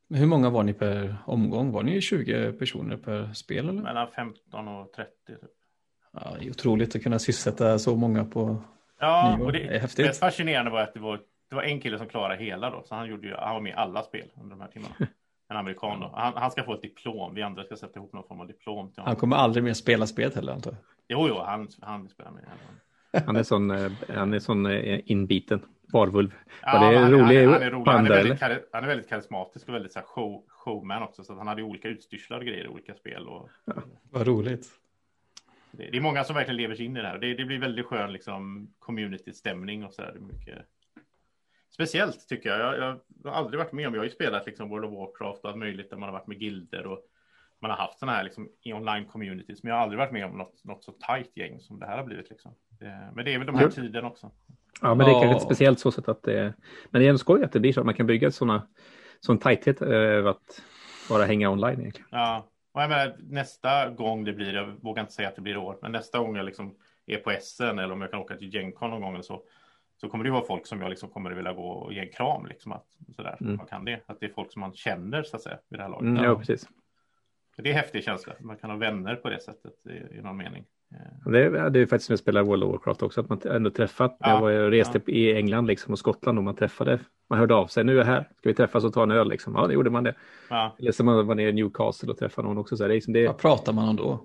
Hur 0.09 0.25
många 0.25 0.49
var 0.49 0.63
ni 0.63 0.73
per 0.73 1.15
omgång? 1.25 1.71
Var 1.71 1.83
ni 1.83 2.01
20 2.01 2.51
personer 2.51 2.97
per 2.97 3.33
spel? 3.33 3.69
Eller? 3.69 3.81
Mellan 3.81 4.07
15 4.11 4.67
och 4.67 4.93
30. 4.93 5.11
Typ. 5.27 5.39
Ja, 6.11 6.35
det 6.39 6.45
är 6.45 6.49
otroligt 6.49 6.95
att 6.95 7.03
kunna 7.03 7.19
sysselsätta 7.19 7.79
så 7.79 7.95
många 7.95 8.25
på 8.25 8.57
Ja, 8.99 9.35
nyår. 9.37 9.45
och 9.45 9.51
det, 9.51 9.59
det 9.59 9.75
är 9.75 9.79
häftigt. 9.79 10.05
Det 10.05 10.13
fascinerande 10.13 10.71
var 10.71 10.81
att 10.81 10.93
det 10.93 10.99
var, 10.99 11.21
det 11.49 11.55
var 11.55 11.63
en 11.63 11.81
kille 11.81 11.97
som 11.97 12.07
klarade 12.07 12.43
hela 12.43 12.69
då, 12.69 12.83
så 12.85 12.95
han, 12.95 13.07
gjorde 13.07 13.27
ju, 13.27 13.35
han 13.35 13.53
var 13.53 13.61
med 13.61 13.69
i 13.69 13.75
alla 13.75 14.03
spel 14.03 14.31
under 14.35 14.49
de 14.49 14.61
här 14.61 14.67
timmarna. 14.67 14.95
En 15.47 15.57
amerikan 15.57 15.99
då. 15.99 16.13
Han, 16.15 16.33
han, 16.35 16.51
ska 16.51 16.63
få 16.63 16.73
ett 16.73 16.81
diplom. 16.81 17.35
Vi 17.35 17.41
andra 17.41 17.63
ska 17.63 17.75
sätta 17.75 17.99
ihop 17.99 18.13
någon 18.13 18.27
form 18.27 18.41
av 18.41 18.47
diplom 18.47 18.91
till 18.91 18.99
honom. 19.01 19.07
Han 19.07 19.15
kommer 19.15 19.35
aldrig 19.35 19.63
mer 19.63 19.73
spela 19.73 20.07
spelet 20.07 20.35
heller 20.35 20.53
antar 20.53 20.71
jag. 20.71 20.79
Jo, 21.07 21.27
jo, 21.27 21.39
han, 21.45 21.67
han 21.81 22.09
spelar 22.09 22.31
med. 22.31 22.43
Han 22.47 22.57
är 23.15 23.43
sån, 23.43 23.71
eh, 23.71 23.91
han 24.09 24.33
är 24.33 24.39
sån 24.39 24.65
eh, 24.65 24.99
inbiten 25.05 25.61
varvulv. 25.93 26.35
Ja, 26.61 26.79
det 26.79 26.95
är 26.95 26.99
han, 26.99 27.11
rolig 27.11 27.45
han, 27.45 27.61
är, 27.61 27.71
rolig. 27.71 27.91
han, 27.91 28.05
är 28.05 28.09
väldigt, 28.09 28.41
han 28.71 28.83
är 28.83 28.87
väldigt 28.87 29.09
karismatisk 29.09 29.67
och 29.67 29.75
väldigt 29.75 29.91
så 29.91 29.99
här, 29.99 30.05
show, 30.05 30.43
showman 30.47 31.03
också. 31.03 31.23
Så 31.23 31.35
han 31.35 31.47
hade 31.47 31.63
olika 31.63 31.87
utstyrslar 31.87 32.37
och 32.37 32.45
grejer 32.45 32.65
i 32.65 32.67
olika 32.67 32.93
spel. 32.95 33.27
Och, 33.27 33.49
ja, 33.65 33.73
vad 34.11 34.27
roligt. 34.27 34.67
Det, 35.71 35.89
det, 35.91 35.97
är 35.97 36.01
många 36.01 36.23
som 36.23 36.35
verkligen 36.35 36.57
lever 36.57 36.75
sig 36.75 36.85
in 36.85 36.97
i 36.97 37.01
det 37.01 37.07
här. 37.07 37.17
Det, 37.17 37.33
det 37.33 37.45
blir 37.45 37.59
väldigt 37.59 37.85
skön 37.85 38.13
liksom, 38.13 38.73
community-stämning 38.79 39.85
och 39.85 39.93
så 39.93 40.01
där. 40.01 40.13
mycket... 40.19 40.57
Speciellt 41.69 42.27
tycker 42.29 42.49
jag. 42.49 42.59
jag. 42.59 42.99
jag. 43.23 43.31
har 43.31 43.37
aldrig 43.37 43.59
varit 43.59 43.71
med 43.71 43.87
om, 43.87 43.93
jag 43.93 44.01
har 44.01 44.05
ju 44.05 44.11
spelat 44.11 44.45
liksom 44.45 44.69
World 44.69 44.85
of 44.85 44.93
Warcraft 44.93 45.43
och 45.43 45.49
allt 45.49 45.57
möjligt 45.57 45.89
där 45.89 45.97
man 45.97 46.09
har 46.09 46.13
varit 46.13 46.27
med 46.27 46.41
gilder 46.41 46.87
och 46.87 46.99
man 47.59 47.71
har 47.71 47.77
haft 47.77 47.99
sådana 47.99 48.17
här 48.17 48.23
liksom, 48.23 48.49
online 48.65 49.05
communities. 49.05 49.63
Men 49.63 49.69
jag 49.69 49.75
har 49.75 49.83
aldrig 49.83 49.99
varit 49.99 50.11
med 50.11 50.25
om 50.25 50.37
något, 50.37 50.63
något 50.63 50.83
så 50.83 50.91
tajt 50.91 51.37
gäng 51.37 51.59
som 51.59 51.79
det 51.79 51.85
här 51.85 51.97
har 51.97 52.03
blivit. 52.03 52.29
Liksom. 52.29 52.55
Men 53.13 53.25
det 53.25 53.33
är 53.33 53.37
väl 53.37 53.47
de 53.47 53.55
här 53.55 53.61
mm. 53.61 53.71
tiden 53.71 54.05
också. 54.05 54.31
Ja, 54.81 54.95
men 54.95 55.05
det 55.05 55.11
är 55.11 55.13
kanske 55.13 55.33
inte 55.33 55.45
speciellt 55.45 55.79
så 55.79 55.91
sätt 55.91 56.09
att 56.09 56.23
det 56.23 56.53
Men 56.89 57.01
det 57.01 57.05
är 57.05 57.09
ändå 57.09 57.17
skoj 57.17 57.43
att 57.43 57.51
det 57.51 57.59
blir 57.59 57.73
så 57.73 57.79
att 57.79 57.85
man 57.85 57.95
kan 57.95 58.07
bygga 58.07 58.31
sådana 58.31 58.67
sån 59.19 59.37
tajthet 59.37 59.81
över 59.81 60.29
att 60.29 60.61
bara 61.09 61.25
hänga 61.25 61.49
online 61.49 61.79
egentligen. 61.79 62.07
Ja, 62.11 62.49
och 62.71 62.81
jag 62.81 62.89
menar, 62.89 63.15
nästa 63.19 63.89
gång 63.89 64.23
det 64.23 64.33
blir, 64.33 64.53
jag 64.53 64.65
vågar 64.81 65.01
inte 65.01 65.13
säga 65.13 65.27
att 65.27 65.35
det 65.35 65.41
blir 65.41 65.57
år, 65.57 65.77
men 65.81 65.91
nästa 65.91 66.19
gång 66.19 66.35
jag 66.35 66.45
liksom 66.45 66.75
är 67.05 67.17
på 67.17 67.31
SN 67.41 67.63
eller 67.63 67.91
om 67.91 68.01
jag 68.01 68.11
kan 68.11 68.19
åka 68.19 68.35
till 68.35 68.53
Gencon 68.53 68.89
någon 68.89 69.01
gång 69.01 69.13
eller 69.13 69.23
så, 69.23 69.43
så 70.01 70.09
kommer 70.09 70.23
det 70.23 70.31
vara 70.31 70.45
folk 70.45 70.67
som 70.67 70.81
jag 70.81 70.89
liksom 70.89 71.09
kommer 71.09 71.31
att 71.31 71.37
vilja 71.37 71.53
gå 71.53 71.69
och 71.69 71.93
ge 71.93 71.99
en 71.99 72.11
kram, 72.11 72.45
liksom 72.45 72.71
att 72.71 72.85
sådär, 73.15 73.37
mm. 73.41 73.55
man 73.55 73.65
kan 73.65 73.85
det, 73.85 74.01
att 74.05 74.19
det 74.19 74.25
är 74.25 74.29
folk 74.29 74.51
som 74.51 74.59
man 74.59 74.73
känner 74.73 75.23
så 75.23 75.35
att 75.35 75.41
säga 75.41 75.57
vid 75.69 75.79
det 75.79 75.83
här 75.83 75.89
laget. 75.89 76.07
Mm, 76.07 76.23
ja, 76.23 76.35
precis. 76.35 76.67
Det 77.57 77.69
är 77.69 77.73
en 77.73 77.79
häftig 77.79 78.03
känsla, 78.03 78.33
man 78.39 78.57
kan 78.57 78.69
ha 78.69 78.77
vänner 78.77 79.15
på 79.15 79.29
det 79.29 79.39
sättet 79.39 79.73
i, 79.85 80.17
i 80.17 80.21
någon 80.21 80.37
mening. 80.37 80.65
Det 81.25 81.43
är, 81.43 81.69
det 81.69 81.79
är 81.79 81.85
faktiskt 81.85 82.05
som 82.05 82.13
jag 82.13 82.19
spelar 82.19 82.43
World 82.43 82.63
of 82.63 82.71
Warcraft 82.71 83.03
också, 83.03 83.21
att 83.21 83.29
man 83.29 83.41
ändå 83.45 83.69
träffat. 83.69 84.17
Ja, 84.19 84.29
jag 84.29 84.41
var 84.41 84.51
och 84.51 84.71
reste 84.71 85.01
ja. 85.05 85.13
i 85.13 85.35
England 85.35 85.65
liksom 85.65 85.93
och 85.93 85.99
Skottland 85.99 86.37
och 86.37 86.43
man 86.43 86.55
träffade, 86.55 86.99
man 87.29 87.39
hörde 87.39 87.55
av 87.55 87.67
sig, 87.67 87.83
nu 87.83 87.93
är 87.93 87.97
jag 87.97 88.05
här, 88.05 88.29
ska 88.37 88.49
vi 88.49 88.55
träffas 88.55 88.83
och 88.83 88.93
ta 88.93 89.03
en 89.03 89.11
öl 89.11 89.29
liksom? 89.29 89.55
Ja, 89.55 89.67
det 89.67 89.73
gjorde 89.73 89.89
man 89.89 90.03
det. 90.03 90.15
Ja. 90.49 90.75
Eller 90.79 90.91
så 90.91 91.03
man 91.03 91.27
var 91.27 91.35
nere 91.35 91.49
i 91.49 91.53
Newcastle 91.53 92.11
och 92.11 92.17
träffade 92.17 92.47
någon 92.47 92.57
också. 92.57 92.77
Så 92.77 92.83
det 92.83 92.93
är 92.93 92.95
liksom 92.95 93.13
det... 93.13 93.27
Vad 93.27 93.37
pratar 93.37 93.73
man 93.73 93.89
om 93.89 93.95
då? 93.95 94.23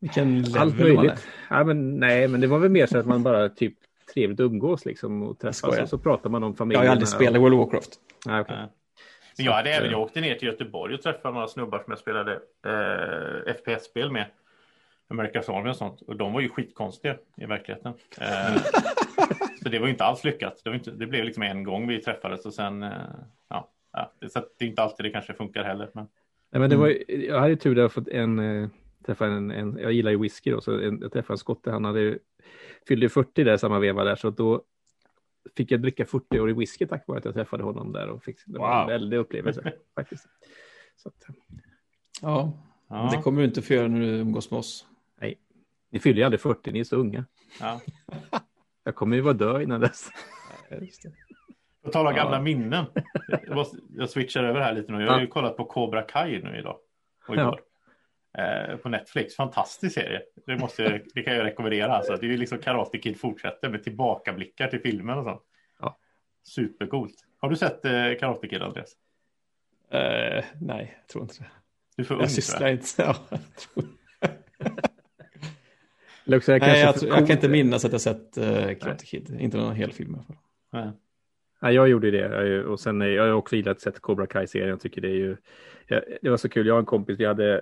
Vilken 0.00 0.44
Allt 0.56 0.78
möjligt. 0.78 1.26
Ja, 1.50 1.64
men, 1.64 2.00
nej, 2.00 2.28
men 2.28 2.40
det 2.40 2.46
var 2.46 2.58
väl 2.58 2.70
mer 2.70 2.86
så 2.86 2.98
att 2.98 3.06
man 3.06 3.22
bara 3.22 3.48
typ 3.48 3.74
trevligt 4.14 4.40
umgås 4.40 4.84
liksom 4.84 5.22
och 5.22 5.38
träffas 5.38 5.78
och 5.80 5.88
så 5.88 5.98
pratar 5.98 6.30
man 6.30 6.42
om 6.42 6.54
familjen. 6.54 6.82
Jag 6.82 6.90
har 6.90 6.92
aldrig 6.92 7.08
spelat 7.08 7.42
World 7.42 7.54
of 7.54 7.58
Warcraft. 7.58 7.90
Nej, 8.26 8.40
okay. 8.40 8.56
Men 9.36 9.46
jag 9.46 9.52
hade 9.52 9.70
även, 9.70 9.90
jag 9.90 10.00
åkte 10.00 10.20
ner 10.20 10.34
till 10.34 10.48
Göteborg 10.48 10.94
och 10.94 11.02
träffade 11.02 11.34
några 11.34 11.48
snubbar 11.48 11.78
som 11.78 11.90
jag 11.90 11.98
spelade 11.98 12.32
eh, 12.66 13.54
FPS-spel 13.54 14.10
med. 14.10 14.26
America's 15.12 15.58
Army 15.58 15.70
och 15.70 15.76
sånt. 15.76 16.02
Och 16.02 16.16
de 16.16 16.32
var 16.32 16.40
ju 16.40 16.48
skitkonstiga 16.48 17.16
i 17.36 17.46
verkligheten. 17.46 17.92
Eh, 18.20 18.62
så 19.62 19.68
det 19.68 19.78
var 19.78 19.88
inte 19.88 20.04
alls 20.04 20.24
lyckat. 20.24 20.60
Det, 20.64 20.74
inte, 20.74 20.90
det, 20.90 21.06
blev 21.06 21.24
liksom 21.24 21.42
en 21.42 21.64
gång 21.64 21.88
vi 21.88 21.98
träffades 21.98 22.46
och 22.46 22.54
sen, 22.54 22.82
eh, 22.82 22.90
ja, 23.48 23.70
ja 23.92 24.12
så 24.28 24.44
det 24.58 24.64
är 24.64 24.68
inte 24.68 24.82
alltid 24.82 25.06
det 25.06 25.10
kanske 25.10 25.34
funkar 25.34 25.64
heller. 25.64 25.90
Men... 25.94 26.06
Nej, 26.50 26.60
men 26.60 26.70
det 26.70 26.76
var, 26.76 26.96
jag 27.08 27.40
hade 27.40 27.56
tur 27.56 27.74
där 27.74 27.84
att 27.84 27.92
fått 27.92 28.08
en, 28.08 28.38
eh, 28.38 28.68
träffa 29.06 29.26
en, 29.26 29.50
en, 29.50 29.78
jag 29.82 29.92
gillar 29.92 30.10
ju 30.10 30.18
whisky 30.18 30.50
då, 30.50 30.60
så 30.60 30.78
en, 30.78 30.98
jag 31.02 31.12
träffade 31.12 31.34
en 31.34 31.38
skotte, 31.38 31.70
han 31.70 31.84
hade 31.84 32.18
fyllde 32.88 33.08
40 33.08 33.44
där 33.44 33.56
samma 33.56 33.78
veva 33.78 34.04
där, 34.04 34.16
så 34.16 34.30
då 34.30 34.62
fick 35.56 35.70
jag 35.70 35.82
dricka 35.82 36.04
40-årig 36.04 36.56
whisky 36.56 36.86
tack 36.86 37.06
vare 37.06 37.18
att 37.18 37.24
jag 37.24 37.34
träffade 37.34 37.64
honom 37.64 37.92
där 37.92 38.08
och 38.08 38.22
fick, 38.22 38.36
det 38.46 38.58
var 38.58 38.68
wow. 38.68 38.80
en 38.80 38.86
väldig 38.86 39.16
upplevelse 39.16 39.72
faktiskt. 39.94 40.26
Så 40.96 41.08
att, 41.08 41.26
ja, 42.22 42.52
ja, 42.88 43.10
det 43.12 43.22
kommer 43.22 43.40
du 43.40 43.44
inte 43.48 43.62
få 43.62 43.74
göra 43.74 43.88
när 43.88 44.00
du 44.00 44.06
umgås 44.06 44.50
med 44.50 44.58
oss. 44.58 44.86
Nej, 45.22 45.38
ni 45.90 45.98
fyller 45.98 46.18
ju 46.18 46.24
aldrig 46.24 46.40
40, 46.40 46.72
ni 46.72 46.80
är 46.80 46.84
så 46.84 46.96
unga. 46.96 47.24
Ja. 47.60 47.80
jag 48.84 48.94
kommer 48.94 49.16
ju 49.16 49.22
vara 49.22 49.34
död 49.34 49.62
innan 49.62 49.80
dess. 49.80 50.08
På 51.84 51.90
tal 51.90 52.06
om 52.06 52.14
gamla 52.14 52.40
minnen. 52.40 52.84
Jag, 53.28 53.54
måste, 53.54 53.78
jag 53.90 54.10
switchar 54.10 54.44
över 54.44 54.60
här 54.60 54.72
lite 54.72 54.92
nu. 54.92 55.04
Jag 55.04 55.12
har 55.12 55.20
ju 55.20 55.26
kollat 55.26 55.56
på 55.56 55.64
Cobra 55.64 56.02
Kai 56.02 56.42
nu 56.42 56.58
idag. 56.58 56.76
Och 57.28 57.34
igår. 57.34 57.60
Eh, 58.38 58.76
på 58.76 58.88
Netflix. 58.88 59.36
Fantastisk 59.36 59.94
serie. 59.94 60.22
Det, 60.46 60.58
måste, 60.58 61.02
det 61.14 61.22
kan 61.22 61.34
jag 61.34 61.44
rekommendera. 61.44 61.92
Alltså. 61.92 62.16
Det 62.16 62.26
är 62.26 62.30
ju 62.30 62.36
liksom 62.36 62.58
Karate 62.58 62.98
Kid 62.98 63.20
fortsätter 63.20 63.68
med 63.68 63.84
tillbakablickar 63.84 64.68
till 64.68 64.80
filmen 64.80 65.18
och 65.18 65.24
sånt. 65.24 65.42
Ja. 65.80 65.98
Supercoolt. 66.42 67.14
Har 67.38 67.50
du 67.50 67.56
sett 67.56 67.84
eh, 67.84 68.14
Karate 68.20 68.48
Kid, 68.48 68.62
Andreas? 68.62 68.92
Uh, 69.94 70.44
nej, 70.60 70.98
jag 71.00 71.08
tror 71.08 71.24
inte 71.24 71.38
det. 71.38 71.50
Du 71.96 72.04
får 72.04 72.20
Jag 72.20 72.30
sysslar 72.30 72.68
inte. 72.68 72.88
Ja, 73.02 74.78
jag, 76.24 76.42
tror... 76.42 76.58
nej, 76.58 76.80
jag, 76.80 76.94
tror, 76.94 77.10
jag, 77.10 77.18
kan 77.18 77.36
inte 77.36 77.48
minnas 77.48 77.84
att 77.84 77.92
jag 77.92 78.00
sett 78.00 78.38
uh, 78.38 78.74
Karate 78.74 79.06
Kid. 79.06 79.36
Inte 79.40 79.56
någon 79.56 79.74
hel 79.74 79.92
film 79.92 80.10
i 80.10 80.14
alla 80.14 80.24
fall. 80.24 80.36
Nej. 80.72 80.90
Nej, 81.62 81.74
jag 81.74 81.88
gjorde 81.88 82.10
det 82.10 82.64
och 82.64 82.80
sen 82.80 83.00
jag 83.00 83.22
har 83.22 83.32
också 83.32 83.56
gillat 83.56 83.80
sett 83.80 84.00
Cobra 84.00 84.26
Kai-serien. 84.26 84.68
Jag 84.68 84.80
tycker 84.80 85.00
det 85.00 85.08
är 85.08 85.14
ju, 85.14 85.36
det 86.22 86.30
var 86.30 86.36
så 86.36 86.48
kul. 86.48 86.66
Jag 86.66 86.74
och 86.74 86.80
en 86.80 86.86
kompis, 86.86 87.20
vi 87.20 87.24
hade 87.24 87.60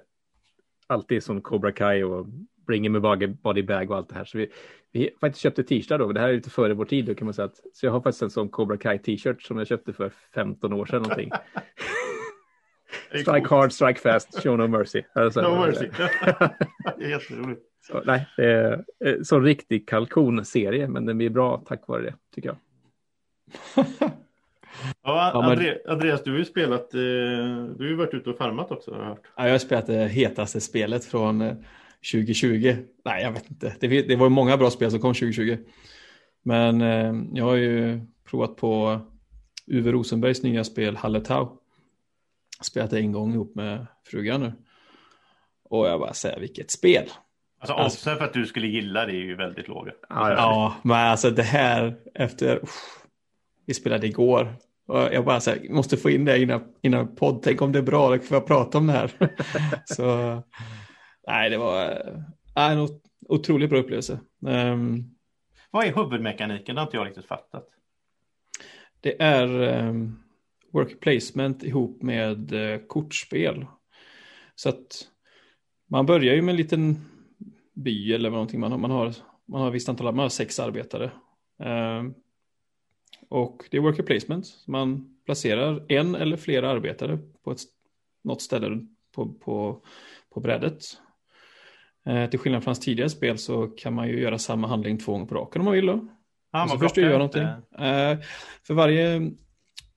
alltid 0.87 1.23
som 1.23 1.41
Cobra 1.41 1.73
Kai 1.73 2.03
och 2.03 2.27
Bring 2.67 2.93
Me 2.93 3.01
Body, 3.01 3.27
body 3.27 3.63
Bag 3.63 3.91
och 3.91 3.97
allt 3.97 4.09
det 4.09 4.15
här. 4.15 4.25
Så 4.25 4.39
vi, 4.39 4.51
vi 4.93 5.11
faktiskt 5.21 5.43
köpte 5.43 5.63
t-shirt 5.63 5.99
då, 5.99 6.13
det 6.13 6.21
här 6.21 6.29
är 6.29 6.33
lite 6.33 6.51
före 6.51 6.75
vår 6.75 6.85
tid 6.85 7.05
då 7.05 7.15
kan 7.15 7.25
man 7.25 7.35
säga. 7.35 7.47
Att, 7.47 7.61
så 7.73 7.87
jag 7.87 7.93
har 7.93 8.01
faktiskt 8.01 8.23
en 8.23 8.31
sån 8.31 8.49
Cobra 8.49 8.77
Kai 8.77 8.99
t-shirt 8.99 9.43
som 9.43 9.59
jag 9.59 9.67
köpte 9.67 9.93
för 9.93 10.13
15 10.35 10.73
år 10.73 10.87
sedan 10.87 11.03
någonting. 11.03 11.31
strike 13.21 13.49
hard, 13.49 13.73
strike 13.73 14.01
fast, 14.01 14.43
show 14.43 14.59
no 14.59 14.67
mercy. 14.67 15.03
Alltså, 15.13 15.41
no 15.51 15.67
mercy. 15.67 15.89
det 16.99 17.05
är 17.05 17.11
jätteroligt. 17.11 17.70
Så, 17.81 18.03
nej, 18.07 18.27
det 18.37 18.45
är 18.45 18.85
en 19.01 19.25
sån 19.25 19.45
riktig 19.45 19.89
kalkonserie, 19.89 20.89
men 20.89 21.07
den 21.07 21.19
blir 21.19 21.31
bra 21.31 21.63
tack 21.67 21.89
vare 21.89 22.03
det, 22.03 22.15
tycker 22.35 22.49
jag. 22.49 22.59
Ja, 25.03 25.31
Andre, 25.35 25.79
Andreas, 25.89 26.23
du 26.23 26.31
har 26.31 26.39
ju 26.39 26.45
spelat, 26.45 26.95
eh, 26.95 27.01
du 27.01 27.77
har 27.79 27.87
ju 27.87 27.95
varit 27.95 28.15
ute 28.15 28.31
och 28.31 28.37
farmat 28.37 28.71
också. 28.71 28.91
Har 28.91 28.99
jag, 28.99 29.09
hört. 29.09 29.33
Ja, 29.37 29.45
jag 29.45 29.55
har 29.55 29.59
spelat 29.59 29.87
det 29.87 30.09
hetaste 30.09 30.61
spelet 30.61 31.05
från 31.05 31.65
2020. 32.13 32.67
Eh, 32.67 32.77
Nej, 33.05 33.23
jag 33.23 33.33
vet 33.33 33.51
inte. 33.51 33.75
Det, 33.81 34.03
det 34.03 34.17
var 34.17 34.29
många 34.29 34.57
bra 34.57 34.71
spel 34.71 34.91
som 34.91 35.01
kom 35.01 35.15
2020. 35.15 35.59
Men 36.43 36.81
eh, 36.81 37.15
jag 37.35 37.45
har 37.45 37.57
ju 37.57 38.01
provat 38.25 38.57
på 38.57 39.01
Uwe 39.67 39.93
Rosenbergs 39.93 40.43
nya 40.43 40.65
spel 40.65 40.97
Halletau. 40.97 41.49
Spelat 42.63 42.91
det 42.91 42.99
en 42.99 43.13
gång 43.13 43.35
ihop 43.35 43.55
med 43.55 43.87
frugan 44.07 44.41
nu. 44.41 44.53
Och 45.65 45.87
jag 45.87 46.01
bara 46.01 46.13
säger 46.13 46.41
vilket 46.41 46.71
spel. 46.71 47.05
Alltså 47.61 47.85
oddsen 47.85 48.17
för 48.17 48.25
att 48.25 48.33
du 48.33 48.47
skulle 48.47 48.67
gilla 48.67 49.07
det 49.07 49.13
är 49.13 49.25
ju 49.25 49.37
väldigt 49.37 49.69
låga. 49.69 49.93
Ja, 50.09 50.33
ja, 50.33 50.75
men 50.83 51.11
alltså 51.11 51.31
det 51.31 51.43
här 51.43 51.97
efter, 52.15 52.57
uff, 52.63 53.05
vi 53.67 53.75
spelade 53.75 54.07
igår 54.07 54.57
jag 54.91 55.25
bara 55.25 55.41
så 55.41 55.51
här, 55.51 55.69
måste 55.69 55.97
få 55.97 56.11
in 56.11 56.25
det 56.25 56.43
innan, 56.43 56.65
innan 56.83 57.15
podd. 57.15 57.43
Tänk 57.43 57.63
om 57.63 57.73
det 57.73 57.79
är 57.79 57.83
bra, 57.83 58.17
då 58.17 58.19
får 58.19 58.37
jag 58.37 58.47
prata 58.47 58.79
om 58.79 58.87
det 58.87 58.93
här. 58.93 59.11
så 59.85 60.43
nej, 61.27 61.51
det 61.51 61.59
var 61.59 61.91
äh, 62.57 62.71
en 62.73 62.89
otroligt 63.29 63.71
bra 63.71 63.79
upplevelse. 63.79 64.21
Um, 64.47 65.15
Vad 65.71 65.85
är 65.85 65.95
huvudmekaniken? 65.95 66.75
Det 66.75 66.81
har 66.81 66.87
inte 66.87 66.97
jag 66.97 67.07
riktigt 67.07 67.27
fattat. 67.27 67.69
Det 69.01 69.23
är 69.23 69.79
um, 69.89 70.23
work 70.73 71.01
placement 71.01 71.63
ihop 71.63 72.03
med 72.03 72.53
uh, 72.53 72.79
kortspel. 72.87 73.67
Så 74.55 74.69
att 74.69 75.09
man 75.91 76.07
börjar 76.07 76.35
ju 76.35 76.43
med 76.43 76.53
en 76.53 76.57
liten 76.57 77.05
by 77.75 78.13
eller 78.13 78.31
någonting. 78.31 78.61
Man 78.61 78.73
har, 78.73 78.79
man 78.79 78.91
har, 78.91 79.15
man 79.47 79.61
har 79.61 79.71
visst 79.71 79.89
antal, 79.89 80.15
man 80.15 80.23
har 80.23 80.29
sex 80.29 80.61
arbetare. 80.61 81.11
Um, 81.59 82.15
och 83.29 83.63
det 83.71 83.77
är 83.77 83.81
worker 83.81 84.03
placement. 84.03 84.65
Man 84.67 85.17
placerar 85.25 85.85
en 85.89 86.15
eller 86.15 86.37
flera 86.37 86.71
arbetare 86.71 87.19
på 87.45 87.51
ett, 87.51 87.61
något 88.25 88.43
ställe 88.43 88.87
på, 89.15 89.33
på, 89.33 89.83
på 90.35 90.41
brädet. 90.41 90.83
Eh, 92.07 92.31
till 92.31 92.39
skillnad 92.39 92.63
från 92.63 92.69
hans 92.69 92.81
tidigare 92.81 93.11
spel 93.11 93.39
så 93.39 93.67
kan 93.67 93.95
man 93.95 94.09
ju 94.09 94.21
göra 94.21 94.39
samma 94.39 94.69
handling 94.69 94.99
två 94.99 95.13
gånger 95.13 95.27
på 95.27 95.35
raken 95.35 95.61
om 95.61 95.65
man 95.65 95.75
vill 95.75 95.87
då. 95.87 96.09
Ja, 96.53 96.69
så 96.69 96.79
först 96.79 96.95
du 96.95 97.01
gör 97.01 97.13
någonting. 97.13 97.43
Eh, 97.43 98.19
för 98.67 98.75
varje, 98.75 99.31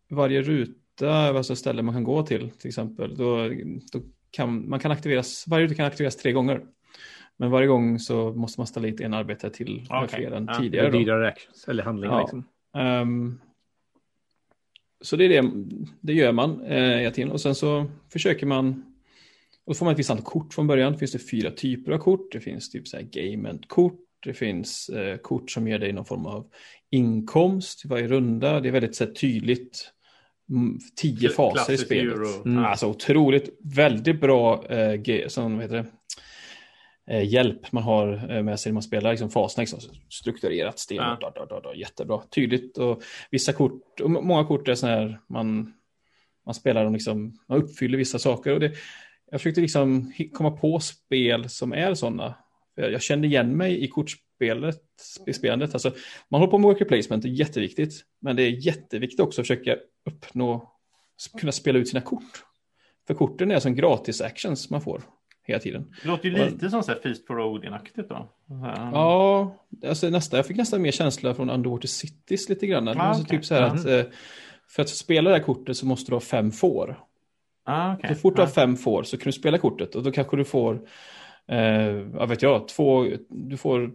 varje 0.10 0.42
ruta, 0.42 1.12
alltså 1.12 1.56
ställe 1.56 1.82
man 1.82 1.96
kan 1.96 2.04
gå 2.04 2.24
till 2.24 2.50
till 2.50 2.68
exempel, 2.68 3.16
då, 3.16 3.50
då 3.92 4.00
kan 4.32 4.70
man 4.70 4.80
kan 4.80 4.92
aktiveras, 4.92 5.46
varje 5.48 5.66
ruta 5.66 5.76
kan 5.76 5.86
aktiveras 5.86 6.18
tre 6.18 6.32
gånger. 6.32 6.62
Men 7.40 7.52
varje 7.52 7.68
gång 7.68 8.00
så 8.00 8.34
måste 8.34 8.60
man 8.60 8.68
ställa 8.68 8.88
hit 8.88 9.02
en 9.02 9.14
arbetare 9.14 9.52
till 9.52 9.88
okay. 9.90 10.08
fler 10.08 10.32
än 10.32 10.46
ja. 10.46 10.60
tidigare. 10.60 10.92
Dyrare 10.92 11.28
actions 11.28 11.68
eller 11.68 11.84
handlingar. 11.84 12.16
Ja. 12.16 12.22
Liksom. 12.22 12.44
Um, 12.82 13.42
så 15.02 15.16
det 15.16 15.26
är 15.26 15.30
det, 15.30 15.52
det 16.02 16.14
gör 16.14 16.32
man 16.32 16.62
eh, 16.62 17.32
och 17.32 17.42
sen 17.42 17.56
så 17.56 17.86
försöker 18.10 18.46
man 18.46 18.94
och 19.66 19.74
då 19.74 19.78
får 19.78 19.86
man 19.86 19.94
ett 19.94 20.00
visst 20.00 20.10
antal 20.10 20.26
kort 20.26 20.54
från 20.54 20.68
början. 20.68 20.94
Det 20.94 21.00
finns 21.00 21.12
det 21.12 21.20
fyra 21.20 21.52
typer 21.52 21.92
av 21.92 21.98
kort. 21.98 22.32
Det 22.32 22.40
finns 22.40 22.70
typ 22.70 22.88
så 22.88 22.98
här 22.98 23.04
game-kort. 23.04 24.00
Det 24.24 24.34
finns 24.34 24.90
eh, 24.90 25.18
kort 25.18 25.52
som 25.52 25.68
ger 25.68 25.80
dig 25.80 25.94
någon 25.94 26.06
form 26.06 26.26
av 26.26 26.48
inkomst 26.92 27.86
i 27.86 27.88
varje 27.88 28.08
runda. 28.08 28.60
Det 28.60 28.68
är 28.68 28.72
väldigt 28.72 28.96
så 28.96 29.06
här, 29.06 29.12
tydligt. 29.12 29.92
Mm, 30.50 30.80
tio 30.96 31.30
faser 31.30 31.74
i 31.74 31.78
spelet. 31.78 32.46
Mm. 32.46 32.66
Alltså 32.66 32.88
otroligt, 32.88 33.50
väldigt 33.64 34.22
bra 34.22 34.66
eh, 34.66 35.28
som, 35.28 35.54
vad 35.54 35.62
heter 35.62 35.76
det? 35.76 35.86
Eh, 37.10 37.34
hjälp 37.34 37.72
man 37.72 37.84
har 37.84 38.32
eh, 38.32 38.44
med 38.44 38.60
sig 38.60 38.72
när 38.72 38.74
man 38.74 38.84
spelar 38.84 39.12
liksom 39.12 39.30
faserna. 39.30 39.62
Liksom, 39.62 39.80
strukturerat, 40.10 40.80
stenhårt, 40.80 41.24
ja. 41.36 41.74
jättebra, 41.76 42.22
tydligt. 42.36 42.78
Och 42.78 43.04
vissa 43.32 43.54
kort, 43.54 44.00
och 44.00 44.12
många 44.12 44.46
kort 44.46 44.68
är 44.68 44.76
sådana 44.76 44.98
här, 44.98 45.20
man, 45.30 45.74
man 46.46 46.56
spelar 46.56 46.84
dem 46.84 46.94
liksom, 46.94 47.40
man 47.48 47.64
uppfyller 47.64 47.98
vissa 47.98 48.20
saker. 48.20 48.54
Och 48.54 48.60
det, 48.60 48.74
jag 49.32 49.42
försökte 49.42 49.62
liksom 49.62 50.14
komma 50.34 50.52
på 50.52 50.80
spel 50.80 51.50
som 51.50 51.74
är 51.74 51.94
sådana. 51.94 52.36
Jag 52.76 53.02
kände 53.02 53.28
igen 53.28 53.58
mig 53.58 53.84
i 53.84 53.88
kortspelet, 53.88 54.82
i 55.28 55.34
spelandet. 55.34 55.74
Alltså, 55.74 55.92
man 56.30 56.42
håller 56.42 56.52
på 56.52 56.58
med 56.58 56.68
worker 56.68 56.86
placement, 56.86 57.24
det 57.24 57.30
är 57.30 57.32
jätteviktigt. 57.32 57.94
Men 58.22 58.36
det 58.36 58.44
är 58.44 58.66
jätteviktigt 58.66 59.20
också 59.20 59.42
att 59.42 59.48
försöka 59.48 59.78
uppnå, 60.06 60.74
kunna 61.40 61.52
spela 61.52 61.80
ut 61.80 61.88
sina 61.88 62.02
kort. 62.02 62.44
För 63.08 63.14
korten 63.14 63.52
är 63.52 63.60
som 63.60 63.76
gratis 63.76 64.22
actions 64.22 64.70
man 64.70 64.82
får 64.82 65.02
hela 65.44 65.60
tiden. 65.60 65.94
Det 66.02 66.08
låter 66.08 66.30
ju 66.30 66.36
lite 66.36 66.70
som 66.70 66.84
så 66.84 66.92
här 66.92 67.00
Feast 67.00 67.28
for 67.28 67.40
Odin-aktigt 67.40 68.10
då. 68.10 68.30
Ja, 68.94 69.56
alltså 69.88 70.10
nästa, 70.10 70.38
jag 70.38 70.46
fick 70.46 70.58
nästan 70.58 70.82
mer 70.82 70.92
känsla 70.92 71.34
från 71.34 71.50
Underwater 71.50 71.88
Cities 71.88 72.50
lite 72.50 72.68
grann. 72.68 72.88
Ah, 72.88 72.92
alltså 72.92 73.24
okay. 73.24 73.38
typ 73.38 73.46
så 73.46 73.56
här 73.56 73.62
att 73.62 73.86
eh, 73.86 74.04
för 74.70 74.82
att 74.82 74.90
spela 74.90 75.30
det 75.30 75.36
här 75.36 75.44
kortet 75.44 75.78
så 75.78 75.86
måste 75.86 76.12
du 76.12 76.16
ha 76.16 76.22
fem 76.22 76.52
får. 76.52 77.00
Ah, 77.66 77.94
okay. 77.94 78.16
Så 78.16 78.22
fort 78.22 78.36
du 78.36 78.42
har 78.42 78.50
fem 78.50 78.76
får 78.76 79.04
så 79.04 79.18
kan 79.18 79.26
du 79.26 79.32
spela 79.32 79.58
kortet 79.58 79.96
och 79.96 80.04
då 80.04 80.12
kanske 80.12 80.38
du 80.38 80.46
får, 80.46 80.88
eh, 81.48 81.60
jag 82.14 82.28
vet 82.28 82.42
jag, 82.42 82.68
två, 82.68 83.08
du 83.30 83.58
får 83.58 83.92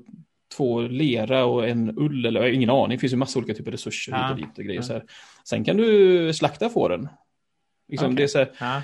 två 0.57 0.81
lera 0.81 1.45
och 1.45 1.69
en 1.69 1.99
ull 1.99 2.27
eller 2.27 2.47
ingen 2.47 2.71
aning. 2.71 2.97
Det 2.97 2.99
finns 2.99 3.13
ju 3.13 3.17
massa 3.17 3.39
olika 3.39 3.55
typer 3.55 3.71
av 3.71 3.73
resurser 3.73 4.13
ja. 4.13 4.23
hit 4.23 4.31
och 4.31 4.37
dit 4.37 4.59
och 4.59 4.65
grejer. 4.65 4.83
Så 4.83 4.93
här. 4.93 5.05
Sen 5.45 5.65
kan 5.65 5.77
du 5.77 6.33
slakta 6.33 6.69
fåren. 6.69 7.09
Liksom, 7.89 8.07
okay. 8.07 8.17
det 8.17 8.23
är 8.23 8.27
så, 8.27 8.39
här, 8.39 8.51
ja. 8.61 8.83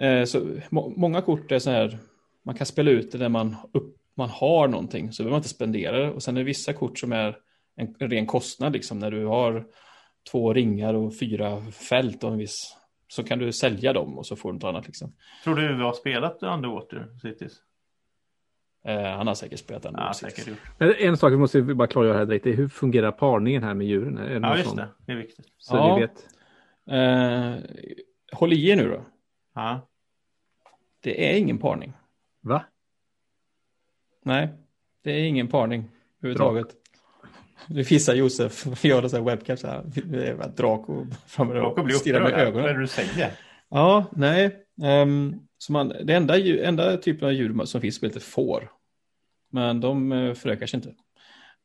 Eh, 0.00 0.24
så 0.24 0.58
må, 0.70 0.88
många 0.88 1.20
kort 1.20 1.52
är 1.52 1.58
så 1.58 1.70
här, 1.70 1.98
man 2.44 2.54
kan 2.54 2.66
spela 2.66 2.90
ut 2.90 3.12
det 3.12 3.18
när 3.18 3.28
man, 3.28 3.56
upp, 3.72 3.96
man 4.16 4.28
har 4.28 4.68
någonting 4.68 5.12
så 5.12 5.22
behöver 5.22 5.32
man 5.32 5.38
inte 5.38 5.48
spendera 5.48 5.98
det. 5.98 6.10
Och 6.10 6.22
sen 6.22 6.36
är 6.36 6.40
det 6.40 6.44
vissa 6.44 6.72
kort 6.72 6.98
som 6.98 7.12
är 7.12 7.36
en, 7.76 7.94
en 7.98 8.10
ren 8.10 8.26
kostnad, 8.26 8.72
liksom, 8.72 8.98
när 8.98 9.10
du 9.10 9.26
har 9.26 9.66
två 10.30 10.52
ringar 10.52 10.94
och 10.94 11.18
fyra 11.18 11.62
fält 11.70 12.24
och 12.24 12.32
en 12.32 12.38
viss, 12.38 12.76
så 13.08 13.24
kan 13.24 13.38
du 13.38 13.52
sälja 13.52 13.92
dem 13.92 14.18
och 14.18 14.26
så 14.26 14.36
får 14.36 14.52
du 14.52 14.54
något 14.54 14.64
annat. 14.64 14.86
Liksom. 14.86 15.12
Tror 15.44 15.54
du 15.54 15.76
vi 15.76 15.82
har 15.82 15.92
spelat 15.92 16.42
Underwater 16.42 17.08
Cities? 17.22 17.52
Eh, 18.84 19.02
han 19.02 19.26
har 19.26 19.34
säkert 19.34 19.58
spelat 19.58 19.82
den. 19.82 19.94
Ja, 19.96 20.12
säkert 20.14 20.48
En 20.78 21.16
sak 21.16 21.32
vi 21.32 21.36
måste 21.36 21.62
bara 21.62 21.88
klargöra 21.88 22.18
här 22.18 22.26
direkt. 22.26 22.46
Hur 22.46 22.68
fungerar 22.68 23.12
parningen 23.12 23.62
här 23.62 23.74
med 23.74 23.86
djuren? 23.86 24.18
Är 24.18 24.40
det 24.40 24.48
ja, 24.48 24.56
just 24.56 24.68
sån? 24.68 24.76
det. 24.76 24.88
Det 25.06 25.12
är 25.12 25.16
viktigt. 25.16 25.46
Så 25.58 25.76
ja. 25.76 25.94
vi 25.94 26.00
vet. 26.00 26.28
Eh, 26.90 27.54
håll 28.32 28.52
i 28.52 28.68
er 28.68 28.76
nu 28.76 28.88
då. 28.88 29.04
Ja. 29.54 29.88
Det 31.00 31.30
är 31.30 31.38
ingen 31.38 31.58
parning. 31.58 31.92
Va? 32.40 32.64
Nej, 34.24 34.48
det 35.02 35.10
är 35.10 35.22
ingen 35.22 35.48
parning 35.48 35.90
överhuvudtaget. 36.18 36.66
Du 37.66 37.84
fissar 37.84 38.14
Josef, 38.14 38.84
gör 38.84 39.02
det 39.02 39.08
så 39.08 39.16
här 39.16 39.24
webcam 39.24 39.56
så 39.56 39.66
här. 39.66 40.48
Draco 40.56 41.06
framme 41.26 41.60
och 41.60 41.92
stirrar 41.92 42.20
med 42.20 42.32
ögonen. 42.32 42.66
Vad 42.66 42.80
du 42.80 42.86
säger? 42.86 43.32
Ja, 43.68 44.04
nej. 44.12 44.66
Um, 44.82 45.48
så 45.58 45.72
man, 45.72 45.88
det 45.88 46.14
enda, 46.14 46.38
enda 46.38 46.96
typen 46.96 47.28
av 47.28 47.34
djur 47.34 47.64
som 47.64 47.80
finns 47.80 47.94
spelet 47.96 48.16
är 48.16 48.20
får. 48.20 48.70
Men 49.50 49.80
de 49.80 50.12
uh, 50.12 50.34
förökar 50.34 50.66
sig 50.66 50.76
inte. 50.76 50.94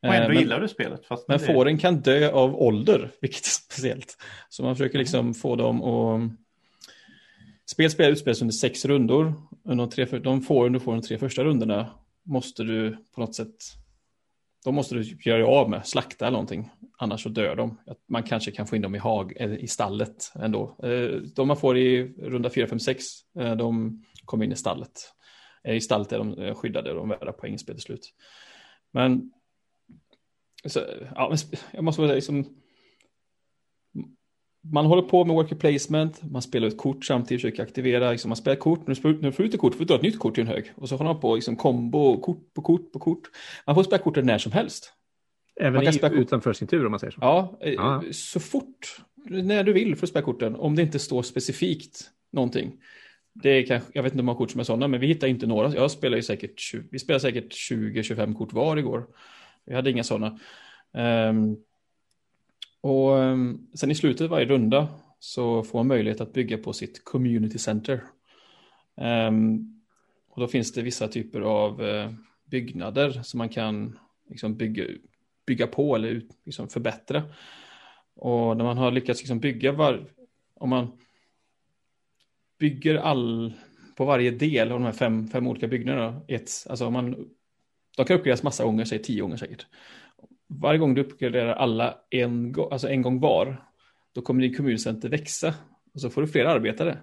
Och 0.02 0.14
ändå 0.14 0.30
uh, 0.30 0.40
gillar 0.40 0.60
du 0.60 0.68
spelet. 0.68 1.06
Fast 1.06 1.28
men 1.28 1.38
det... 1.38 1.46
fåren 1.46 1.78
kan 1.78 2.00
dö 2.00 2.32
av 2.32 2.56
ålder, 2.56 3.12
vilket 3.22 3.46
är 3.46 3.50
speciellt. 3.50 4.18
Så 4.50 4.64
man 4.64 4.76
försöker 4.76 4.98
liksom 4.98 5.34
få 5.34 5.56
dem 5.56 5.82
att... 5.84 6.47
Spel 7.72 7.92
spelar 7.92 8.12
utspelas 8.12 8.42
under 8.42 8.54
sex 8.54 8.86
rundor. 8.86 9.34
De, 9.64 9.90
tre, 9.90 10.06
de 10.06 10.42
får 10.42 10.66
under 10.66 10.80
får 10.80 10.94
de 10.94 11.02
tre 11.02 11.18
första 11.18 11.44
rundorna 11.44 11.92
måste 12.28 12.64
du 12.64 12.98
på 13.16 13.22
något 13.22 13.36
sätt 13.36 13.56
De 14.66 14.76
måste 14.76 14.96
du 14.96 15.18
göra 15.20 15.38
dig 15.38 15.48
av 15.48 15.70
med, 15.70 15.88
slakta 15.88 16.28
eller 16.28 16.32
någonting. 16.32 16.70
Annars 16.98 17.24
så 17.24 17.30
dör 17.30 17.56
de. 17.56 17.78
Man 18.08 18.24
kanske 18.24 18.52
kan 18.52 18.68
få 18.68 18.76
in 18.76 18.82
dem 18.82 18.96
i, 18.96 18.98
hag, 18.98 19.32
i 19.32 19.68
stallet 19.68 20.32
ändå. 20.36 20.76
Eh, 20.84 21.10
de 21.36 21.48
man 21.48 21.58
får 21.58 21.78
i 21.78 22.04
runda 22.04 22.50
4, 22.50 22.68
5, 22.68 22.80
6, 22.80 23.06
de 23.58 24.04
kommer 24.26 24.46
in 24.46 24.52
i 24.52 24.56
stallet. 24.56 25.14
Eh, 25.64 25.76
I 25.76 25.82
stallet 25.82 26.12
är 26.12 26.18
de 26.18 26.34
eh, 26.34 26.56
skyddade 26.56 26.92
och 26.92 26.96
de 26.96 27.10
värda 27.10 27.32
poäng 27.32 27.54
i 27.54 27.58
slut. 27.58 28.14
Men, 28.92 29.32
så, 30.66 30.80
ja, 31.16 31.36
jag 31.72 31.84
måste 31.84 32.02
säga, 32.02 32.16
liksom, 32.16 32.46
man 34.72 34.86
håller 34.86 35.02
på 35.02 35.26
med 35.26 35.36
worker 35.36 35.56
placement, 35.56 36.32
man 36.32 36.42
spelar 36.42 36.68
ut 36.68 36.78
kort 36.78 37.06
samtidigt, 37.06 37.42
försöker 37.42 37.64
aktivera, 37.64 38.12
liksom, 38.12 38.30
man 38.30 38.36
spelar 38.36 38.56
kort, 38.56 38.88
nu 38.88 38.96
får 38.96 39.10
du 39.38 39.44
ut 39.44 39.54
ett 39.54 39.60
kort, 39.60 39.74
får 39.74 39.80
du 39.80 39.86
dra 39.86 39.96
ett 39.96 40.02
nytt 40.02 40.20
kort 40.20 40.38
i 40.38 40.42
en 40.42 40.48
hög. 40.48 40.72
Och 40.76 40.90
så 40.90 40.96
håller 40.96 41.14
man 41.14 41.22
på, 41.22 41.36
liksom, 41.36 41.56
kombo, 41.56 42.22
kort 42.22 42.54
på 42.54 42.62
kort 42.62 42.92
på 42.92 43.00
kort. 43.00 43.22
Man 43.66 43.76
får 43.76 43.84
spela 43.84 44.04
korten 44.04 44.26
när 44.26 44.38
som 44.38 44.52
helst. 44.52 44.94
Även 45.60 45.84
i, 45.84 46.00
utanför 46.12 46.54
sin 46.54 46.68
tur 46.68 46.86
om 46.86 46.92
man 46.92 47.00
säger 47.00 47.12
så? 47.12 47.20
Ja, 47.22 47.60
ah. 47.80 48.02
så 48.12 48.40
fort, 48.40 48.98
när 49.30 49.64
du 49.64 49.74
vill 49.74 49.96
för 49.96 50.06
att 50.06 50.10
spela 50.10 50.26
korten, 50.26 50.56
om 50.56 50.76
det 50.76 50.82
inte 50.82 51.00
står 51.00 51.22
specifikt 51.22 52.12
någonting. 52.32 52.74
Det 53.34 53.50
är 53.50 53.66
kanske, 53.66 53.90
jag 53.94 54.04
vet 54.04 54.14
inte 54.14 54.22
hur 54.22 54.26
många 54.26 54.38
kort 54.38 54.52
som 54.52 54.60
är 54.60 54.64
sådana, 54.64 54.88
men 54.88 55.00
vi 55.00 55.08
hittar 55.08 55.28
inte 55.28 55.48
några. 55.48 55.76
Jag 55.76 55.92
spelar 55.92 56.18
ju 56.18 56.24
säkert, 56.24 56.62
vi 56.92 57.00
spelar 57.00 57.20
säkert 57.20 57.54
20-25 57.72 58.34
kort 58.34 58.54
var 58.54 58.78
igår. 58.78 59.08
Vi 59.66 59.76
hade 59.76 59.92
inga 59.92 60.04
sådana. 60.04 60.40
Um, 61.30 61.58
och 62.88 63.24
ehm, 63.24 63.68
sen 63.74 63.92
i 63.92 63.96
slutet 63.96 64.22
av 64.22 64.30
varje 64.30 64.46
runda 64.46 64.88
så 65.20 65.64
får 65.64 65.80
man 65.80 65.88
möjlighet 65.88 66.22
att 66.22 66.34
bygga 66.34 66.58
på 66.58 66.74
sitt 66.74 67.04
community 67.04 67.58
center. 67.58 68.04
Ehm, 68.98 69.74
och 70.30 70.42
då 70.42 70.48
finns 70.48 70.74
det 70.74 70.82
vissa 70.82 71.08
typer 71.08 71.42
av 71.42 71.84
eh, 71.84 72.12
byggnader 72.46 73.12
som 73.24 73.38
man 73.38 73.50
kan 73.50 74.00
liksom 74.30 74.58
bygga, 74.58 74.84
bygga 75.46 75.68
på 75.68 75.96
eller 75.96 76.22
liksom 76.46 76.70
förbättra. 76.70 77.24
Och 78.16 78.58
när 78.58 78.64
man 78.64 78.78
har 78.78 78.92
lyckats 78.92 79.22
liksom 79.22 79.40
bygga 79.40 79.72
var, 79.72 80.06
om 80.54 80.70
man 80.70 80.88
bygger 82.60 82.96
all, 82.96 83.54
på 83.96 84.06
varje 84.06 84.32
del 84.32 84.72
av 84.72 84.80
de 84.80 84.86
här 84.86 84.92
fem, 84.92 85.28
fem 85.28 85.48
olika 85.48 85.68
byggnaderna, 85.68 86.22
ett, 86.28 86.50
alltså 86.70 86.86
om 86.86 86.94
man, 86.94 87.12
de 87.98 88.06
kan 88.06 88.18
uppgraderas 88.18 88.44
massa 88.44 88.64
gånger, 88.64 88.86
säg 88.86 89.02
tio 89.02 89.22
gånger 89.22 89.38
säkert 89.38 89.66
varje 90.48 90.80
gång 90.80 90.94
du 90.94 91.02
uppgraderar 91.02 91.54
alla 91.54 91.98
en, 92.10 92.56
alltså 92.72 92.90
en 92.90 93.02
gång 93.02 93.20
var, 93.20 93.64
då 94.14 94.22
kommer 94.22 94.42
din 94.42 94.56
kommuncenter 94.56 95.10
växa 95.10 95.54
och 95.94 96.02
så 96.02 96.10
får 96.10 96.22
du 96.22 96.28
fler 96.28 96.46
arbetare. 96.46 96.98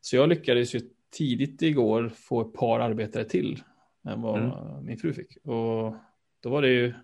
Så 0.00 0.16
jag 0.16 0.28
lyckades 0.28 0.74
ju 0.74 0.80
tidigt 1.10 1.62
igår 1.62 2.08
få 2.08 2.40
ett 2.40 2.52
par 2.52 2.80
arbetare 2.80 3.24
till 3.24 3.62
än 4.08 4.22
vad 4.22 4.38
mm. 4.38 4.84
min 4.84 4.98
fru 4.98 5.12
fick. 5.12 5.36
Och 5.36 5.96
då 6.42 6.50
var 6.50 6.62
det 6.62 6.68
ju, 6.68 6.94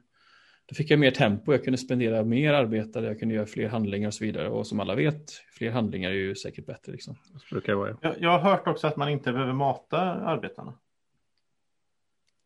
då 0.66 0.74
fick 0.74 0.90
jag 0.90 1.00
mer 1.00 1.10
tempo, 1.10 1.52
jag 1.52 1.64
kunde 1.64 1.78
spendera 1.78 2.24
mer 2.24 2.52
arbetare, 2.52 3.06
jag 3.06 3.18
kunde 3.18 3.34
göra 3.34 3.46
fler 3.46 3.68
handlingar 3.68 4.08
och 4.08 4.14
så 4.14 4.24
vidare. 4.24 4.48
Och 4.48 4.66
som 4.66 4.80
alla 4.80 4.94
vet, 4.94 5.30
fler 5.58 5.70
handlingar 5.70 6.10
är 6.10 6.14
ju 6.14 6.34
säkert 6.34 6.66
bättre. 6.66 6.92
Liksom. 6.92 7.16
brukar 7.50 7.74
vara, 7.74 7.90
ja. 7.90 7.96
jag, 8.02 8.14
jag 8.20 8.38
har 8.38 8.50
hört 8.50 8.66
också 8.66 8.86
att 8.86 8.96
man 8.96 9.08
inte 9.08 9.32
behöver 9.32 9.52
mata 9.52 10.00
arbetarna. 10.00 10.74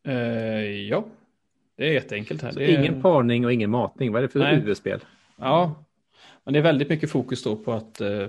Uh, 0.09 0.14
ja, 0.64 1.05
det 1.81 1.89
är 1.89 1.93
jätteenkelt 1.93 2.43
här. 2.43 2.61
är... 2.61 2.78
Ingen 2.78 3.03
parning 3.03 3.45
och 3.45 3.53
ingen 3.53 3.70
matning. 3.70 4.12
Vad 4.12 4.18
är 4.18 4.22
det 4.22 4.33
för 4.33 4.53
UV-spel? 4.53 5.01
Ja, 5.37 5.85
men 6.45 6.53
det 6.53 6.59
är 6.59 6.62
väldigt 6.62 6.89
mycket 6.89 7.11
fokus 7.11 7.43
då 7.43 7.57
på 7.57 7.72
att 7.72 8.01
eh, 8.01 8.28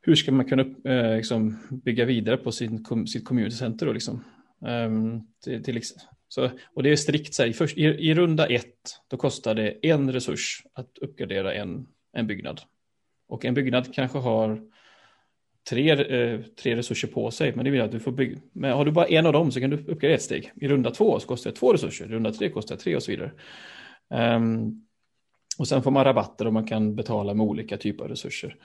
hur 0.00 0.14
ska 0.14 0.32
man 0.32 0.48
kunna 0.48 0.64
eh, 0.84 1.16
liksom 1.16 1.58
bygga 1.84 2.04
vidare 2.04 2.36
på 2.36 2.52
sin, 2.52 2.84
sitt 3.06 3.24
community 3.24 3.56
center 3.56 3.86
då 3.86 3.92
liksom. 3.92 4.24
Um, 4.60 5.26
till, 5.44 5.64
till, 5.64 5.82
så, 6.28 6.50
och 6.74 6.82
det 6.82 6.90
är 6.90 6.96
strikt 6.96 7.34
så 7.34 7.42
här, 7.42 7.52
först, 7.52 7.78
i, 7.78 7.82
i, 7.82 8.14
runda 8.14 8.46
ett 8.46 9.00
då 9.08 9.16
kostar 9.16 9.54
det 9.54 9.86
en 9.86 10.12
resurs 10.12 10.62
att 10.72 10.98
uppgradera 10.98 11.54
en, 11.54 11.86
en 12.12 12.26
byggnad. 12.26 12.60
Och 13.28 13.44
en 13.44 13.54
byggnad 13.54 13.94
kanske 13.94 14.18
har 14.18 14.60
tre, 15.68 15.90
eh, 15.90 16.40
tre 16.40 16.76
resurser 16.76 17.08
på 17.08 17.30
sig. 17.30 17.52
Men 17.56 17.64
det 17.64 17.70
vill 17.70 17.80
att 17.80 17.92
du 17.92 18.00
får 18.00 18.12
bygga. 18.12 18.38
Men 18.52 18.72
har 18.72 18.84
du 18.84 18.90
bara 18.90 19.06
en 19.06 19.26
av 19.26 19.32
dem 19.32 19.52
så 19.52 19.60
kan 19.60 19.70
du 19.70 19.76
uppgradera 19.76 20.14
ett 20.14 20.22
steg. 20.22 20.52
I 20.56 20.68
runda 20.68 20.90
två 20.90 21.20
så 21.20 21.26
kostar 21.26 21.50
det 21.50 21.56
två 21.56 21.72
resurser. 21.72 22.04
I 22.04 22.08
runda 22.08 22.32
tre 22.32 22.50
kostar 22.50 22.76
det 22.76 22.82
tre 22.82 22.96
och 22.96 23.02
så 23.02 23.10
vidare. 23.10 23.30
Um, 24.36 24.86
och 25.58 25.68
sen 25.68 25.82
får 25.82 25.90
man 25.90 26.04
rabatter 26.04 26.46
och 26.46 26.52
man 26.52 26.66
kan 26.66 26.94
betala 26.94 27.34
med 27.34 27.46
olika 27.46 27.76
typer 27.76 28.04
av 28.04 28.10
resurser. 28.10 28.56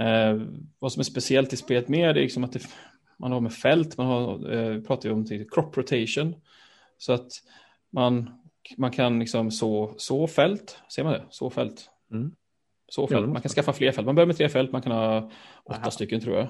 Uh, 0.00 0.42
vad 0.78 0.92
som 0.92 1.00
är 1.00 1.04
speciellt 1.04 1.52
i 1.52 1.56
spelet 1.56 1.88
mer 1.88 2.08
är 2.08 2.14
liksom 2.14 2.44
att 2.44 2.52
det, 2.52 2.60
man 3.18 3.32
har 3.32 3.40
med 3.40 3.52
fält, 3.52 3.96
man 3.96 4.06
har, 4.06 4.54
uh, 4.54 4.82
pratar 4.82 5.08
ju 5.08 5.14
om 5.14 5.26
till 5.26 5.50
crop 5.50 5.76
rotation. 5.76 6.34
Så 6.98 7.12
att 7.12 7.28
man, 7.92 8.30
man 8.76 8.90
kan 8.90 9.18
liksom 9.18 9.50
så, 9.50 9.94
så 9.96 10.26
fält, 10.26 10.78
ser 10.88 11.04
man 11.04 11.12
det? 11.12 11.24
Så 11.30 11.50
fält. 11.50 11.90
Mm. 12.12 12.32
Så 12.90 13.06
fält. 13.06 13.28
Man 13.28 13.42
kan 13.42 13.48
skaffa 13.48 13.72
fler 13.72 13.92
fält. 13.92 14.06
Man 14.06 14.14
börjar 14.14 14.26
med 14.26 14.36
tre 14.36 14.48
fält, 14.48 14.72
man 14.72 14.82
kan 14.82 14.92
ha 14.92 15.30
åtta 15.64 15.80
Aha. 15.80 15.90
stycken 15.90 16.20
tror 16.20 16.36
jag. 16.36 16.48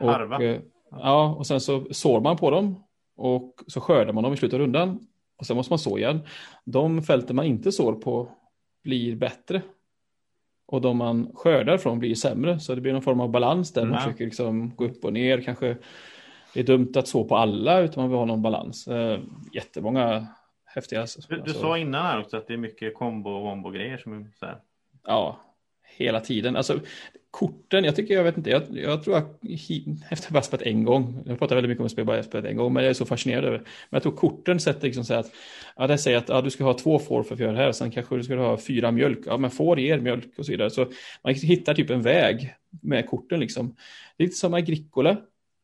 Och, 0.00 0.12
Harva. 0.12 0.42
Eh, 0.42 0.60
ja, 0.90 1.34
och 1.38 1.46
sen 1.46 1.60
så 1.60 1.86
sår 1.90 2.20
man 2.20 2.36
på 2.36 2.50
dem 2.50 2.84
och 3.16 3.54
så 3.66 3.80
skördar 3.80 4.12
man 4.12 4.24
dem 4.24 4.32
i 4.32 4.36
slutet 4.36 4.54
av 4.54 4.60
rundan. 4.60 5.06
Och 5.38 5.46
sen 5.46 5.56
måste 5.56 5.72
man 5.72 5.78
så 5.78 5.98
igen. 5.98 6.20
De 6.64 7.02
fälten 7.02 7.36
man 7.36 7.44
inte 7.44 7.72
sår 7.72 7.92
på 7.92 8.28
blir 8.82 9.16
bättre. 9.16 9.62
Och 10.66 10.80
de 10.80 10.96
man 10.96 11.30
skördar 11.34 11.78
från 11.78 11.98
blir 11.98 12.14
sämre. 12.14 12.60
Så 12.60 12.74
det 12.74 12.80
blir 12.80 12.92
någon 12.92 13.02
form 13.02 13.20
av 13.20 13.30
balans 13.30 13.72
där 13.72 13.82
mm. 13.82 13.92
man 13.92 14.00
försöker 14.00 14.24
liksom 14.24 14.76
gå 14.76 14.84
upp 14.84 15.04
och 15.04 15.12
ner. 15.12 15.40
Kanske 15.40 15.76
det 16.54 16.60
är 16.60 16.64
dumt 16.64 16.92
att 16.96 17.08
så 17.08 17.24
på 17.24 17.36
alla 17.36 17.80
utan 17.80 18.02
man 18.02 18.10
vill 18.10 18.18
ha 18.18 18.24
någon 18.24 18.42
balans. 18.42 18.88
Eh, 18.88 19.20
jättemånga 19.52 20.26
häftiga. 20.64 21.06
Du, 21.28 21.36
du 21.36 21.42
alltså. 21.42 21.60
sa 21.60 21.78
innan 21.78 22.06
här 22.06 22.20
också 22.20 22.36
att 22.36 22.46
det 22.46 22.52
är 22.52 22.58
mycket 22.58 22.94
kombo 22.94 23.30
och 23.30 23.42
wombo 23.42 23.70
grejer 23.70 23.98
som 23.98 24.12
är 24.12 24.26
så 24.38 24.46
här. 24.46 24.58
Ja, 25.04 25.40
hela 25.96 26.20
tiden. 26.20 26.56
Alltså 26.56 26.80
korten, 27.30 27.84
jag 27.84 27.96
tycker, 27.96 28.14
jag 28.14 28.24
vet 28.24 28.36
inte, 28.36 28.50
jag, 28.50 28.62
jag 28.70 29.04
tror 29.04 29.16
att 29.16 29.40
efter 30.10 30.32
bara 30.32 30.42
spelat 30.42 30.62
en 30.62 30.84
gång, 30.84 31.22
jag 31.26 31.38
pratar 31.38 31.54
väldigt 31.54 31.68
mycket 31.68 31.80
om 31.80 31.86
att 31.86 31.92
spela 31.92 32.06
bara 32.06 32.22
spelat 32.22 32.46
en 32.46 32.56
gång, 32.56 32.72
men 32.72 32.82
jag 32.82 32.90
är 32.90 32.94
så 32.94 33.06
fascinerad 33.06 33.44
över 33.44 33.58
Men 33.58 33.66
jag 33.90 34.02
tror 34.02 34.12
korten 34.12 34.60
sätter 34.60 34.86
liksom 34.86 35.04
så 35.04 35.14
att, 35.14 35.30
ja 35.76 35.86
det 35.86 35.98
säger 35.98 36.18
att 36.18 36.28
ja, 36.28 36.42
du 36.42 36.50
ska 36.50 36.64
ha 36.64 36.74
två 36.74 36.98
får 36.98 37.22
för 37.22 37.34
att 37.34 37.40
göra 37.40 37.52
det 37.52 37.58
här, 37.58 37.72
sen 37.72 37.90
kanske 37.90 38.16
du 38.16 38.22
ska 38.22 38.36
ha 38.36 38.56
fyra 38.56 38.90
mjölk, 38.90 39.18
ja 39.26 39.36
men 39.36 39.50
får 39.50 39.80
ger 39.80 40.00
mjölk 40.00 40.38
och 40.38 40.46
så 40.46 40.52
vidare. 40.52 40.70
Så 40.70 40.86
man 41.24 41.34
hittar 41.34 41.74
typ 41.74 41.90
en 41.90 42.02
väg 42.02 42.54
med 42.82 43.08
korten 43.08 43.40
liksom. 43.40 43.76
Det 44.16 44.24
är 44.24 44.26
lite 44.26 44.38
som 44.38 44.54
Agricola, 44.54 45.16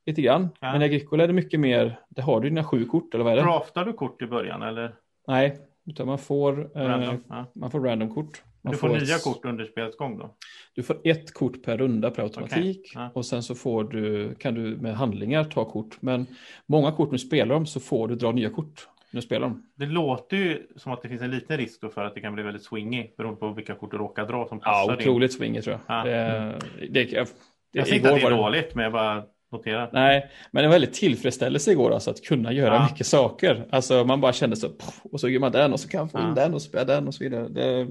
lite 0.06 0.22
grann. 0.22 0.48
Ja. 0.60 0.72
Men 0.72 0.82
Agricola 0.82 1.22
är 1.24 1.26
det 1.26 1.34
mycket 1.34 1.60
mer, 1.60 1.98
det 2.08 2.22
har 2.22 2.40
du 2.40 2.48
dina 2.48 2.64
sju 2.64 2.84
kort 2.84 3.14
eller 3.14 3.24
vad 3.24 3.32
är 3.32 3.36
det? 3.36 3.42
Draftar 3.42 3.84
du 3.84 3.92
kort 3.92 4.22
i 4.22 4.26
början 4.26 4.62
eller? 4.62 4.94
Nej, 5.28 5.58
utan 5.86 6.06
man 6.06 6.18
får, 6.18 6.52
random, 6.74 7.14
eh, 7.14 7.20
ja. 7.28 7.46
man 7.54 7.70
får 7.70 7.80
random 7.80 8.14
kort. 8.14 8.42
Man 8.66 8.72
du 8.72 8.78
får, 8.78 8.88
får 8.88 8.96
nya 8.96 9.16
ett, 9.16 9.24
kort 9.24 9.44
under 9.44 9.64
spelets 9.64 9.96
gång 9.96 10.18
då? 10.18 10.34
Du 10.74 10.82
får 10.82 11.00
ett 11.04 11.34
kort 11.34 11.62
per 11.62 11.78
runda 11.78 12.10
per 12.10 12.22
automatik 12.22 12.90
okay. 12.90 13.02
ja. 13.02 13.10
och 13.14 13.26
sen 13.26 13.42
så 13.42 13.54
får 13.54 13.84
du, 13.84 14.34
kan 14.34 14.54
du 14.54 14.60
med 14.60 14.96
handlingar 14.96 15.44
ta 15.44 15.64
kort. 15.64 15.96
Men 16.00 16.26
många 16.66 16.92
kort 16.92 17.08
när 17.08 17.12
du 17.12 17.18
spelar 17.18 17.54
dem 17.54 17.66
så 17.66 17.80
får 17.80 18.08
du 18.08 18.14
dra 18.14 18.32
nya 18.32 18.50
kort 18.50 18.88
när 19.10 19.20
du 19.20 19.26
spelar 19.26 19.48
dem. 19.48 19.66
Det 19.74 19.86
låter 19.86 20.36
ju 20.36 20.66
som 20.76 20.92
att 20.92 21.02
det 21.02 21.08
finns 21.08 21.22
en 21.22 21.30
liten 21.30 21.56
risk 21.56 21.80
för 21.94 22.04
att 22.04 22.14
det 22.14 22.20
kan 22.20 22.34
bli 22.34 22.42
väldigt 22.42 22.62
swingy 22.62 23.06
beroende 23.16 23.40
på 23.40 23.52
vilka 23.52 23.74
kort 23.74 23.90
du 23.90 23.96
råkar 23.96 24.26
dra 24.26 24.48
som 24.48 24.60
passar. 24.60 24.92
Ja, 24.92 24.96
otroligt 24.96 25.32
in. 25.32 25.38
swingy 25.38 25.62
tror 25.62 25.78
jag. 25.86 25.98
Ja. 25.98 26.04
Det, 26.04 26.16
mm. 26.16 26.58
det, 26.90 27.04
det, 27.04 27.28
jag 27.72 27.86
säger 27.86 27.96
inte 27.96 28.14
att 28.14 28.20
det 28.20 28.26
är 28.26 28.30
dåligt, 28.30 28.74
men 28.74 28.84
jag 28.84 28.92
bara 28.92 29.24
noterar. 29.52 29.90
Nej, 29.92 30.30
men 30.50 30.64
en 30.64 30.70
väldigt 30.70 30.92
tillfredsställelse 30.92 31.70
igår 31.70 31.90
alltså 31.90 32.10
att 32.10 32.22
kunna 32.22 32.52
göra 32.52 32.74
ja. 32.74 32.88
mycket 32.90 33.06
saker. 33.06 33.66
Alltså 33.70 34.04
man 34.04 34.20
bara 34.20 34.32
kände 34.32 34.56
så, 34.56 34.70
och 35.12 35.20
så 35.20 35.28
gör 35.28 35.40
man 35.40 35.52
den 35.52 35.72
och 35.72 35.80
så 35.80 35.88
kan 35.88 36.00
man 36.00 36.08
få 36.08 36.18
in 36.18 36.34
den 36.34 36.54
och 36.54 36.62
spela 36.62 36.84
den 36.84 37.06
och 37.06 37.14
så 37.14 37.24
vidare. 37.24 37.48
Det, 37.48 37.86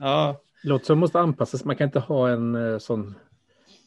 ja. 0.00 0.40
Låter 0.64 0.84
som 0.84 0.98
måste 0.98 1.20
anpassas. 1.20 1.64
Man 1.64 1.76
kan 1.76 1.84
inte 1.84 2.00
ha 2.00 2.28
en 2.28 2.54
eh, 2.54 2.78
sån 2.78 3.14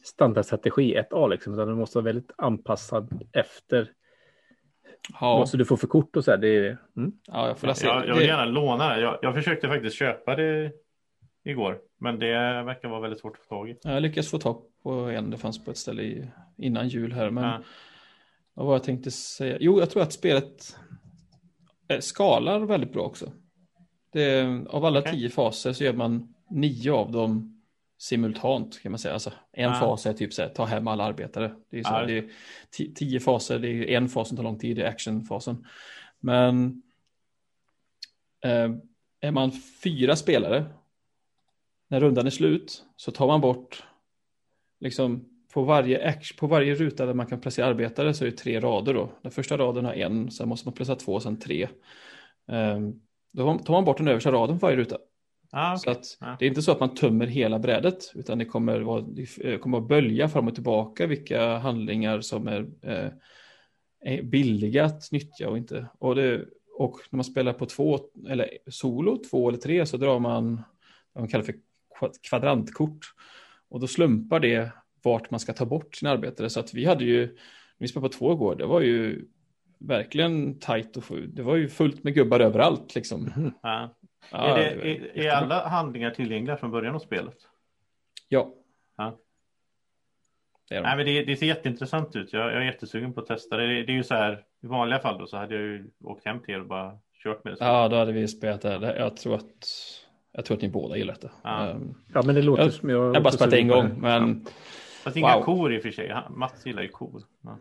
standardstrategi 0.04 0.96
1A 1.10 1.28
liksom, 1.28 1.54
utan 1.54 1.68
du 1.68 1.74
måste 1.74 1.98
vara 1.98 2.04
väldigt 2.04 2.32
anpassad 2.36 3.22
efter 3.32 3.90
Ja. 5.20 5.38
Måste 5.38 5.56
du 5.56 5.64
få 5.64 5.76
för 5.76 5.86
kort 5.86 6.16
och 6.16 6.24
så 6.24 6.30
här? 6.30 6.38
Det 6.38 6.48
är, 6.48 6.78
mm. 6.96 7.12
ja, 7.26 7.48
jag, 7.48 7.58
får 7.58 7.68
jag, 7.68 7.76
jag, 7.82 8.08
jag 8.08 8.14
vill 8.14 8.26
gärna 8.26 8.44
låna 8.44 8.94
det. 8.94 9.00
Jag, 9.00 9.18
jag 9.22 9.34
försökte 9.34 9.68
faktiskt 9.68 9.96
köpa 9.96 10.36
det 10.36 10.72
igår, 11.44 11.78
men 12.00 12.18
det 12.18 12.62
verkar 12.62 12.88
vara 12.88 13.00
väldigt 13.00 13.20
svårt 13.20 13.36
att 13.36 13.42
få 13.42 13.48
tag 13.48 13.70
i. 13.70 13.76
Jag 13.82 14.02
lyckades 14.02 14.30
få 14.30 14.38
tag 14.38 14.62
på 14.82 14.90
en, 14.90 15.30
det 15.30 15.36
fanns 15.36 15.64
på 15.64 15.70
ett 15.70 15.76
ställe 15.76 16.02
i, 16.02 16.30
innan 16.56 16.88
jul 16.88 17.12
här, 17.12 17.30
men 17.30 17.44
ja. 17.44 17.62
vad 18.54 18.66
var 18.66 18.74
jag 18.74 18.84
tänkte 18.84 19.10
säga? 19.10 19.56
Jo, 19.60 19.78
jag 19.78 19.90
tror 19.90 20.02
att 20.02 20.12
spelet 20.12 20.76
eh, 21.88 22.00
skalar 22.00 22.60
väldigt 22.60 22.92
bra 22.92 23.02
också. 23.02 23.32
Det, 24.12 24.44
av 24.68 24.84
alla 24.84 25.00
okay. 25.00 25.12
tio 25.12 25.30
faser 25.30 25.72
så 25.72 25.84
gör 25.84 25.92
man 25.92 26.34
nio 26.50 26.92
av 26.92 27.12
dem 27.12 27.60
simultant 27.98 28.82
kan 28.82 28.92
man 28.92 28.98
säga. 28.98 29.14
Alltså, 29.14 29.32
en 29.52 29.70
ja. 29.70 29.74
fas 29.74 30.06
är 30.06 30.12
typ 30.12 30.32
så 30.32 30.42
här, 30.42 30.48
ta 30.48 30.64
hem 30.64 30.88
alla 30.88 31.04
arbetare. 31.04 31.54
Det 31.70 31.78
är, 31.78 31.82
så, 31.82 31.90
ja. 31.92 32.06
det 32.06 32.18
är 32.18 32.28
tio 32.94 33.20
faser, 33.20 33.58
det 33.58 33.68
är 33.68 33.96
en 33.96 34.08
fas 34.08 34.28
som 34.28 34.36
tar 34.36 34.44
lång 34.44 34.58
tid, 34.58 34.76
det 34.76 34.82
är 34.82 34.88
actionfasen. 34.88 35.66
Men 36.20 36.82
eh, 38.44 38.70
är 39.20 39.30
man 39.30 39.52
fyra 39.82 40.16
spelare, 40.16 40.64
när 41.88 42.00
rundan 42.00 42.26
är 42.26 42.30
slut, 42.30 42.84
så 42.96 43.10
tar 43.10 43.26
man 43.26 43.40
bort, 43.40 43.82
liksom 44.80 45.24
på 45.52 45.62
varje, 45.62 46.08
action, 46.08 46.36
på 46.38 46.46
varje 46.46 46.74
ruta 46.74 47.06
där 47.06 47.14
man 47.14 47.26
kan 47.26 47.40
placera 47.40 47.66
arbetare 47.66 48.14
så 48.14 48.24
är 48.24 48.30
det 48.30 48.36
tre 48.36 48.60
rader 48.60 48.94
då. 48.94 49.12
Den 49.22 49.32
första 49.32 49.58
raden 49.58 49.84
har 49.84 49.92
en, 49.92 50.30
sen 50.30 50.48
måste 50.48 50.68
man 50.68 50.74
placera 50.74 50.96
två, 50.96 51.20
sen 51.20 51.38
tre. 51.38 51.68
Eh, 52.48 52.78
då 53.32 53.58
tar 53.58 53.74
man 53.74 53.84
bort 53.84 53.98
den 53.98 54.08
översta 54.08 54.32
raden 54.32 54.58
på 54.58 54.66
varje 54.66 54.76
ruta. 54.76 54.98
Ah, 55.52 55.74
okay. 55.74 55.78
Så 55.78 55.90
att 55.90 56.18
ah. 56.20 56.36
det 56.38 56.44
är 56.44 56.48
inte 56.48 56.62
så 56.62 56.72
att 56.72 56.80
man 56.80 56.94
tömmer 56.94 57.26
hela 57.26 57.58
brädet 57.58 58.12
utan 58.14 58.38
det 58.38 58.44
kommer, 58.44 58.80
vara, 58.80 59.00
det 59.00 59.58
kommer 59.58 59.78
att 59.78 59.88
bölja 59.88 60.28
fram 60.28 60.48
och 60.48 60.54
tillbaka 60.54 61.06
vilka 61.06 61.58
handlingar 61.58 62.20
som 62.20 62.48
är, 62.48 62.70
eh, 62.82 63.10
är 64.00 64.22
billiga 64.22 64.84
att 64.84 65.12
nyttja 65.12 65.48
och 65.48 65.58
inte. 65.58 65.86
Och, 65.98 66.14
det, 66.14 66.44
och 66.78 66.96
när 67.10 67.16
man 67.16 67.24
spelar 67.24 67.52
på 67.52 67.66
två 67.66 67.98
eller 68.28 68.58
solo, 68.66 69.16
två 69.30 69.48
eller 69.48 69.58
tre 69.58 69.86
så 69.86 69.96
drar 69.96 70.18
man 70.18 70.62
vad 71.12 71.22
man 71.22 71.28
kallar 71.28 71.44
för 71.44 71.54
kvadrantkort 72.28 73.14
och 73.68 73.80
då 73.80 73.86
slumpar 73.86 74.40
det 74.40 74.72
vart 75.02 75.30
man 75.30 75.40
ska 75.40 75.52
ta 75.52 75.66
bort 75.66 75.94
sina 75.94 76.10
arbetare 76.10 76.50
så 76.50 76.60
att 76.60 76.74
vi 76.74 76.84
hade 76.84 77.04
ju, 77.04 77.26
när 77.26 77.34
vi 77.78 77.88
spelade 77.88 78.08
på 78.08 78.18
två 78.18 78.32
igår, 78.32 78.56
det 78.56 78.66
var 78.66 78.80
ju 78.80 79.26
verkligen 79.80 80.58
tajt 80.58 80.96
och 80.96 81.04
det 81.28 81.42
var 81.42 81.56
ju 81.56 81.68
fullt 81.68 82.04
med 82.04 82.14
gubbar 82.14 82.40
överallt 82.40 82.94
liksom. 82.94 83.32
Mm. 83.36 83.52
Ja. 83.62 83.94
Ja, 84.30 84.58
är, 84.58 84.76
det, 84.76 84.96
är, 84.96 85.26
är, 85.26 85.30
alla 85.30 85.68
handlingar 85.68 86.10
tillgängliga 86.10 86.56
från 86.56 86.70
början 86.70 86.94
av 86.94 86.98
spelet? 86.98 87.36
Ja. 88.28 88.54
ja. 88.96 89.18
Det, 90.68 90.74
är 90.74 90.82
de. 90.82 90.88
Nej, 90.88 90.96
men 90.96 91.06
det, 91.06 91.24
det, 91.24 91.36
ser 91.36 91.46
jätteintressant 91.46 92.16
ut. 92.16 92.32
Jag, 92.32 92.46
jag 92.52 92.56
är 92.56 92.66
jättesugen 92.66 93.12
på 93.12 93.20
att 93.20 93.26
testa 93.26 93.56
det. 93.56 93.66
Det, 93.66 93.92
är 93.92 93.96
ju 93.96 94.04
så 94.04 94.14
här, 94.14 94.44
i 94.62 94.66
vanliga 94.66 94.98
fall 94.98 95.18
då 95.18 95.26
så 95.26 95.36
hade 95.36 95.54
jag 95.54 95.62
ju 95.62 95.90
åkt 96.04 96.24
hem 96.24 96.40
till 96.40 96.54
er 96.54 96.60
och 96.60 96.66
bara 96.66 96.98
kört 97.22 97.44
med 97.44 97.52
det. 97.52 97.64
Ja, 97.64 97.88
då 97.88 97.96
hade 97.96 98.12
vi 98.12 98.28
spelat 98.28 98.62
det. 98.62 98.96
Jag 98.98 99.16
tror 99.16 99.34
att, 99.34 99.68
jag 100.32 100.44
tror 100.44 100.56
att 100.56 100.62
ni 100.62 100.68
båda 100.68 100.96
gillat 100.96 101.20
det. 101.20 101.30
Ja, 101.42 101.70
um, 101.74 101.94
ja 102.14 102.22
men 102.26 102.34
det 102.34 102.42
låter 102.42 102.62
jag, 102.62 102.72
som 102.72 102.90
jag... 102.90 103.06
Jag 103.06 103.14
har 103.14 103.20
bara 103.20 103.32
spelat 103.32 103.54
en 103.54 103.68
gång, 103.68 104.00
men... 104.00 104.42
Ja. 104.44 104.50
Fast 105.04 105.16
inga 105.16 105.36
wow. 105.36 105.44
kor 105.44 105.74
i 105.74 105.78
och 105.78 105.82
för 105.82 105.90
sig. 105.90 106.16
Mats 106.30 106.66
gillar 106.66 106.82
ju 106.82 106.88
kor. 106.88 107.22
Ja. 107.42 107.58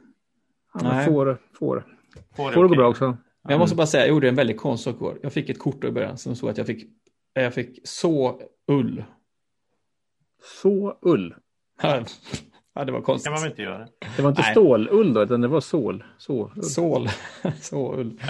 Ja, 0.74 1.04
får, 1.06 1.38
får. 1.60 1.99
Får, 2.36 2.52
får 2.52 2.66
okay. 2.66 2.70
gå 2.70 2.76
bra 2.76 2.88
också. 2.88 3.06
Men 3.44 3.52
jag 3.52 3.60
måste 3.60 3.76
bara 3.76 3.88
säga, 3.88 4.04
jag 4.04 4.10
gjorde 4.10 4.30
en 4.30 4.36
väldigt 4.36 4.58
konstig 4.58 4.94
sak 4.94 5.02
igår. 5.02 5.20
Jag 5.24 5.34
fick 5.34 5.50
ett 5.50 5.60
kort 5.60 5.84
i 5.84 5.92
början 5.92 6.18
som 6.18 6.36
stod 6.36 6.50
att 6.50 6.58
jag 6.58 6.68
fick, 6.68 6.88
jag 7.34 7.54
fick 7.54 7.80
så 7.84 8.42
ull. 8.68 9.04
Så 10.62 10.98
ull? 11.02 11.36
Ja, 12.74 12.86
det 12.86 12.92
var 12.92 13.02
konstigt. 13.02 13.26
kan 13.26 13.34
man 13.34 13.42
väl 13.42 13.52
inte 13.52 13.62
göra. 13.62 13.88
Det 14.16 14.22
var 14.22 14.30
inte 14.30 14.42
Nej. 14.42 14.52
stålull 14.52 15.14
då, 15.14 15.24
utan 15.24 15.42
det 15.42 15.48
var 15.48 15.62
sål. 15.62 16.04
Så, 16.18 16.52
ull. 16.56 16.64
Sål. 16.64 17.10
Ja, 17.44 17.52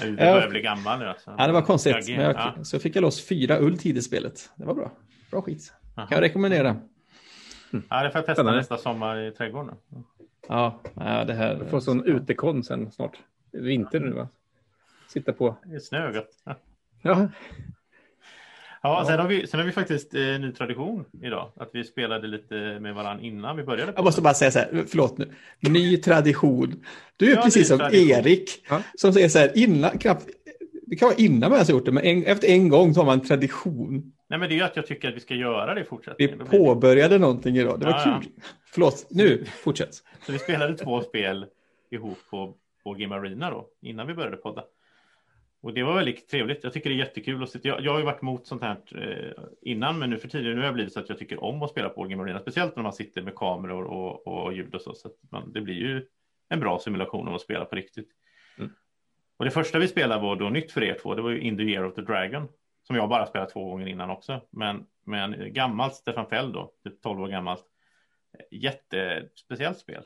du 0.04 0.16
börjar 0.16 0.50
bli 0.50 0.62
gammal 0.62 1.00
nu 1.00 1.06
alltså. 1.06 1.36
Ja, 1.38 1.48
det 1.48 1.54
var 1.54 1.62
konstigt. 1.62 1.96
Men 2.08 2.26
jag, 2.26 2.36
ja. 2.36 2.64
Så 2.64 2.80
fick 2.80 2.96
jag 2.96 3.02
loss 3.02 3.28
fyra 3.28 3.60
ull 3.60 3.78
tidigt 3.78 4.04
i 4.04 4.06
spelet. 4.06 4.50
Det 4.56 4.66
var 4.66 4.74
bra. 4.74 4.92
Bra 5.32 5.42
skit. 5.42 5.74
Aha. 5.98 6.08
Kan 6.08 6.16
jag 6.16 6.22
rekommendera. 6.22 6.70
Mm. 6.70 7.86
Ja, 7.90 8.04
det 8.04 8.12
får 8.12 8.20
jag 8.20 8.26
testa 8.26 8.36
Spännande. 8.36 8.58
nästa 8.60 8.78
sommar 8.78 9.28
i 9.28 9.32
trädgården. 9.32 9.76
Ja, 10.48 10.82
ja 10.94 11.26
det 11.26 11.34
här. 11.34 11.56
Du 11.56 11.66
får 11.66 11.80
sån 11.80 12.04
utekon 12.04 12.64
sen 12.64 12.92
snart. 12.92 13.18
Vinter 13.52 14.00
nu 14.00 14.12
va? 14.12 14.28
sitta 15.10 15.34
på. 15.34 15.56
Det 15.66 15.76
är 15.76 15.80
snögött. 15.80 16.30
Ja. 16.44 16.56
ja. 17.02 17.30
Ja, 18.82 19.06
sen 19.08 19.20
har 19.20 19.28
vi, 19.28 19.48
sen 19.48 19.60
har 19.60 19.68
vi 19.68 19.72
faktiskt 19.72 20.16
eh, 20.16 20.22
ny 20.22 20.52
tradition 20.52 21.06
idag. 21.22 21.52
Att 21.56 21.70
vi 21.74 21.84
spelade 21.84 22.28
lite 22.28 22.80
med 22.80 22.96
varandra 22.96 23.26
innan 23.26 23.58
vi 23.58 23.64
började. 23.64 23.94
Jag 23.96 24.06
måste 24.06 24.22
bara 24.22 24.34
säga 24.34 24.52
så 24.52 24.60
här, 24.60 24.86
förlåt 24.88 25.18
nu. 25.18 25.34
Ny 25.60 25.98
tradition. 25.98 26.84
Du 27.18 27.32
är 27.32 27.36
ja, 27.36 27.42
precis 27.42 27.68
som 27.68 27.80
tradition. 27.80 28.10
Erik. 28.10 28.66
Ja. 28.70 28.82
Som 28.96 29.14
säger 29.14 29.30
så 29.30 29.40
här, 29.40 29.58
innan, 29.58 29.98
knappt, 29.98 30.28
det 30.86 30.96
kan 30.96 31.08
vara 31.08 31.18
innan 31.18 31.50
man 31.50 31.60
har 31.60 31.66
gjort 31.66 31.86
det, 31.86 31.92
men 31.92 32.04
en, 32.04 32.24
efter 32.24 32.48
en 32.48 32.70
gång 32.70 32.94
så 32.94 33.00
har 33.00 33.06
man 33.06 33.22
tradition. 33.22 34.12
Nej, 34.30 34.40
men 34.40 34.50
det 34.50 34.56
är 34.56 34.58
ju 34.58 34.64
att 34.64 34.76
jag 34.76 34.88
tycker 34.88 35.10
att 35.10 35.16
vi 35.16 35.20
ska 35.20 35.36
göra 35.36 35.74
det 35.74 35.82
i 35.82 35.84
fortsättningen. 35.84 36.40
Vi 36.40 36.58
påbörjade 36.58 37.18
någonting 37.18 37.58
idag, 37.58 37.80
det 37.80 37.86
var 37.86 37.94
ja, 37.94 38.22
kul. 38.22 38.32
Förlåt, 38.66 39.08
nu, 39.10 39.46
fortsätt. 39.46 39.94
Så 40.26 40.32
vi 40.32 40.40
spelade 40.40 40.78
två 40.78 41.02
spel 41.02 41.46
ihop 41.92 42.18
på, 42.30 42.56
på 42.90 42.94
Game 42.94 43.16
Arena 43.16 43.50
då, 43.50 43.70
innan 43.82 44.08
vi 44.08 44.14
började 44.14 44.38
podda. 44.38 44.64
Och 45.62 45.74
det 45.74 45.84
var 45.84 45.96
väldigt 45.96 46.30
trevligt. 46.30 46.64
Jag 46.64 46.74
tycker 46.74 46.90
det 46.90 46.96
är 46.96 46.98
jättekul 46.98 47.44
att 47.44 47.50
sitta. 47.50 47.68
Jag, 47.68 47.82
jag 47.82 47.92
har 47.92 48.00
ju 48.00 48.06
varit 48.06 48.22
emot 48.22 48.48
sånt 48.48 48.62
här 48.62 48.78
eh, 48.96 49.44
innan, 49.62 50.00
men 50.00 50.10
nu 50.10 50.18
för 50.18 50.28
tiden 50.28 50.52
nu 50.52 50.58
har 50.58 50.66
jag 50.66 50.74
blivit 50.74 50.94
så 50.94 51.00
att 51.00 51.10
jag 51.10 51.18
tycker 51.18 51.44
om 51.44 51.64
att 51.64 51.70
spela 51.70 51.90
på 51.90 52.04
Game 52.04 52.24
Arena, 52.24 52.40
speciellt 52.40 52.76
när 52.76 52.84
man 52.84 52.94
sitter 52.94 53.22
med 53.22 53.36
kameror 53.36 53.84
och, 53.84 54.28
och 54.28 54.54
ljud 54.54 54.76
och 54.76 54.82
så. 54.82 54.94
så 54.94 55.10
man, 55.32 55.54
det 55.54 55.62
blir 55.62 55.76
ju 55.76 56.06
en 56.50 56.60
bra 56.60 56.80
simulation 56.80 57.28
av 57.28 57.36
att 57.36 57.42
spela 57.42 57.66
på 57.66 57.76
riktigt. 57.76 58.10
Mm. 58.58 58.72
Och 59.38 59.46
det 59.46 59.52
första 59.52 59.80
vi 59.80 59.88
spelade 59.88 60.22
var 60.22 60.36
då 60.36 60.50
nytt 60.50 60.72
för 60.72 60.84
er 60.84 60.98
två. 61.02 61.16
Det 61.16 61.22
var 61.22 61.30
ju 61.30 61.42
In 61.42 61.58
the 61.58 61.64
Year 61.64 61.86
of 61.86 61.96
the 61.96 62.02
Dragon 62.02 62.48
som 62.88 62.96
jag 62.96 63.10
bara 63.10 63.26
spelat 63.26 63.50
två 63.50 63.70
gånger 63.70 63.88
innan 63.88 64.10
också. 64.10 64.42
Men, 64.50 64.86
men 65.06 65.54
gammalt 65.54 65.96
Stefan 65.96 66.30
Feld 66.30 66.54
då, 66.54 66.74
12 66.84 66.94
typ 66.94 67.06
år 67.06 67.28
gammalt. 67.28 67.66
Jättespeciellt 68.52 69.78
spel. 69.78 70.04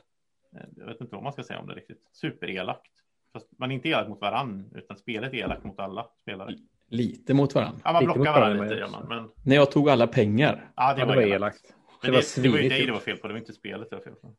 Jag 0.76 0.86
vet 0.86 1.00
inte 1.00 1.14
vad 1.14 1.24
man 1.24 1.32
ska 1.32 1.42
säga 1.42 1.58
om 1.58 1.66
det 1.66 1.74
riktigt. 1.74 2.08
Superelakt. 2.12 2.92
Fast 3.32 3.58
man 3.58 3.70
är 3.70 3.74
inte 3.74 3.88
elak 3.88 4.08
mot 4.08 4.20
varann, 4.20 4.70
utan 4.74 4.96
spelet 4.96 5.32
är 5.32 5.36
elakt 5.36 5.64
mot 5.64 5.78
alla 5.78 6.06
spelare. 6.22 6.54
Lite 6.88 7.34
mot 7.34 7.54
varann. 7.54 7.80
Ja, 7.84 7.92
man 7.92 8.04
blockar 8.04 8.32
varandra 8.32 8.62
lite 8.62 8.74
gör 8.74 8.88
man. 8.88 9.08
Men... 9.08 9.30
När 9.44 9.56
jag 9.56 9.70
tog 9.70 9.90
alla 9.90 10.06
pengar. 10.06 10.70
Ja, 10.76 10.94
det, 10.94 11.00
ja, 11.00 11.06
var, 11.06 11.16
det 11.16 11.20
var 11.20 11.26
elakt. 11.28 11.64
elakt. 11.64 11.74
Men 12.02 12.12
det, 12.12 12.18
det, 12.18 12.40
var, 12.40 12.42
det 12.42 12.48
var 12.48 12.58
ju 12.58 12.68
dig 12.68 12.86
det 12.86 12.92
var 12.92 12.98
fel 12.98 13.16
på, 13.16 13.26
det 13.26 13.32
var 13.32 13.38
inte 13.38 13.52
spelet 13.52 13.90
det 13.90 13.96
var 13.96 14.02
fel 14.02 14.14
på. 14.14 14.34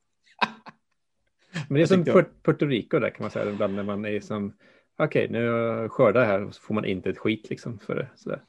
Men 1.70 1.76
det 1.76 1.82
är 1.82 1.86
som 1.86 2.04
Puerto 2.44 2.66
Rico 2.66 3.00
där 3.00 3.10
kan 3.10 3.24
man 3.24 3.32
säga, 3.32 3.52
ibland 3.52 3.76
när 3.76 3.84
man 3.84 4.06
är 4.06 4.20
som, 4.20 4.54
okej, 4.98 5.28
okay, 5.28 5.40
nu 5.42 5.90
skördar 5.90 6.22
jag 6.22 6.28
här 6.28 6.44
och 6.44 6.56
så 6.56 6.62
får 6.62 6.74
man 6.74 6.86
inte 6.86 7.10
ett 7.10 7.18
skit 7.18 7.50
liksom 7.50 7.80
för 7.80 7.96
det. 7.96 8.08
Sådär. 8.16 8.42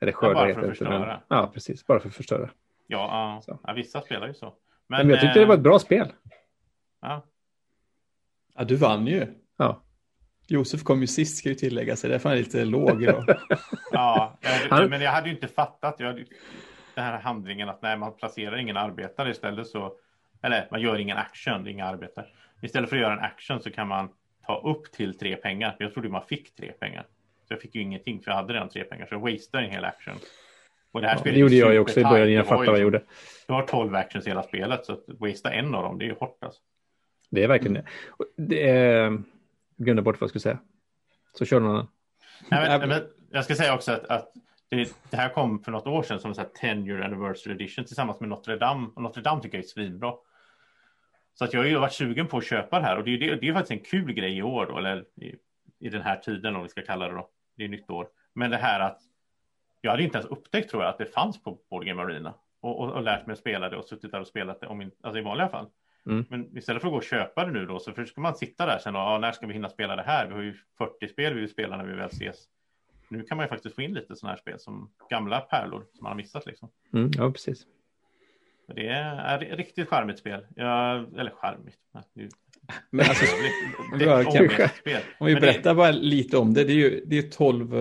Eller 0.00 0.12
skörda 0.12 0.40
ja, 0.40 0.46
bara 0.46 0.54
för 0.54 0.62
att 0.62 0.68
förstöra. 0.68 1.06
Men, 1.06 1.18
ja, 1.28 1.50
precis, 1.54 1.86
bara 1.86 2.00
för 2.00 2.08
att 2.08 2.14
förstöra. 2.14 2.50
Ja, 2.86 3.40
ja, 3.46 3.58
ja 3.62 3.72
vissa 3.72 4.00
spelar 4.00 4.26
ju 4.26 4.34
så. 4.34 4.54
Men, 4.86 5.06
men 5.06 5.10
jag 5.10 5.20
tyckte 5.20 5.38
äh... 5.38 5.42
det 5.42 5.46
var 5.46 5.54
ett 5.54 5.60
bra 5.60 5.78
spel. 5.78 6.12
Ja. 7.00 7.26
Ja, 8.54 8.64
du 8.64 8.76
vann 8.76 9.06
ju. 9.06 9.26
Ja. 9.56 9.82
Josef 10.48 10.82
kom 10.82 11.00
ju 11.00 11.06
sist 11.06 11.38
ska 11.38 11.48
ju 11.48 11.54
tillägga 11.54 11.96
sig, 11.96 12.10
därför 12.10 12.28
är 12.28 12.34
han 12.34 12.38
lite 12.42 12.64
låg 12.64 13.02
idag. 13.02 13.24
ja, 13.92 14.38
jag, 14.70 14.90
men 14.90 15.00
jag 15.00 15.10
hade 15.10 15.28
ju 15.28 15.34
inte 15.34 15.48
fattat. 15.48 15.94
Jag 15.98 16.06
hade, 16.06 16.24
den 16.94 17.04
här 17.04 17.20
handlingen 17.20 17.68
att 17.68 17.82
när 17.82 17.96
man 17.96 18.16
placerar 18.16 18.56
ingen 18.56 18.76
arbetare 18.76 19.30
istället 19.30 19.66
så, 19.66 19.92
eller 20.42 20.68
man 20.70 20.80
gör 20.80 20.98
ingen 20.98 21.16
action, 21.16 21.68
inga 21.68 21.86
arbetare. 21.86 22.26
Istället 22.62 22.90
för 22.90 22.96
att 22.96 23.02
göra 23.02 23.12
en 23.12 23.18
action 23.18 23.60
så 23.60 23.70
kan 23.70 23.88
man 23.88 24.08
ta 24.46 24.60
upp 24.60 24.92
till 24.92 25.18
tre 25.18 25.36
pengar. 25.36 25.76
Jag 25.78 25.92
trodde 25.92 26.08
man 26.08 26.22
fick 26.22 26.54
tre 26.54 26.72
pengar. 26.72 27.06
Så 27.48 27.54
jag 27.54 27.60
fick 27.60 27.74
ju 27.74 27.82
ingenting 27.82 28.20
för 28.20 28.30
jag 28.30 28.36
hade 28.36 28.54
redan 28.54 28.68
tre 28.68 28.84
pengar 28.84 29.06
så 29.06 29.14
jag 29.14 29.20
wasteade 29.20 29.66
en 29.66 29.72
hel 29.72 29.84
action. 29.84 30.14
Och 30.92 31.00
det 31.00 31.08
här 31.08 31.16
ja, 31.24 31.32
det 31.32 31.38
gjorde 31.38 31.54
jag 31.54 31.72
ju 31.72 31.78
också 31.78 32.00
i 32.00 32.04
början 32.04 32.28
innan 32.28 32.32
jag 32.32 32.46
fattade 32.46 32.66
vad 32.66 32.76
jag 32.76 32.82
gjorde. 32.82 33.02
Du 33.46 33.52
har 33.52 33.62
12 33.62 33.94
actions 33.94 34.26
i 34.26 34.30
hela 34.30 34.42
spelet 34.42 34.86
så 34.86 34.92
att 34.92 35.04
wastea 35.08 35.52
en 35.52 35.74
av 35.74 35.82
dem 35.82 35.98
det 35.98 36.04
är 36.04 36.06
ju 36.06 36.14
hårt 36.14 36.44
alltså. 36.44 36.60
Det 37.30 37.44
är 37.44 37.48
verkligen 37.48 37.74
det. 37.74 37.84
det 38.36 38.68
är... 38.68 39.22
Jag 39.76 39.84
glömde 39.84 40.02
bort 40.02 40.20
vad 40.20 40.22
jag 40.22 40.30
skulle 40.30 40.40
säga. 40.40 40.58
Så 41.32 41.44
kör 41.44 41.60
någon 41.60 41.70
annan. 41.70 41.88
Nej, 42.48 42.78
men, 42.78 42.88
men, 42.88 43.02
jag 43.30 43.44
ska 43.44 43.54
säga 43.54 43.74
också 43.74 43.92
att, 43.92 44.06
att 44.06 44.32
det, 44.68 44.96
det, 45.10 45.16
här 45.16 45.28
kom 45.28 45.62
för 45.62 45.72
något 45.72 45.86
år 45.86 46.02
sedan 46.02 46.20
som 46.20 46.30
en 46.30 46.46
10 46.60 46.86
year 46.86 47.00
anniversary 47.00 47.54
edition 47.54 47.84
tillsammans 47.84 48.20
med 48.20 48.28
Notre 48.28 48.56
Dame. 48.56 48.88
Och 48.94 49.02
Notre 49.02 49.22
Dame 49.22 49.42
tycker 49.42 49.58
jag 49.58 49.64
är 49.64 49.68
svinbra. 49.68 50.14
Så 51.34 51.44
att 51.44 51.52
jag 51.52 51.60
har 51.60 51.66
ju 51.66 51.78
varit 51.78 51.92
sugen 51.92 52.26
på 52.26 52.38
att 52.38 52.46
köpa 52.46 52.78
det 52.78 52.84
här 52.84 52.96
och 52.96 53.04
det 53.04 53.14
är, 53.14 53.18
det, 53.18 53.36
det 53.36 53.48
är 53.48 53.52
faktiskt 53.52 53.80
en 53.80 53.90
kul 53.90 54.12
grej 54.12 54.38
i 54.38 54.42
år 54.42 54.66
då, 54.66 54.78
eller 54.78 55.04
i, 55.16 55.34
i 55.78 55.88
den 55.88 56.02
här 56.02 56.16
tiden 56.16 56.56
om 56.56 56.62
vi 56.62 56.68
ska 56.68 56.82
kalla 56.82 57.08
det 57.08 57.14
då. 57.14 57.28
Det 57.56 57.64
är 57.64 57.68
nytt 57.68 57.90
år. 57.90 58.08
Men 58.34 58.50
det 58.50 58.56
här 58.56 58.80
att 58.80 58.98
jag 59.80 59.90
hade 59.90 60.02
inte 60.02 60.18
ens 60.18 60.30
upptäckt 60.30 60.70
tror 60.70 60.82
jag 60.82 60.90
att 60.90 60.98
det 60.98 61.06
fanns 61.06 61.42
på 61.42 61.58
Board 61.70 61.84
Game 61.84 62.02
Arena 62.02 62.34
och, 62.60 62.80
och, 62.80 62.92
och 62.92 63.02
lärt 63.02 63.26
mig 63.26 63.32
att 63.32 63.38
spela 63.38 63.68
det 63.68 63.76
och 63.76 63.84
suttit 63.84 64.12
där 64.12 64.20
och 64.20 64.26
spelat 64.26 64.60
det 64.60 64.66
om 64.66 64.82
in, 64.82 64.90
alltså 65.00 65.18
i 65.18 65.22
vanliga 65.22 65.48
fall. 65.48 65.66
Mm. 66.06 66.24
Men 66.28 66.58
istället 66.58 66.82
för 66.82 66.88
att 66.88 66.92
gå 66.92 66.96
och 66.96 67.04
köpa 67.04 67.44
det 67.44 67.52
nu 67.52 67.66
då 67.66 67.78
så 67.78 68.06
ska 68.06 68.20
man 68.20 68.34
sitta 68.34 68.66
där 68.66 68.78
sen 68.78 68.96
och 68.96 69.00
ja, 69.00 69.18
när 69.18 69.32
ska 69.32 69.46
vi 69.46 69.52
hinna 69.52 69.68
spela 69.68 69.96
det 69.96 70.02
här? 70.02 70.26
Vi 70.26 70.34
har 70.34 70.42
ju 70.42 70.54
40 70.78 71.08
spel 71.08 71.34
vi 71.34 71.40
vill 71.40 71.50
spela 71.50 71.76
när 71.76 71.84
vi 71.84 71.92
väl 71.92 72.08
ses. 72.08 72.36
Nu 73.08 73.22
kan 73.22 73.36
man 73.36 73.44
ju 73.44 73.48
faktiskt 73.48 73.74
få 73.74 73.82
in 73.82 73.94
lite 73.94 74.16
sådana 74.16 74.32
här 74.32 74.40
spel 74.40 74.58
som 74.58 74.90
gamla 75.10 75.40
pärlor 75.40 75.86
som 75.94 76.02
man 76.02 76.10
har 76.10 76.16
missat 76.16 76.46
liksom. 76.46 76.68
Mm, 76.92 77.10
ja, 77.16 77.30
precis. 77.30 77.66
Det 78.74 78.88
är 78.88 79.42
ett 79.42 79.58
riktigt 79.58 79.88
charmigt 79.88 80.18
spel. 80.18 80.46
Ja, 80.56 81.06
eller 81.18 81.30
charmigt. 81.30 81.78
Men 82.90 83.00
alltså, 83.08 83.24
det, 83.98 84.04
det, 84.84 85.02
om 85.18 85.26
vi 85.26 85.34
berättar 85.34 85.74
bara 85.74 85.90
lite 85.90 86.36
om 86.38 86.54
det. 86.54 86.64
Det 86.64 86.72
är 86.72 86.90
ju 86.90 87.04
det 87.06 87.18
är 87.18 87.30
12 87.30 87.74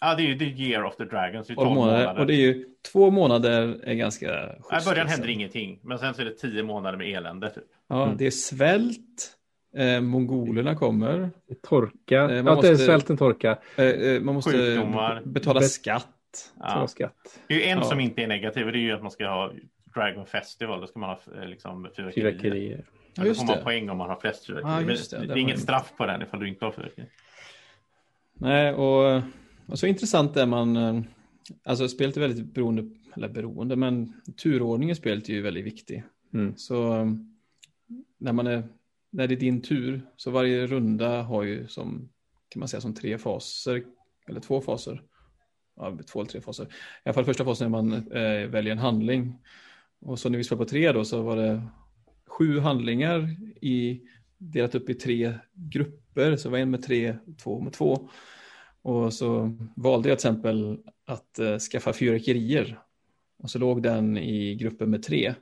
Ja, 0.00 0.14
det 0.14 0.22
är 0.22 0.26
ju 0.26 0.38
The 0.38 0.62
Year 0.62 0.84
of 0.84 0.96
the 0.96 1.04
Dragons. 1.04 1.46
Det 1.46 1.54
månader. 1.54 1.74
månader. 1.74 2.20
Och 2.20 2.26
det 2.26 2.34
är 2.34 2.36
ju 2.36 2.66
två 2.92 3.10
månader 3.10 3.80
är 3.82 3.94
ganska 3.94 4.54
schysst. 4.60 4.86
I 4.86 4.90
början 4.90 5.06
händer 5.06 5.28
ingenting, 5.28 5.80
men 5.82 5.98
sen 5.98 6.14
så 6.14 6.20
är 6.20 6.24
det 6.24 6.34
tio 6.34 6.62
månader 6.62 6.98
med 6.98 7.16
elände. 7.16 7.50
Typ. 7.50 7.64
Ja, 7.88 8.04
mm. 8.04 8.16
det 8.16 8.26
är 8.26 8.30
svält. 8.30 9.36
Eh, 9.76 10.00
mongolerna 10.00 10.74
kommer. 10.74 11.30
Torka. 11.62 12.20
Eh, 12.20 12.42
man 12.42 12.56
ja, 12.56 12.62
det 12.62 12.68
är 12.68 12.76
svälten 12.76 13.16
torka. 13.16 13.58
Eh, 13.76 13.84
eh, 13.84 14.20
man 14.20 14.34
måste 14.34 14.50
Sjukdomar. 14.50 15.22
betala 15.24 15.60
skatt. 15.60 16.06
Ja. 16.60 16.86
skatt. 16.86 17.40
Det 17.48 17.54
är 17.54 17.58
ju 17.58 17.64
en 17.64 17.78
ja. 17.78 17.84
som 17.84 18.00
inte 18.00 18.22
är 18.22 18.26
negativ 18.26 18.66
och 18.66 18.72
det 18.72 18.78
är 18.78 18.80
ju 18.80 18.92
att 18.92 19.02
man 19.02 19.10
ska 19.10 19.28
ha 19.28 19.52
Dragon 19.94 20.26
Festival. 20.26 20.80
Då 20.80 20.86
ska 20.86 20.98
man 20.98 21.08
ha 21.10 21.20
eh, 21.42 21.48
liksom, 21.48 21.88
fyrverkerier. 21.96 22.32
fyrverkerier. 22.32 22.84
Ja, 23.14 23.24
just 23.24 23.40
då 23.40 23.46
får 23.46 23.54
man 23.54 23.64
poäng 23.64 23.90
om 23.90 23.98
man 23.98 24.08
har 24.08 24.16
flest 24.16 24.46
fyrverkerier. 24.46 24.98
Ja, 25.12 25.18
det, 25.18 25.26
det, 25.26 25.32
är 25.32 25.42
inget 25.42 25.60
straff 25.60 25.92
på 25.96 26.06
den 26.06 26.22
ifall 26.22 26.40
du 26.40 26.48
inte 26.48 26.64
har 26.64 26.72
fyrverkerier. 26.72 27.10
Nej, 28.34 28.72
och 28.72 29.22
och 29.70 29.78
så 29.78 29.86
intressant 29.86 30.36
är 30.36 30.46
man, 30.46 30.76
eh, 30.76 31.02
alltså 31.64 31.88
spelet 31.88 32.16
är 32.16 32.20
väldigt 32.20 32.54
beroende, 32.54 32.88
eller 33.16 33.28
beroende, 33.28 33.76
men 33.76 34.12
turordningen 34.42 34.92
i 34.92 34.96
spelet 34.96 35.28
är 35.28 35.32
ju 35.32 35.42
väldigt 35.42 35.64
viktig. 35.64 36.02
Mm. 36.34 36.56
Så 36.56 36.96
eh, 36.96 37.06
när 38.18 38.32
man 38.32 38.46
är, 38.46 38.62
när 39.10 39.26
det 39.26 39.34
är 39.34 39.40
din 39.40 39.62
tur, 39.62 40.02
så 40.16 40.30
varje 40.30 40.66
runda 40.66 41.22
har 41.22 41.42
ju 41.42 41.68
som, 41.68 42.08
kan 42.48 42.60
man 42.60 42.68
säga 42.68 42.80
som 42.80 42.94
tre 42.94 43.18
faser, 43.18 43.84
eller 44.28 44.40
två 44.40 44.60
faser. 44.60 45.02
Ja, 45.76 45.98
två 46.12 46.20
eller 46.20 46.30
tre 46.30 46.40
faser. 46.40 46.64
I 46.64 46.68
alla 47.04 47.14
fall 47.14 47.24
första 47.24 47.44
fasen 47.44 47.66
är 47.66 47.70
man 47.70 47.92
äh, 47.92 48.48
väljer 48.48 48.72
en 48.72 48.78
handling. 48.78 49.38
Och 50.00 50.18
så 50.18 50.28
när 50.28 50.38
vi 50.38 50.44
spelade 50.44 50.64
på 50.64 50.70
tre 50.70 50.92
då 50.92 51.04
så 51.04 51.22
var 51.22 51.36
det 51.36 51.62
sju 52.26 52.58
handlingar 52.58 53.36
i, 53.60 54.00
delat 54.38 54.74
upp 54.74 54.90
i 54.90 54.94
tre 54.94 55.34
grupper. 55.54 56.36
Så 56.36 56.48
det 56.48 56.52
var 56.52 56.58
en 56.58 56.70
med 56.70 56.82
tre, 56.82 57.16
två 57.42 57.60
med 57.60 57.72
två. 57.72 58.08
Och 58.82 59.14
så 59.14 59.56
valde 59.76 60.08
jag 60.08 60.18
till 60.18 60.28
exempel 60.28 60.78
att 61.06 61.38
uh, 61.40 61.58
skaffa 61.58 61.92
fyrverkerier. 61.92 62.78
Och 63.42 63.50
så 63.50 63.58
låg 63.58 63.82
den 63.82 64.18
i 64.18 64.54
gruppen 64.54 64.90
med 64.90 65.02
tre. 65.02 65.34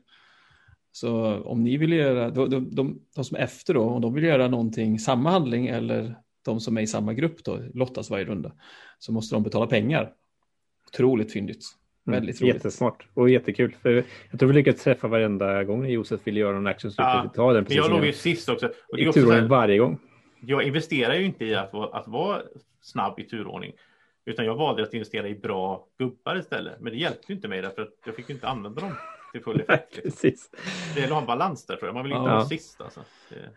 Så 0.93 1.43
om 1.43 1.65
ni 1.65 1.77
vill 1.77 1.93
göra, 1.93 2.31
de, 2.31 2.51
de, 2.51 2.75
de, 2.75 3.01
de, 3.15 3.25
som 3.25 3.37
är 3.37 3.41
efter 3.41 3.75
då, 3.75 3.83
om 3.83 4.03
de 4.03 4.15
vill 4.15 4.25
göra 4.25 4.49
någonting, 4.49 4.99
samma 4.99 5.31
handling 5.31 5.67
eller 5.67 6.15
de 6.45 6.61
som 6.61 6.77
är 6.77 6.81
i 6.81 6.87
samma 6.87 7.15
grupp 7.15 7.45
då, 7.45 7.61
lottas 7.75 8.11
varje 8.11 8.25
runda, 8.25 8.53
så 8.99 9.13
måste 9.13 9.37
de 9.37 9.43
betala 9.43 9.67
pengar. 9.67 10.13
Otroligt 10.87 11.33
fyndigt. 11.33 11.65
Mm, 12.07 12.21
Väldigt 12.21 12.43
roligt. 12.43 12.55
Jättesmart 12.55 13.07
och 13.15 13.31
jättekul. 13.31 13.77
För 13.83 14.05
jag 14.31 14.41
tror 14.41 14.49
vi 14.49 14.55
lyckats 14.55 14.85
träffa 14.85 15.09
varenda 15.09 15.65
gång 15.65 15.83
när 15.83 15.89
Josef 15.89 16.21
ville 16.25 16.41
göra 16.41 16.55
någon 16.55 16.67
action. 16.67 16.91
Så 16.91 17.03
ja, 17.03 17.33
ta 17.35 17.53
den 17.53 17.67
jag 17.69 17.91
låg 17.91 18.05
ju 18.05 18.13
sist 18.13 18.49
också. 18.49 18.67
Och 18.67 18.97
det 18.97 19.03
är 19.03 19.09
också 19.09 19.31
här, 19.31 19.49
varje 19.49 19.79
gång. 19.79 19.99
Jag 20.41 20.63
investerar 20.63 21.15
ju 21.15 21.25
inte 21.25 21.45
i 21.45 21.55
att, 21.55 21.75
att 21.75 22.09
vara 22.09 22.43
snabb 22.81 23.21
i 23.21 23.25
turordning. 23.25 23.73
Utan 24.25 24.45
jag 24.45 24.55
valde 24.55 24.83
att 24.83 24.95
investera 24.95 25.29
i 25.29 25.35
bra 25.35 25.87
gubbar 25.99 26.37
istället. 26.37 26.81
Men 26.81 26.93
det 26.93 26.99
hjälpte 26.99 27.33
inte 27.33 27.49
mig 27.49 27.63
därför 27.63 27.83
att 27.83 27.95
jag 28.07 28.15
fick 28.17 28.31
inte 28.31 28.49
använda 28.49 28.81
dem 28.81 28.93
till 29.33 29.43
full 29.43 29.61
effekt. 29.61 29.97
Liksom. 30.05 30.11
Precis. 30.11 30.51
Det 30.95 31.01
gäller 31.01 31.07
att 31.07 31.13
ha 31.13 31.21
en 31.21 31.27
balans 31.27 31.67
där 31.67 31.77
tror 31.77 31.89
jag. 31.89 31.95
Man 31.95 32.05
vill 32.05 32.13
inte 32.13 32.29
ja. 32.29 32.35
vara 32.35 32.45
sist 32.45 32.81
alltså. 32.81 33.01
Det... 33.29 33.51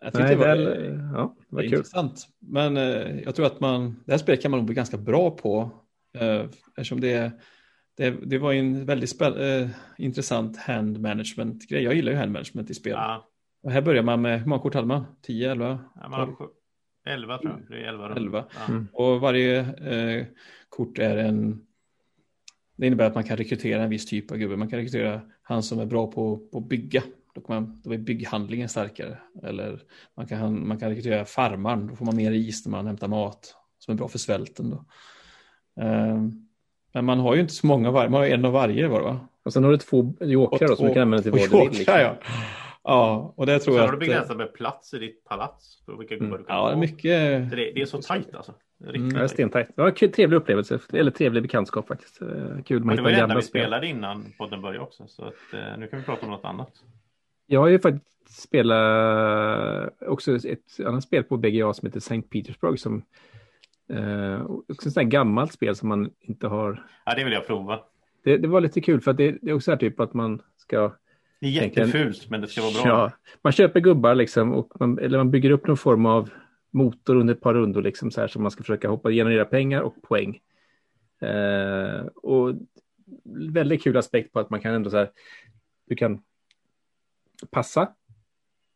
Jag 0.00 0.12
tyckte 0.12 0.22
Nej, 0.22 0.36
det 0.36 0.40
var, 0.40 0.46
väl, 0.46 1.00
ja, 1.14 1.36
det 1.48 1.56
var 1.56 1.62
kul. 1.62 1.72
intressant. 1.72 2.28
Men 2.38 2.76
eh, 2.76 3.20
jag 3.20 3.34
tror 3.34 3.46
att 3.46 3.60
man, 3.60 4.02
det 4.06 4.12
här 4.12 4.18
spelet 4.18 4.42
kan 4.42 4.50
man 4.50 4.58
nog 4.58 4.66
bli 4.66 4.74
ganska 4.74 4.96
bra 4.96 5.30
på. 5.30 5.70
Eh, 6.18 6.44
eftersom 6.68 7.00
det, 7.00 7.32
det, 7.96 8.10
det 8.10 8.38
var 8.38 8.52
en 8.52 8.86
väldigt 8.86 9.10
spel, 9.10 9.60
eh, 9.62 9.68
intressant 9.98 10.56
hand 10.56 11.00
management 11.00 11.68
grej. 11.68 11.82
Jag 11.82 11.94
gillar 11.94 12.12
ju 12.12 12.18
hand 12.18 12.32
management 12.32 12.70
i 12.70 12.74
spel. 12.74 12.92
Ja. 12.92 13.28
Och 13.62 13.70
här 13.70 13.82
börjar 13.82 14.02
man 14.02 14.22
med, 14.22 14.40
hur 14.40 14.46
många 14.46 14.62
kort 14.62 14.74
hade 14.74 14.86
man? 14.86 15.04
10, 15.22 15.50
11? 15.50 15.78
Ja, 15.94 16.08
man 16.08 16.36
11 17.04 17.38
tror 17.38 17.52
jag. 17.52 17.78
Det 17.78 17.84
är 17.84 17.88
11. 17.88 18.14
11. 18.16 18.44
Mm. 18.68 18.88
Och 18.92 19.20
varje 19.20 19.60
eh, 19.60 20.26
kort 20.68 20.98
är 20.98 21.16
en... 21.16 21.66
Det 22.76 22.86
innebär 22.86 23.06
att 23.06 23.14
man 23.14 23.24
kan 23.24 23.36
rekrytera 23.36 23.82
en 23.82 23.90
viss 23.90 24.06
typ 24.06 24.30
av 24.30 24.36
gubbe. 24.36 24.56
Man 24.56 24.70
kan 24.70 24.78
rekrytera 24.78 25.20
han 25.42 25.62
som 25.62 25.78
är 25.78 25.86
bra 25.86 26.06
på, 26.06 26.36
på 26.52 26.58
att 26.58 26.68
bygga. 26.68 27.02
Då, 27.34 27.40
kan 27.40 27.56
man, 27.56 27.80
då 27.84 27.94
är 27.94 27.98
bygghandlingen 27.98 28.68
starkare. 28.68 29.18
Eller 29.42 29.80
man 30.16 30.26
kan, 30.26 30.68
man 30.68 30.78
kan 30.78 30.88
rekrytera 30.88 31.24
farmaren. 31.24 31.86
Då 31.86 31.96
får 31.96 32.04
man 32.04 32.16
mer 32.16 32.32
is 32.32 32.66
när 32.66 32.70
man 32.70 32.86
hämtar 32.86 33.08
mat. 33.08 33.54
Som 33.78 33.92
är 33.92 33.98
bra 33.98 34.08
för 34.08 34.18
svälten. 34.18 34.70
Då. 34.70 34.84
Eh, 35.82 36.22
men 36.92 37.04
man 37.04 37.18
har 37.18 37.34
ju 37.34 37.40
inte 37.40 37.54
så 37.54 37.66
många 37.66 37.90
varje. 37.90 38.10
Man 38.10 38.20
har 38.20 38.28
en 38.28 38.44
av 38.44 38.52
varje 38.52 38.88
var 38.88 39.00
va? 39.00 39.20
Och 39.44 39.52
sen 39.52 39.64
har 39.64 39.70
du 39.70 39.76
två 39.76 40.14
jokrar 40.20 40.76
som 40.76 40.86
du 40.86 40.94
kan 40.94 41.02
använda 41.02 41.22
till 41.22 41.32
vad 41.32 41.40
du 41.40 41.58
vill. 41.58 41.78
Liksom. 41.78 41.94
Ja. 41.94 42.16
Ja, 42.84 43.34
och 43.36 43.46
det 43.46 43.58
tror 43.58 43.76
jag. 43.76 43.84
Har 43.84 43.92
du 43.92 43.98
begränsat 43.98 44.36
med 44.36 44.54
plats 44.54 44.94
i 44.94 44.98
ditt 44.98 45.24
palats? 45.24 45.82
För 45.84 45.96
vilka 45.96 46.14
gubbar 46.14 46.26
mm. 46.26 46.38
du 46.38 46.44
kan 46.44 46.56
ja, 46.56 46.68
det 46.68 46.74
är 46.74 46.76
mycket. 46.76 47.50
Det, 47.50 47.56
det 47.56 47.82
är 47.82 47.86
så 47.86 48.02
tajt 48.02 48.34
alltså. 48.34 48.54
Mm. 48.88 49.08
Det 49.08 49.20
är 49.20 49.26
stentajt. 49.26 49.68
Det 49.76 49.82
var 49.82 50.02
en 50.02 50.12
trevlig 50.12 50.36
upplevelse, 50.36 50.78
eller 50.92 51.10
trevlig 51.10 51.42
bekantskap 51.42 51.88
faktiskt. 51.88 52.22
Eh, 52.22 52.28
kul. 52.64 52.84
Men 52.84 52.96
det 52.96 53.02
var 53.02 53.10
det 53.10 53.16
enda 53.16 53.36
vi 53.36 53.42
spelade 53.42 53.86
innan 53.86 54.32
podden 54.38 54.62
började 54.62 54.84
också, 54.84 55.06
så 55.06 55.24
att, 55.24 55.34
eh, 55.52 55.78
nu 55.78 55.86
kan 55.86 55.98
vi 55.98 56.04
prata 56.04 56.26
om 56.26 56.30
något 56.30 56.44
annat. 56.44 56.70
Jag 57.46 57.60
har 57.60 57.68
ju 57.68 57.78
faktiskt 57.78 58.42
spelat 58.42 59.92
också 60.00 60.36
ett 60.36 60.80
annat 60.86 61.02
spel 61.02 61.24
på 61.24 61.36
BGA 61.36 61.72
som 61.72 61.86
heter 61.86 61.98
St. 61.98 62.22
Petersburg 62.22 62.80
som 62.80 63.02
eh, 63.88 64.42
också 64.68 64.88
ett 64.88 64.94
sånt 64.94 65.08
gammalt 65.08 65.52
spel 65.52 65.76
som 65.76 65.88
man 65.88 66.10
inte 66.20 66.46
har. 66.46 66.86
Ja, 67.06 67.14
det 67.14 67.24
vill 67.24 67.32
jag 67.32 67.46
prova. 67.46 67.80
Det, 68.24 68.36
det 68.36 68.48
var 68.48 68.60
lite 68.60 68.80
kul 68.80 69.00
för 69.00 69.10
att 69.10 69.16
det, 69.16 69.38
det 69.42 69.50
är 69.50 69.54
också 69.54 69.70
här 69.70 69.78
typ 69.78 70.00
att 70.00 70.14
man 70.14 70.42
ska 70.56 70.92
det 71.44 71.48
är 71.58 71.62
jättefult, 71.62 72.30
men 72.30 72.40
det 72.40 72.48
ska 72.48 72.62
vara 72.62 72.72
bra. 72.72 72.82
Ja, 72.86 73.12
man 73.42 73.52
köper 73.52 73.80
gubbar 73.80 74.14
liksom, 74.14 74.52
och 74.52 74.80
man, 74.80 74.98
eller 74.98 75.18
man 75.18 75.30
bygger 75.30 75.50
upp 75.50 75.66
någon 75.66 75.76
form 75.76 76.06
av 76.06 76.30
motor 76.70 77.16
under 77.16 77.34
ett 77.34 77.40
par 77.40 77.54
rundor 77.54 77.82
liksom, 77.82 78.10
så 78.10 78.20
här, 78.20 78.28
som 78.28 78.42
man 78.42 78.50
ska 78.50 78.62
försöka 78.62 78.88
hoppa 78.88 79.10
generera 79.10 79.44
pengar 79.44 79.80
och 79.80 80.02
poäng. 80.02 80.40
Eh, 81.20 82.06
och 82.06 82.54
väldigt 83.24 83.82
kul 83.82 83.96
aspekt 83.96 84.32
på 84.32 84.40
att 84.40 84.50
man 84.50 84.60
kan 84.60 84.74
ändå 84.74 84.90
så 84.90 84.96
här, 84.96 85.10
du 85.88 85.96
kan 85.96 86.22
passa. 87.50 87.94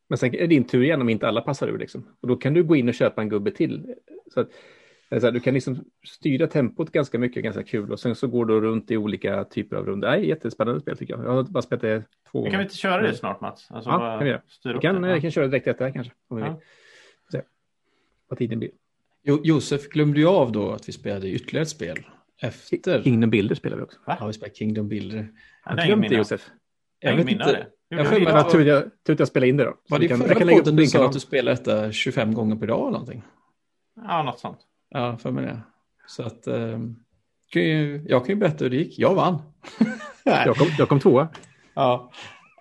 Men 0.09 0.19
sen 0.19 0.35
är 0.35 0.39
det 0.39 0.47
din 0.47 0.65
tur 0.65 0.83
igen 0.83 1.01
om 1.01 1.09
inte 1.09 1.29
alla 1.29 1.41
passar 1.41 1.69
ur 1.69 1.79
liksom. 1.79 2.09
Och 2.21 2.29
då 2.29 2.37
kan 2.37 2.55
du 2.55 2.65
gå 2.65 2.77
in 2.77 2.89
och 2.89 2.95
köpa 2.95 3.23
en 3.23 3.29
gubbe 3.29 3.51
till. 3.51 3.95
Så 4.35 4.41
att 4.41 4.51
här, 5.11 5.31
du 5.31 5.41
kan 5.41 5.55
liksom 5.55 5.85
styra 6.07 6.47
tempot 6.47 6.93
ganska 6.93 7.19
mycket, 7.19 7.45
ganska 7.45 7.63
kul. 7.63 7.93
Och 7.93 8.01
sen 8.01 8.15
så 8.15 8.27
går 8.27 8.47
du 8.47 8.61
runt 8.61 8.91
i 8.91 8.97
olika 8.97 9.45
typer 9.45 9.77
av 9.77 9.87
runder. 9.87 10.11
Nej, 10.11 10.29
jättespännande 10.29 10.81
spel 10.81 10.97
tycker 10.97 11.15
jag. 11.15 11.25
Jag 11.25 11.31
har 11.31 11.43
bara 11.43 11.63
spelat 11.63 11.83
det 11.83 12.03
två 12.31 12.39
gånger. 12.39 12.51
Kan 12.51 12.59
vi 12.59 12.65
inte 12.65 12.77
köra 12.77 13.03
det 13.03 13.15
snart 13.15 13.41
Mats? 13.41 13.71
Alltså, 13.71 13.91
ja, 13.91 13.99
kan 13.99 14.25
vi 14.25 14.31
göra. 14.31 14.43
Vi 14.65 14.81
kan, 14.81 15.03
det, 15.03 15.21
kan 15.21 15.31
köra 15.31 15.47
direkt 15.47 15.67
efter 15.67 15.85
här 15.85 15.93
kanske. 15.93 16.13
Om 16.29 16.37
vi 16.37 16.43
ja. 16.43 16.49
vill. 16.49 16.61
Se 17.33 17.43
vad 18.29 18.39
tiden 18.39 18.59
blir. 18.59 18.71
Jo, 19.23 19.41
Josef, 19.45 19.89
glömde 19.89 20.21
du 20.21 20.27
av 20.27 20.53
då 20.53 20.71
att 20.71 20.89
vi 20.89 20.93
spelade 20.93 21.29
ytterligare 21.29 21.63
ett 21.63 21.69
spel? 21.69 21.99
Efter? 22.43 23.03
Kingdom 23.03 23.31
Builder 23.31 23.55
spelar 23.55 23.77
vi 23.77 23.83
också. 23.83 23.99
Va? 24.07 24.17
Ja, 24.21 24.27
vi 24.27 24.33
spelar 24.33 24.55
Kingdom 24.55 24.89
Builder. 24.89 25.29
Ja, 25.65 25.75
jag 25.77 25.87
glömde 25.87 26.09
det, 26.09 26.15
Josef. 26.15 26.51
Jag, 27.01 27.13
jag 27.13 27.17
vet 27.17 27.29
inte. 27.29 27.53
Det. 27.53 27.67
Jag, 27.89 28.07
jag, 28.07 28.13
jag, 28.13 28.23
jag, 28.23 28.51
tror 28.51 28.63
jag, 28.63 28.83
tror 28.83 29.15
att 29.15 29.19
jag 29.19 29.29
spelade 29.29 29.49
in 29.49 29.57
det 29.57 29.65
då. 29.65 29.77
Var 29.89 29.99
det 29.99 30.09
kan, 30.09 30.19
förra 30.19 30.39
jag 30.39 30.59
podden 30.59 30.77
du 30.77 30.87
sa 30.87 31.07
att 31.07 31.13
du 31.13 31.21
spelade 31.21 31.57
detta 31.57 31.93
25 31.93 32.35
gånger 32.35 32.57
per 32.57 32.67
dag 32.67 32.81
eller 32.81 32.91
någonting? 32.91 33.23
Ja, 34.07 34.23
något 34.23 34.39
sånt. 34.39 34.59
Ja, 34.91 35.17
för 35.17 35.31
mig 35.31 35.45
det. 35.45 35.61
Så 36.07 36.23
att, 36.23 36.47
eh, 36.47 36.79
ju, 37.55 38.03
jag 38.09 38.27
kan 38.27 38.35
ju 38.35 38.41
berätta 38.41 38.65
hur 38.65 38.71
det 38.71 38.77
gick. 38.77 38.99
Jag 38.99 39.15
vann. 39.15 39.43
jag, 40.25 40.57
kom, 40.57 40.69
jag 40.79 40.89
kom 40.89 41.01
tvåa. 41.01 41.29
Ja. 41.75 42.11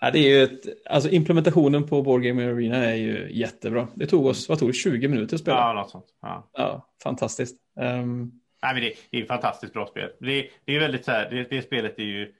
ja, 0.01 0.11
det 0.11 0.19
är 0.19 0.29
ju 0.29 0.43
ett, 0.43 0.89
alltså 0.89 1.09
implementationen 1.09 1.87
på 1.87 2.01
Board 2.01 2.21
Game 2.21 2.51
Arena 2.51 2.77
är 2.77 2.95
ju 2.95 3.29
jättebra. 3.31 3.87
Det 3.95 4.07
tog 4.07 4.25
oss, 4.25 4.49
vad 4.49 4.59
tog 4.59 4.69
det, 4.69 4.73
20 4.73 5.07
minuter 5.07 5.35
att 5.35 5.41
spela? 5.41 5.57
Ja, 5.57 5.73
något 5.73 5.89
sånt. 5.89 6.05
Ja, 6.21 6.49
ja 6.53 6.89
fantastiskt. 7.03 7.57
Um... 7.79 8.41
Nej, 8.63 8.73
men 8.73 8.83
det, 8.83 8.93
det 9.11 9.17
är 9.17 9.21
ett 9.21 9.27
fantastiskt 9.27 9.73
bra 9.73 9.85
spel. 9.85 10.09
Det, 10.19 10.49
det 10.65 10.75
är 10.75 10.79
väldigt 10.79 11.05
så 11.05 11.11
här, 11.11 11.29
det, 11.29 11.49
det 11.49 11.61
spelet 11.61 11.99
är 11.99 12.03
ju 12.03 12.33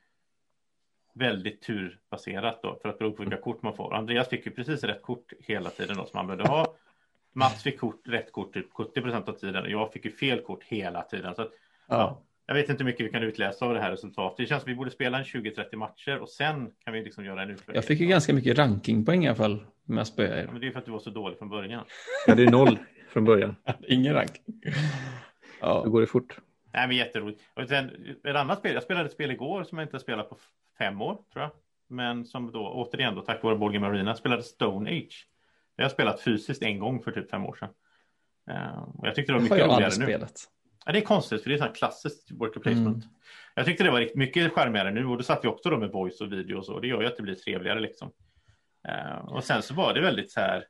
väldigt 1.14 1.62
turbaserat 1.62 2.60
då 2.64 2.80
för 2.82 2.90
att 2.90 3.00
bero 3.00 3.12
på 3.12 3.24
vilka 3.24 3.38
kort 3.38 3.62
man 3.62 3.76
får. 3.76 3.94
Andreas 3.94 4.30
fick 4.30 4.46
ju 4.46 4.52
precis 4.52 4.84
rätt 4.84 5.02
kort 5.02 5.34
hela 5.40 5.70
tiden 5.70 5.98
då 5.98 6.06
som 6.06 6.18
han 6.18 6.28
behövde 6.28 6.48
ha. 6.48 6.76
Mats 7.38 7.64
fick 7.64 7.80
kort, 7.80 8.02
rätt 8.08 8.32
kort 8.32 8.54
typ 8.54 8.74
70 8.74 9.02
procent 9.02 9.30
av 9.30 9.34
tiden 9.34 9.64
och 9.64 9.70
jag 9.70 9.94
fick 9.94 10.06
ju 10.06 10.12
fel 10.12 10.42
kort 10.42 10.64
hela 10.64 11.02
tiden. 11.02 11.36
Så 11.36 11.42
att, 11.42 11.52
ja. 11.88 11.98
ja. 11.98 12.22
jag 12.46 12.56
vet 12.56 12.70
inte 12.70 12.84
hur 12.84 12.86
mycket 12.86 13.06
vi 13.06 13.10
kan 13.10 13.24
utläsa 13.24 13.66
av 13.66 13.74
det 13.74 13.80
här 13.80 13.92
resultatet. 13.92 14.38
Det 14.38 14.46
känns 14.46 14.64
som 14.64 14.72
vi 14.72 14.76
borde 14.76 14.92
spela 14.92 15.18
en 15.18 15.24
20-30 15.24 15.76
matcher 15.76 16.18
och 16.18 16.30
sen 16.30 16.72
kan 16.84 16.94
vi 16.94 17.04
liksom 17.04 17.26
göra 17.26 17.42
en 17.42 17.50
utvärdering. 17.50 17.76
Jag 17.76 17.86
fick 17.86 18.00
ju 18.00 18.08
ganska 18.08 18.34
mycket 18.34 18.58
rankingpoäng 18.58 19.26
i 19.26 19.28
alla 19.28 19.36
fall 19.36 19.66
med 19.84 20.02
att 20.02 20.08
spöa 20.08 20.40
ja, 20.40 20.52
Men 20.52 20.62
det 20.62 20.68
är 20.68 20.72
för 20.72 20.80
att 20.80 20.86
du 20.86 20.92
var 20.92 21.00
så 21.00 21.10
dålig 21.10 21.38
från 21.38 21.50
början. 21.50 21.84
Ja, 22.28 22.36
det 22.36 22.44
är 22.44 22.52
noll 22.52 22.80
från 23.10 23.26
början. 23.26 23.56
Ingen 23.88 24.14
ranking. 24.14 24.62
Ja. 25.62 25.82
Då 25.84 25.90
går 25.90 26.02
det 26.02 26.08
fort. 26.08 26.40
Nej, 26.74 26.88
men 26.88 26.98
jätteroligt. 26.98 27.42
Och 27.54 27.68
sen, 27.68 28.16
ett 28.24 28.36
annat 28.36 28.60
spel, 28.60 28.74
jag 28.74 28.84
spelade 28.84 29.06
ett 29.06 29.14
spel 29.14 29.32
igår 29.32 29.64
som 29.64 29.78
jag 29.78 29.86
inte 29.86 30.00
spelat 30.00 30.30
på 30.30 30.38
fem 30.78 31.02
år 31.02 31.18
tror 31.34 31.44
jag. 31.44 31.52
Men 31.88 32.26
som 32.26 32.52
då 32.52 32.68
återigen 32.68 33.16
då 33.16 33.22
tack 33.22 33.44
vare 33.44 33.56
Board 33.56 33.80
Marina 33.82 34.16
spelade 34.16 34.44
Stone 34.44 34.90
Age. 34.90 35.28
Jag 35.78 35.86
har 35.86 35.90
spelat 35.90 36.22
fysiskt 36.22 36.64
en 36.64 36.80
gång 36.80 37.04
för 37.04 37.12
typ 37.12 37.30
fem 37.30 37.46
år 37.46 37.56
sedan. 37.56 37.70
Uh, 38.52 38.84
och 38.84 39.08
jag 39.08 39.16
tyckte 39.16 39.32
det 39.32 39.38
var 39.38 39.44
mycket 39.44 39.60
roligare 39.60 39.92
nu. 39.98 40.06
Spelat. 40.06 40.50
Ja, 40.86 40.92
det 40.92 41.00
är 41.00 41.04
konstigt 41.04 41.44
för 41.44 41.50
det 41.50 41.56
är 41.56 41.68
så 41.68 41.74
klassiskt 41.74 42.32
worker 42.32 42.60
placement. 42.60 43.04
Mm. 43.04 43.16
Jag 43.56 43.66
tyckte 43.66 43.84
det 43.84 43.92
var 43.92 44.10
mycket 44.16 44.52
skärmigare 44.52 44.92
nu 44.92 45.06
och 45.06 45.18
då 45.18 45.24
satt 45.24 45.44
vi 45.44 45.48
också 45.48 45.70
då 45.70 45.78
med 45.78 45.92
voice 45.92 46.22
och 46.22 46.34
video 46.34 46.58
och 46.58 46.66
så. 46.66 46.80
Det 46.80 46.88
gör 46.88 47.02
ju 47.02 47.08
att 47.08 47.18
det 47.18 47.24
blir 47.24 47.36
trevligare 47.36 47.80
liksom. 47.80 48.12
Uh, 48.88 49.18
och 49.18 49.44
sen 49.44 49.62
så 49.62 49.74
var 49.74 49.94
det 49.94 50.02
väldigt 50.02 50.32
så 50.32 50.40
här. 50.40 50.66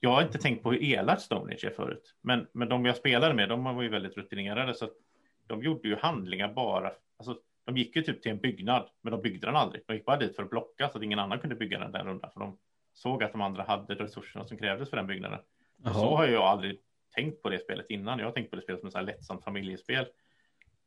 Jag 0.00 0.10
har 0.10 0.22
inte 0.22 0.38
tänkt 0.38 0.62
på 0.62 0.70
hur 0.72 0.82
elakt 0.82 1.22
Stone 1.22 1.54
Age 1.54 1.64
är 1.64 1.70
förut, 1.70 2.14
men, 2.22 2.46
men 2.52 2.68
de 2.68 2.84
jag 2.84 2.96
spelade 2.96 3.34
med, 3.34 3.48
de 3.48 3.64
var 3.64 3.82
ju 3.82 3.88
väldigt 3.88 4.16
rutinerade 4.16 4.74
så 4.74 4.84
att 4.84 4.94
de 5.46 5.62
gjorde 5.62 5.88
ju 5.88 5.96
handlingar 5.96 6.52
bara. 6.52 6.92
Alltså, 7.16 7.38
de 7.64 7.76
gick 7.76 7.96
ju 7.96 8.02
typ 8.02 8.22
till 8.22 8.30
en 8.30 8.38
byggnad, 8.38 8.88
men 9.02 9.10
de 9.10 9.22
byggde 9.22 9.46
den 9.46 9.56
aldrig. 9.56 9.82
De 9.86 9.94
gick 9.94 10.04
bara 10.04 10.16
dit 10.16 10.36
för 10.36 10.42
att 10.42 10.50
blocka 10.50 10.88
så 10.88 10.98
att 10.98 11.04
ingen 11.04 11.18
annan 11.18 11.38
kunde 11.38 11.56
bygga 11.56 11.78
den 11.78 11.92
där 11.92 12.04
rundan, 12.04 12.30
för 12.30 12.40
de 12.40 12.58
såg 12.94 13.22
att 13.22 13.32
de 13.32 13.40
andra 13.40 13.62
hade 13.62 13.94
resurserna 13.94 14.44
som 14.44 14.58
krävdes 14.58 14.90
för 14.90 14.96
den 14.96 15.06
byggnaden. 15.06 15.38
så 15.84 16.16
har 16.16 16.26
jag 16.26 16.42
aldrig 16.42 16.78
tänkt 17.14 17.42
på 17.42 17.48
det 17.48 17.58
spelet 17.58 17.86
innan. 17.88 18.18
Jag 18.18 18.26
har 18.26 18.32
tänkt 18.32 18.50
på 18.50 18.56
det 18.56 18.62
spelet 18.62 18.80
som 18.80 18.86
ett 18.86 18.92
så 18.92 18.98
här 18.98 19.06
lättsamt 19.06 19.44
familjespel. 19.44 20.06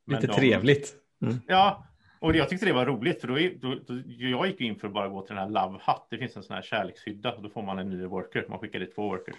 Men 0.05 0.15
Lite 0.15 0.27
de... 0.27 0.33
trevligt. 0.33 0.95
Mm. 1.21 1.35
Ja, 1.47 1.87
och 2.19 2.35
jag 2.35 2.49
tyckte 2.49 2.65
det 2.65 2.73
var 2.73 2.85
roligt 2.85 3.21
för 3.21 3.27
då, 3.27 3.35
då, 3.35 3.79
då, 3.87 4.01
jag 4.05 4.47
gick 4.47 4.61
in 4.61 4.79
för 4.79 4.87
att 4.87 4.93
bara 4.93 5.09
gå 5.09 5.21
till 5.21 5.35
den 5.35 5.43
här 5.43 5.49
Love 5.49 5.79
Hut. 5.87 6.01
Det 6.09 6.17
finns 6.17 6.37
en 6.37 6.43
sån 6.43 6.55
här 6.55 6.61
kärlekshydda 6.61 7.33
och 7.33 7.43
då 7.43 7.49
får 7.49 7.61
man 7.61 7.79
en 7.79 7.89
ny 7.89 8.05
worker. 8.05 8.45
Man 8.49 8.59
skickar 8.59 8.79
dit 8.79 8.95
två 8.95 9.09
workers. 9.09 9.35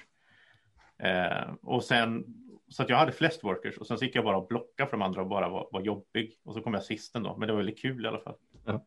Eh, 0.99 1.55
och 1.63 1.85
sen 1.85 2.25
så 2.69 2.83
att 2.83 2.89
jag 2.89 2.97
hade 2.97 3.13
flest 3.13 3.45
workers 3.45 3.79
och 3.79 3.87
sen 3.87 3.99
så 3.99 4.05
gick 4.05 4.17
jag 4.17 4.25
bara 4.25 4.37
och 4.37 4.47
blocka 4.47 4.87
för 4.87 4.91
de 4.91 5.03
andra 5.03 5.21
och 5.21 5.29
bara 5.29 5.49
var, 5.49 5.69
var 5.73 5.81
jobbig. 5.81 6.39
Och 6.45 6.55
så 6.55 6.61
kom 6.61 6.75
jag 6.75 6.83
sist 6.83 7.17
ändå, 7.17 7.37
men 7.39 7.47
det 7.47 7.53
var 7.53 7.59
väldigt 7.59 7.83
kul 7.83 8.05
i 8.05 8.09
alla 8.09 8.21
fall. 8.21 8.35
Ja. 8.65 8.87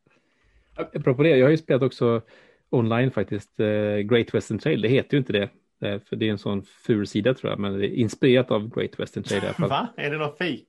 Apropå 0.75 1.23
det, 1.23 1.29
jag 1.29 1.45
har 1.45 1.51
ju 1.51 1.57
spelat 1.57 1.81
också 1.81 2.21
online 2.71 3.11
faktiskt, 3.11 3.59
uh, 3.59 3.97
Great 3.97 4.33
Western 4.33 4.59
Trail, 4.59 4.81
det 4.81 4.87
heter 4.87 5.13
ju 5.13 5.17
inte 5.17 5.33
det. 5.33 5.49
Uh, 5.85 5.99
för 5.99 6.15
det 6.15 6.27
är 6.27 6.31
en 6.31 6.37
sån 6.37 6.63
ful 6.63 7.07
sida 7.07 7.33
tror 7.33 7.51
jag, 7.51 7.59
men 7.59 7.79
det 7.79 7.87
är 7.87 7.93
inspirerat 7.93 8.51
av 8.51 8.69
Great 8.69 8.99
Western 8.99 9.23
Trail 9.23 9.43
i 9.43 9.45
alla 9.45 9.53
fall. 9.53 9.69
Va? 9.69 9.87
Är 9.97 10.11
det 10.11 10.17
något 10.17 10.37
fake? 10.37 10.65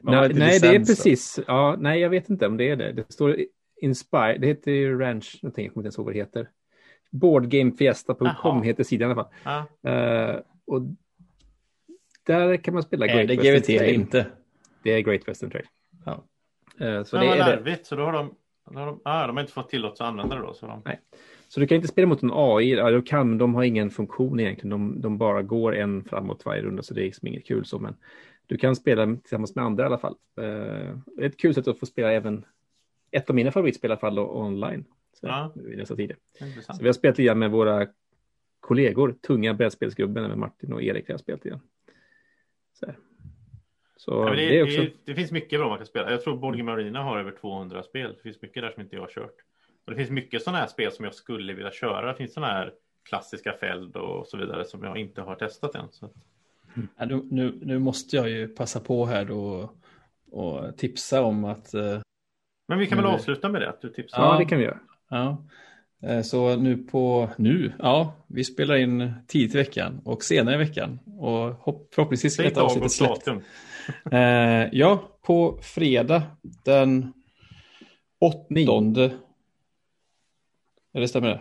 Nej, 0.00 0.32
nej 0.34 0.60
det 0.60 0.68
är 0.68 0.78
precis, 0.78 1.40
ja, 1.46 1.76
nej 1.78 2.00
jag 2.00 2.10
vet 2.10 2.30
inte 2.30 2.46
om 2.46 2.56
det 2.56 2.70
är 2.70 2.76
det. 2.76 2.92
Det 2.92 3.12
står 3.12 3.36
Inspire, 3.80 4.38
det 4.38 4.46
heter 4.46 4.70
ju 4.70 4.98
Ranch, 4.98 5.38
någonting, 5.42 5.64
jag 5.64 5.74
kommer 5.74 5.82
inte 5.82 5.86
ens 5.86 5.98
ihåg 5.98 6.06
vad 6.06 6.14
det 6.14 6.18
heter. 6.18 6.48
Boardgamefiesta.com 7.10 8.62
heter 8.62 8.84
sidan 8.84 9.10
i 9.10 9.12
alla 9.12 9.24
fall. 9.24 9.32
Ah. 9.42 9.90
Uh, 9.90 10.40
och 10.66 10.82
där 12.26 12.56
kan 12.56 12.74
man 12.74 12.82
spela 12.82 13.06
Great 13.06 13.30
Western 13.30 13.54
GVT 13.54 13.64
Trail. 13.64 13.94
inte. 13.94 14.26
Det 14.82 14.90
är 14.90 15.00
Great 15.00 15.28
Western 15.28 15.50
Trail. 15.50 15.66
Ja. 16.04 16.24
Uh, 16.80 17.04
så 17.04 17.16
det 17.16 17.26
är 17.26 17.38
larvigt, 17.38 17.86
så 17.86 17.96
då 17.96 18.04
har 18.04 18.12
de, 18.12 18.34
de, 18.74 19.00
ah, 19.04 19.26
de 19.26 19.36
har 19.36 19.40
inte 19.40 19.52
fått 19.52 19.68
tillåtelse 19.68 20.04
att 20.04 20.08
använda 20.08 20.36
det 20.36 20.42
då. 20.42 20.54
Så, 20.54 20.66
de... 20.66 20.82
Nej. 20.84 21.00
så 21.48 21.60
du 21.60 21.66
kan 21.66 21.76
inte 21.76 21.88
spela 21.88 22.06
mot 22.06 22.22
en 22.22 22.30
AI, 22.32 22.74
ja, 22.74 22.90
de, 22.90 23.02
kan, 23.02 23.38
de 23.38 23.54
har 23.54 23.62
ingen 23.62 23.90
funktion 23.90 24.40
egentligen, 24.40 24.70
de, 24.70 25.00
de 25.00 25.18
bara 25.18 25.42
går 25.42 25.76
en 25.76 26.04
framåt 26.04 26.44
varje 26.44 26.62
runda 26.62 26.82
så 26.82 26.94
det 26.94 27.00
är 27.00 27.04
liksom 27.04 27.28
inget 27.28 27.46
kul 27.46 27.64
så, 27.64 27.78
men 27.78 27.96
du 28.46 28.56
kan 28.56 28.76
spela 28.76 29.16
tillsammans 29.16 29.54
med 29.54 29.64
andra 29.64 29.82
i 29.82 29.86
alla 29.86 29.98
fall. 29.98 30.16
Uh, 30.40 30.98
ett 31.20 31.36
kul 31.36 31.54
sätt 31.54 31.68
att 31.68 31.78
få 31.78 31.86
spela 31.86 32.12
även 32.12 32.44
ett 33.10 33.30
av 33.30 33.36
mina 33.36 33.50
favoritspel 33.50 33.90
i 33.90 33.92
alla 33.92 34.00
fall 34.00 34.18
online. 34.18 34.84
Så, 35.20 35.26
ja. 35.26 35.54
i 35.72 35.76
dessa 35.76 35.96
tider. 35.96 36.16
Så 36.60 36.78
vi 36.80 36.86
har 36.86 36.92
spelat 36.92 37.18
igen 37.18 37.38
med 37.38 37.50
våra 37.50 37.86
kollegor, 38.60 39.14
tunga 39.26 39.54
brädspelsgubben 39.54 40.28
med 40.28 40.38
Martin 40.38 40.72
och 40.72 40.82
Erik. 40.82 41.10
har 41.10 41.18
spelat 41.18 41.46
igen. 41.46 41.60
Så, 42.72 42.86
så 43.98 44.10
ja, 44.10 44.34
det, 44.34 44.48
det, 44.48 44.62
också... 44.62 44.80
det, 44.80 44.92
det, 45.04 45.14
finns 45.14 45.30
mycket 45.30 45.60
bra 45.60 45.68
man 45.68 45.78
kan 45.78 45.86
spela. 45.86 46.10
Jag 46.10 46.22
tror 46.22 46.36
Board 46.36 46.58
Marina 46.58 47.02
har 47.02 47.18
över 47.18 47.30
200 47.30 47.82
spel. 47.82 48.14
Det 48.16 48.22
finns 48.22 48.42
mycket 48.42 48.62
där 48.62 48.70
som 48.70 48.82
inte 48.82 48.96
jag 48.96 49.02
har 49.02 49.08
kört. 49.08 49.34
Och 49.84 49.90
det 49.90 49.96
finns 49.96 50.10
mycket 50.10 50.42
sådana 50.42 50.58
här 50.58 50.66
spel 50.66 50.92
som 50.92 51.04
jag 51.04 51.14
skulle 51.14 51.54
vilja 51.54 51.70
köra. 51.70 52.06
Det 52.06 52.14
finns 52.14 52.34
sådana 52.34 52.52
här 52.52 52.72
klassiska 53.08 53.52
fält 53.52 53.96
och 53.96 54.26
så 54.26 54.36
vidare 54.36 54.64
som 54.64 54.84
jag 54.84 54.98
inte 54.98 55.20
har 55.20 55.34
testat 55.34 55.74
än. 55.74 55.88
Så. 55.90 56.10
Ja, 56.96 57.06
nu, 57.06 57.22
nu, 57.30 57.58
nu, 57.62 57.78
måste 57.78 58.16
jag 58.16 58.30
ju 58.30 58.48
passa 58.48 58.80
på 58.80 59.06
här 59.06 59.24
då 59.24 59.70
och 60.30 60.76
tipsa 60.76 61.22
om 61.22 61.44
att. 61.44 61.74
Eh, 61.74 62.00
Men 62.68 62.78
vi 62.78 62.86
kan 62.86 62.98
väl 62.98 63.06
avsluta 63.06 63.48
med 63.48 63.62
det? 63.62 63.68
Att 63.68 63.80
du 63.80 63.88
tipsar. 63.88 64.22
Ja, 64.22 64.38
det 64.38 64.44
kan 64.44 64.58
vi 64.58 64.64
göra. 64.64 64.78
Ja. 65.08 65.44
Eh, 66.02 66.22
så 66.22 66.56
nu 66.56 66.76
på, 66.76 67.30
nu, 67.38 67.72
ja, 67.78 68.12
vi 68.26 68.44
spelar 68.44 68.76
in 68.76 69.12
tidigt 69.26 69.54
i 69.54 69.58
veckan 69.58 70.00
och 70.04 70.24
senare 70.24 70.54
i 70.54 70.58
veckan. 70.58 70.98
Och 71.18 71.54
hopp, 71.54 71.94
förhoppningsvis 71.94 72.34
ska 72.34 72.42
detta 72.42 72.62
avsnittet 72.62 72.92
släppt. 72.92 73.28
Eh, 74.12 74.68
ja, 74.72 75.18
på 75.22 75.58
fredag 75.62 76.22
den 76.64 77.12
åttonde. 78.20 79.10
Eller 80.94 81.06
stämmer 81.06 81.28
det? 81.28 81.40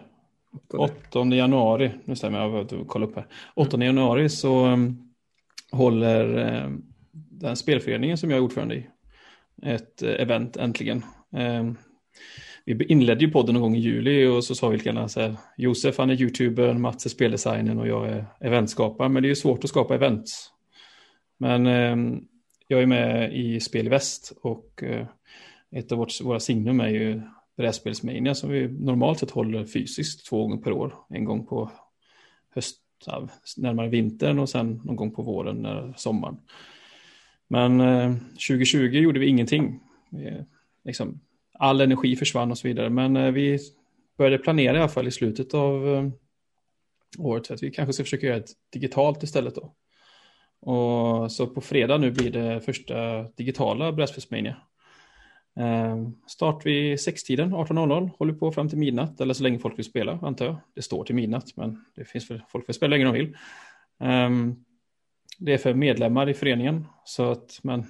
8 0.78 1.26
januari, 1.26 1.92
nu 2.06 2.16
stämmer 2.16 2.40
jag, 2.40 2.72
jag 2.72 2.88
kolla 2.88 3.06
upp 3.06 3.16
här. 3.16 3.28
8 3.54 3.84
januari 3.84 4.30
så 4.30 4.66
um, 4.66 5.14
håller 5.72 6.38
um, 6.64 6.86
den 7.14 7.56
spelföreningen 7.56 8.18
som 8.18 8.30
jag 8.30 8.38
är 8.38 8.44
ordförande 8.44 8.76
i 8.76 8.88
ett 9.64 10.04
uh, 10.04 10.10
event 10.10 10.58
äntligen. 10.58 11.06
Um, 11.30 11.78
vi 12.74 12.86
inledde 12.86 13.26
ju 13.26 13.32
podden 13.32 13.54
någon 13.54 13.62
gång 13.62 13.76
i 13.76 13.80
juli 13.80 14.26
och 14.26 14.44
så 14.44 14.56
sa 14.56 14.70
vi 14.70 14.78
lite 14.78 14.90
grann 14.90 15.10
så 15.10 15.22
här, 15.22 15.36
Josef 15.58 15.98
han 15.98 16.10
är 16.10 16.22
youtubern, 16.22 16.82
Mats 16.82 17.06
är 17.06 17.10
speldesignen 17.10 17.80
och 17.80 17.88
jag 17.88 18.10
är 18.10 18.26
eventskapare. 18.40 19.10
Men 19.10 19.24
det 19.24 19.28
är 19.28 19.30
ju 19.30 19.36
svårt 19.36 19.64
att 19.64 19.70
skapa 19.70 19.96
events. 19.96 20.52
Men 21.38 21.68
eh, 21.68 22.20
jag 22.68 22.82
är 22.82 22.86
med 22.86 23.36
i 23.36 23.60
Spel 23.60 23.86
i 23.86 23.90
Väst 23.90 24.34
och 24.42 24.84
eh, 24.84 25.08
ett 25.72 25.92
av 25.92 25.98
vårt, 25.98 26.22
våra 26.22 26.40
signum 26.40 26.80
är 26.80 26.88
ju 26.88 27.22
brädspelsmania 27.58 28.36
som 28.36 28.50
vi 28.50 28.68
normalt 28.68 29.20
sett 29.20 29.32
håller 29.32 29.66
fysiskt 29.66 30.30
två 30.30 30.42
gånger 30.42 30.58
per 30.58 30.72
år. 30.72 30.94
En 31.10 31.26
gång 31.26 31.46
på 31.46 31.72
höst, 32.56 32.82
närmare 33.58 33.90
vintern 33.90 34.40
och 34.40 34.50
sen 34.50 34.82
någon 34.84 34.96
gång 34.96 35.12
på 35.12 35.22
våren, 35.22 35.56
när 35.56 35.94
sommaren. 35.98 36.38
Men 37.48 37.82
eh, 37.82 38.16
2020 38.50 38.80
gjorde 38.80 39.20
vi 39.20 39.28
ingenting. 39.28 39.80
Vi, 40.10 40.28
eh, 40.28 40.44
liksom, 40.84 41.20
all 41.60 41.82
energi 41.82 42.16
försvann 42.16 42.52
och 42.52 42.58
så 42.58 42.68
vidare. 42.68 42.90
Men 42.90 43.16
eh, 43.18 43.32
vi 43.32 43.60
började 44.18 44.38
planera 44.38 44.78
i 44.78 44.80
alla 44.80 44.90
fall 44.90 45.08
i 45.08 45.12
slutet 45.12 45.54
av 45.54 45.96
eh, 45.96 46.10
året 47.20 47.48
för 47.48 47.54
att 47.54 47.64
vi 47.64 47.72
kanske 47.72 47.94
ska 47.94 48.04
försöka 48.04 48.28
göra 48.28 48.38
ett 48.38 48.52
digitalt 48.74 49.24
istället 49.24 49.56
då. 49.56 49.74
Och 50.60 51.32
så 51.32 51.48
på 51.48 51.62
fredag 51.62 51.98
nu 51.98 52.12
blir 52.12 52.32
det 52.32 52.62
första 52.62 53.24
digitala 53.24 53.92
Brädspelsmania. 53.92 54.58
Eh, 55.60 56.08
start 56.28 56.66
vid 56.66 57.00
sextiden 57.00 57.56
18.00, 57.56 58.10
håller 58.18 58.34
på 58.34 58.52
fram 58.52 58.70
till 58.70 58.78
midnatt 58.78 59.22
eller 59.22 59.34
så 59.34 59.44
länge 59.44 59.60
folk 59.60 59.78
vill 59.78 59.86
spela 59.86 60.20
antar 60.22 60.46
jag. 60.46 60.56
Det 60.76 60.82
står 60.82 61.04
till 61.04 61.16
midnatt 61.16 61.56
men 61.56 61.86
det 61.96 62.06
finns 62.06 62.28
för 62.28 62.46
folk 62.50 62.70
vill 62.70 62.76
spela 62.76 62.90
länge 62.90 63.06
de 63.06 63.14
vill. 63.14 63.38
Ehm, 64.00 64.56
det 65.40 65.54
är 65.54 65.58
för 65.58 65.74
medlemmar 65.74 66.30
i 66.30 66.34
föreningen 66.34 66.86
så 67.06 67.32
att 67.32 67.60
man 67.64 67.86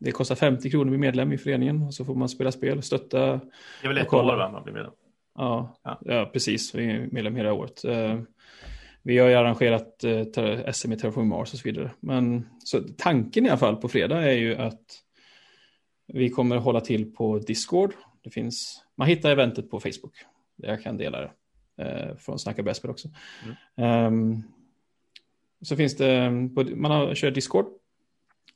det 0.00 0.12
kostar 0.12 0.34
50 0.34 0.70
kronor 0.70 0.84
att 0.84 0.90
bli 0.90 0.98
medlem 0.98 1.32
i 1.32 1.38
föreningen 1.38 1.82
och 1.82 1.94
så 1.94 2.04
får 2.04 2.14
man 2.14 2.28
spela 2.28 2.52
spel, 2.52 2.82
stötta. 2.82 3.18
Det 3.18 3.40
är 3.82 3.88
väl 3.88 3.98
ett 3.98 4.12
år 4.12 4.36
va, 4.36 4.50
man 4.52 4.62
blir 4.62 4.74
medlem? 4.74 4.92
Ja, 5.34 5.76
ja. 5.82 5.98
ja, 6.00 6.30
precis. 6.32 6.74
Vi 6.74 6.90
är 6.90 7.08
medlem 7.12 7.36
hela 7.36 7.52
året. 7.52 7.84
Eh, 7.84 8.20
vi 9.02 9.18
har 9.18 9.28
ju 9.28 9.34
arrangerat 9.34 10.04
eh, 10.04 10.72
SM 10.72 10.92
i 10.92 10.96
Terraform 10.96 11.28
Mars 11.28 11.52
och 11.52 11.58
så 11.58 11.68
vidare. 11.68 11.90
Men 12.00 12.48
så 12.64 12.80
tanken 12.98 13.46
i 13.46 13.48
alla 13.48 13.58
fall 13.58 13.76
på 13.76 13.88
fredag 13.88 14.22
är 14.22 14.36
ju 14.36 14.56
att 14.56 14.82
vi 16.06 16.30
kommer 16.30 16.56
hålla 16.56 16.80
till 16.80 17.14
på 17.14 17.38
Discord. 17.38 17.94
Det 18.22 18.30
finns, 18.30 18.84
man 18.96 19.08
hittar 19.08 19.30
eventet 19.30 19.70
på 19.70 19.80
Facebook. 19.80 20.14
Jag 20.56 20.82
kan 20.82 20.96
dela 20.96 21.20
det 21.20 21.30
eh, 21.84 22.16
från 22.16 22.38
Snacka 22.38 22.62
Brädspel 22.62 22.90
också. 22.90 23.08
Mm. 23.76 24.14
Um, 24.14 24.42
så 25.62 25.76
finns 25.76 25.96
det, 25.96 26.30
man 26.74 26.90
har, 26.90 27.14
kör 27.14 27.30
Discord 27.30 27.66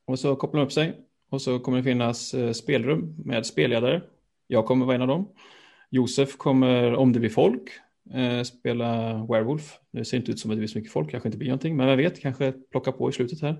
Och 0.04 0.18
så 0.18 0.36
kopplar 0.36 0.60
man 0.60 0.66
upp 0.66 0.72
sig. 0.72 1.00
Och 1.30 1.42
så 1.42 1.58
kommer 1.58 1.78
det 1.78 1.84
finnas 1.84 2.34
eh, 2.34 2.52
spelrum 2.52 3.14
med 3.24 3.46
spelledare. 3.46 4.02
Jag 4.46 4.66
kommer 4.66 4.86
vara 4.86 4.94
en 4.96 5.02
av 5.02 5.08
dem. 5.08 5.28
Josef 5.90 6.36
kommer, 6.36 6.94
om 6.94 7.12
det 7.12 7.20
blir 7.20 7.30
folk, 7.30 7.62
eh, 8.14 8.42
spela 8.42 9.14
Werewolf. 9.30 9.72
Det 9.92 10.04
ser 10.04 10.16
inte 10.16 10.30
ut 10.30 10.38
som 10.38 10.50
att 10.50 10.56
det 10.56 10.58
blir 10.58 10.68
så 10.68 10.78
mycket 10.78 10.92
folk, 10.92 11.10
kanske 11.10 11.28
inte 11.28 11.38
blir 11.38 11.48
någonting. 11.48 11.76
Men 11.76 11.86
vem 11.86 11.96
vet, 11.96 12.20
kanske 12.20 12.52
plocka 12.70 12.92
på 12.92 13.10
i 13.10 13.12
slutet 13.12 13.42
här. 13.42 13.56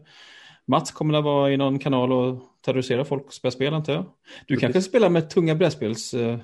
Mats 0.66 0.90
kommer 0.92 1.18
att 1.18 1.24
vara 1.24 1.52
i 1.52 1.56
någon 1.56 1.78
kanal 1.78 2.12
och 2.12 2.42
terrorisera 2.64 3.04
folk 3.04 3.26
och 3.26 3.34
spela 3.34 3.50
spel 3.52 3.74
antar 3.74 3.92
jag. 3.92 4.04
Du 4.46 4.56
kanske 4.56 4.82
spelar 4.82 5.08
med 5.08 5.30
tunga 5.30 5.54
brädspelsgruppen. 5.54 6.42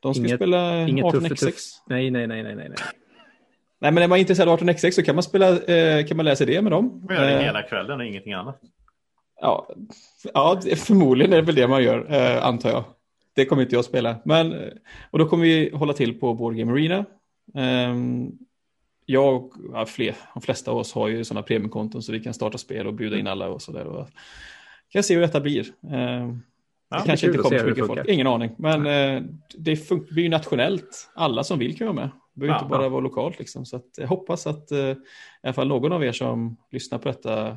De 0.00 0.14
ska 0.14 0.24
Inget- 0.24 0.36
spela 0.36 0.88
Inget 0.88 1.04
18xx. 1.04 1.28
tufft, 1.28 1.40
tufft. 1.42 1.82
Nej, 1.86 2.10
nej, 2.10 2.26
nej, 2.26 2.42
nej, 2.42 2.56
nej. 2.56 2.68
nej. 2.68 2.78
Men 3.92 3.98
är 3.98 4.08
man 4.08 4.18
intresserad 4.18 4.48
av 4.48 4.58
18xx 4.60 4.90
så 4.90 5.02
kan 5.02 5.14
man, 5.14 5.22
spela, 5.22 5.48
eh, 5.64 6.06
kan 6.06 6.16
man 6.16 6.26
läsa 6.26 6.44
det 6.44 6.62
med 6.62 6.72
dem. 6.72 7.06
Vi 7.08 7.14
gör 7.14 7.22
det 7.22 7.32
Eh, 7.34 7.40
hela 7.40 7.62
kvällen 7.62 8.00
och 8.00 8.06
ingenting 8.06 8.32
annat. 8.32 8.60
Ja, 9.40 9.68
ja 10.34 10.60
förmodligen 10.76 11.32
är 11.32 11.36
det 11.36 11.42
väl 11.42 11.54
det 11.54 11.68
man 11.68 11.82
gör, 11.82 12.12
eh, 12.12 12.46
antar 12.46 12.70
jag. 12.70 12.84
Det 13.34 13.44
kommer 13.46 13.62
inte 13.62 13.74
jag 13.74 13.84
spela. 13.84 14.16
Men, 14.24 14.54
och 15.10 15.18
då 15.18 15.26
kommer 15.28 15.44
vi 15.44 15.70
hålla 15.74 15.92
till 15.92 16.20
på 16.20 16.34
Board 16.34 16.56
Game 16.56 16.72
Arena. 16.72 17.04
Ehm, 17.54 18.30
jag, 19.06 19.52
ja, 19.72 19.86
fler, 19.86 20.16
de 20.34 20.40
flesta 20.42 20.70
av 20.70 20.76
oss 20.76 20.92
har 20.92 21.08
ju 21.08 21.24
sådana 21.24 21.42
premiumkonton 21.42 22.02
så 22.02 22.12
vi 22.12 22.20
kan 22.20 22.34
starta 22.34 22.58
spel 22.58 22.86
och 22.86 22.94
bjuda 22.94 23.18
in 23.18 23.26
alla 23.26 23.48
och 23.48 23.62
sådär. 23.62 23.84
Och 23.86 24.08
kan 24.92 25.02
se 25.02 25.14
hur 25.14 25.20
detta 25.20 25.40
blir. 25.40 25.66
Ehm, 25.92 26.42
Ja, 26.92 26.98
det 26.98 27.06
kanske 27.06 27.26
inte 27.26 27.38
kommer 27.38 27.58
så 27.58 27.66
mycket 27.66 27.86
folk. 27.86 28.08
Ingen 28.08 28.26
aning. 28.26 28.50
Men 28.58 28.86
eh, 28.86 29.22
det 29.58 29.74
fun- 29.74 30.12
blir 30.14 30.22
ju 30.22 30.28
nationellt. 30.28 31.10
Alla 31.14 31.44
som 31.44 31.58
vill 31.58 31.76
kan 31.78 31.86
vara 31.86 31.94
med. 31.94 32.10
Det 32.34 32.40
behöver 32.40 32.58
Ja, 32.58 32.64
inte 32.64 32.70
bara 32.78 32.88
vara 32.88 33.00
lokalt. 33.00 33.38
Liksom. 33.38 33.66
Så 33.66 33.76
att 33.76 33.86
jag 33.96 34.06
hoppas 34.08 34.46
att 34.46 34.72
eh, 34.72 34.78
i 34.78 34.96
alla 35.42 35.52
fall 35.52 35.68
någon 35.68 35.92
av 35.92 36.04
er 36.04 36.12
som 36.12 36.56
lyssnar 36.70 36.98
på 36.98 37.08
detta 37.08 37.56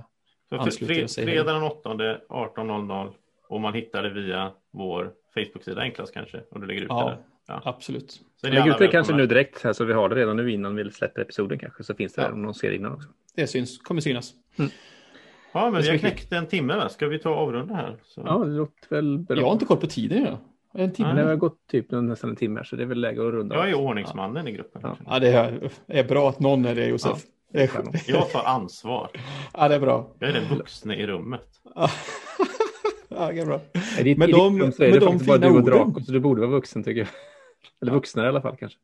ansluter 0.59 1.03
och 1.03 1.09
fredag 1.09 1.53
den 1.53 1.63
8 1.63 1.89
18.00 2.29 3.09
och 3.47 3.61
man 3.61 3.73
hittar 3.73 4.03
det 4.03 4.09
via 4.09 4.51
vår 4.71 5.11
Facebook-sida 5.33 5.81
enklast 5.81 6.13
kanske. 6.13 6.41
Om 6.51 6.61
du 6.61 6.67
lägger 6.67 6.81
ut 6.81 6.87
det 6.87 6.93
Ja, 6.93 7.05
där. 7.09 7.17
Ja. 7.47 7.61
absolut. 7.65 8.11
Så 8.11 8.21
Jag 8.47 8.53
lägger 8.53 8.71
ut 8.71 8.77
det 8.77 8.87
kanske 8.87 9.13
nu 9.15 9.25
direkt 9.27 9.63
här 9.63 9.73
så 9.73 9.83
vi 9.85 9.93
har 9.93 10.09
det 10.09 10.15
redan 10.15 10.35
nu 10.37 10.51
innan 10.51 10.75
vi 10.75 10.91
släpper 10.91 11.21
episoden 11.21 11.59
kanske. 11.59 11.83
Så 11.83 11.95
finns 11.95 12.13
det 12.13 12.21
Ja. 12.21 12.27
där 12.27 12.33
om 12.33 12.41
någon 12.41 12.53
ser 12.53 12.71
innan 12.71 12.93
också. 12.93 13.09
Det 13.35 13.47
syns, 13.47 13.77
kommer 13.77 14.01
synas. 14.01 14.33
Ja, 14.55 15.63
men 15.63 15.73
Det 15.73 15.81
vi 15.81 15.89
har 15.89 15.97
knäckt 15.97 16.31
en 16.31 16.45
timme. 16.47 16.75
Va? 16.75 16.89
Ska 16.89 17.07
vi 17.07 17.19
ta 17.19 17.29
och 17.29 17.37
avrunda 17.37 17.75
här? 17.75 17.95
Så. 18.03 18.21
Ja, 18.25 18.37
det 18.45 18.51
låter 18.51 18.89
väl 18.89 19.17
bra. 19.17 19.37
Jag 19.37 19.45
har 19.45 19.53
inte 19.53 19.65
koll 19.65 19.77
på 19.77 19.87
tiden. 19.87 20.23
Ja. 20.23 20.37
En 20.75 20.91
timme. 20.93 21.07
Men 21.13 21.17
det 21.17 21.23
har 21.31 21.35
gått 21.35 21.67
typ 21.67 21.91
nästan 21.91 22.29
en 22.29 22.35
timme 22.35 22.61
så 22.65 22.75
det 22.75 22.83
är 22.83 22.87
väl 22.87 23.01
läge 23.01 23.27
att 23.27 23.33
runda. 23.33 23.55
Jag 23.55 23.69
är 23.69 23.73
ordningsmannen 23.73 24.47
i 24.47 24.51
gruppen. 24.51 24.81
Ja. 24.83 24.97
Ja, 25.07 25.19
det 25.19 25.27
är, 25.29 25.69
är 25.87 26.03
bra 26.03 26.29
att 26.29 26.39
någon 26.39 26.65
är 26.65 26.75
det, 26.75 26.85
Josef. 26.85 27.11
Det 27.11 27.17
är, 27.17 27.21
Kanon. 27.21 27.32
Jag 28.07 28.29
tar 28.31 28.43
ansvar. 28.43 29.09
ja, 29.57 29.67
det 29.67 29.75
är 29.75 29.79
bra. 29.79 30.09
Jag 30.19 30.29
är 30.29 30.33
den 30.33 30.57
vuxne 30.57 30.95
i 30.95 31.07
rummet. 31.07 31.47
Ja, 33.17 33.31
det 33.31 33.39
är 33.39 33.45
bra. 33.45 33.59
I 33.99 34.03
ditt, 34.03 34.17
i 34.17 34.19
de- 34.19 34.25
ditt 34.25 34.35
rum 34.63 34.71
så 34.71 34.83
är 34.83 34.91
det 34.91 34.99
de 34.99 35.05
faktiskt 35.05 35.25
bara 35.27 35.37
fina 35.37 35.47
du 35.47 35.53
och 35.53 35.63
orden. 35.63 35.77
Draco 35.93 36.01
så 36.01 36.11
du 36.11 36.19
borde 36.19 36.41
vara 36.41 36.51
vuxen 36.51 36.83
tycker 36.83 36.99
jag. 36.99 37.07
Eller 37.81 37.91
vuxnare 37.91 38.25
i 38.25 38.29
alla 38.29 38.41
fall 38.41 38.55
kanske. 38.59 38.77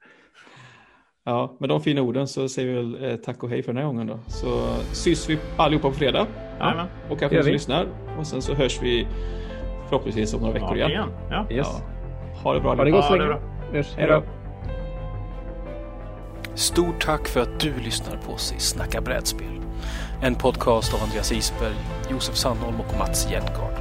Ja, 1.26 1.58
med 1.60 1.70
de 1.70 1.82
fina 1.82 2.02
orden 2.02 2.28
så 2.28 2.50
säger 2.50 2.68
vi 2.68 2.74
väl 2.76 3.04
eh, 3.12 3.16
tack 3.16 3.44
och 3.44 3.50
hej 3.50 3.64
för 3.64 3.74
den 3.74 3.78
här 3.78 3.86
gången 3.86 4.08
då. 4.08 4.20
Så 4.28 4.62
syns 4.94 5.30
vi 5.30 5.38
allihopa 5.58 5.88
på 5.90 5.94
fredag 5.96 6.28
Jajamän. 6.60 6.88
och 7.10 7.20
kanske 7.20 7.38
som 7.38 7.46
vi. 7.46 7.52
lyssnar. 7.52 7.88
Och 8.20 8.28
sen 8.28 8.42
så 8.42 8.54
hörs 8.54 8.82
vi 8.82 9.08
förhoppningsvis 9.90 10.34
om 10.34 10.40
några 10.42 10.54
veckor 10.54 10.68
Snart 10.68 10.78
igen. 10.78 10.92
igen. 10.92 11.10
Ja. 11.30 11.48
Yes. 11.52 11.68
Ja. 11.72 12.40
Ha 12.44 12.54
det 12.54 12.60
bra. 12.60 12.76
Ha 12.76 12.84
det 12.84 12.92
gott 12.92 13.04
Ja, 13.04 13.10
så 13.10 13.16
länge. 13.16 13.84
Hej 13.98 14.08
då. 14.08 14.24
Stort 16.60 17.06
tack 17.06 17.28
för 17.28 17.40
att 17.40 17.60
du 17.60 17.80
lyssnar 17.80 18.18
på 18.18 18.34
oss 18.34 18.54
i 18.58 18.60
Snacka 18.60 19.02
brädspel. 19.02 19.62
En 20.22 20.36
podcast 20.36 20.94
av 20.94 21.04
Andreas 21.04 21.32
Isberg, 21.32 21.76
Josef 22.12 22.36
Sandholm 22.36 22.80
och 22.80 22.98
Mats 22.98 23.28
Hjeltgard. 23.32 23.74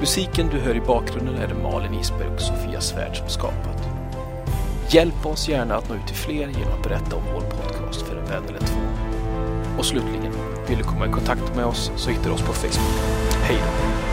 Musiken 0.00 0.48
du 0.48 0.58
hör 0.58 0.76
i 0.76 0.80
bakgrunden 0.80 1.34
är 1.34 1.48
det 1.48 1.54
Malin 1.54 1.94
Isberg 1.94 2.28
och 2.28 2.40
Sofia 2.40 2.80
Svärd 2.80 3.16
som 3.16 3.28
skapat. 3.28 3.88
Hjälp 4.90 5.26
oss 5.26 5.48
gärna 5.48 5.74
att 5.74 5.88
nå 5.88 5.94
ut 5.94 6.06
till 6.06 6.16
fler 6.16 6.48
genom 6.48 6.72
att 6.72 6.82
berätta 6.82 7.16
om 7.16 7.22
vår 7.34 7.40
podcast 7.40 8.02
för 8.02 8.16
en 8.16 8.26
vän 8.26 8.44
eller 8.48 8.60
två. 8.60 8.80
Och 9.78 9.86
slutligen, 9.86 10.32
vill 10.68 10.78
du 10.78 10.84
komma 10.84 11.06
i 11.06 11.10
kontakt 11.10 11.56
med 11.56 11.64
oss 11.64 11.92
så 11.96 12.10
hittar 12.10 12.24
du 12.24 12.30
oss 12.30 12.42
på 12.42 12.52
Facebook. 12.52 13.00
Hej 13.42 13.56
då! 13.56 14.05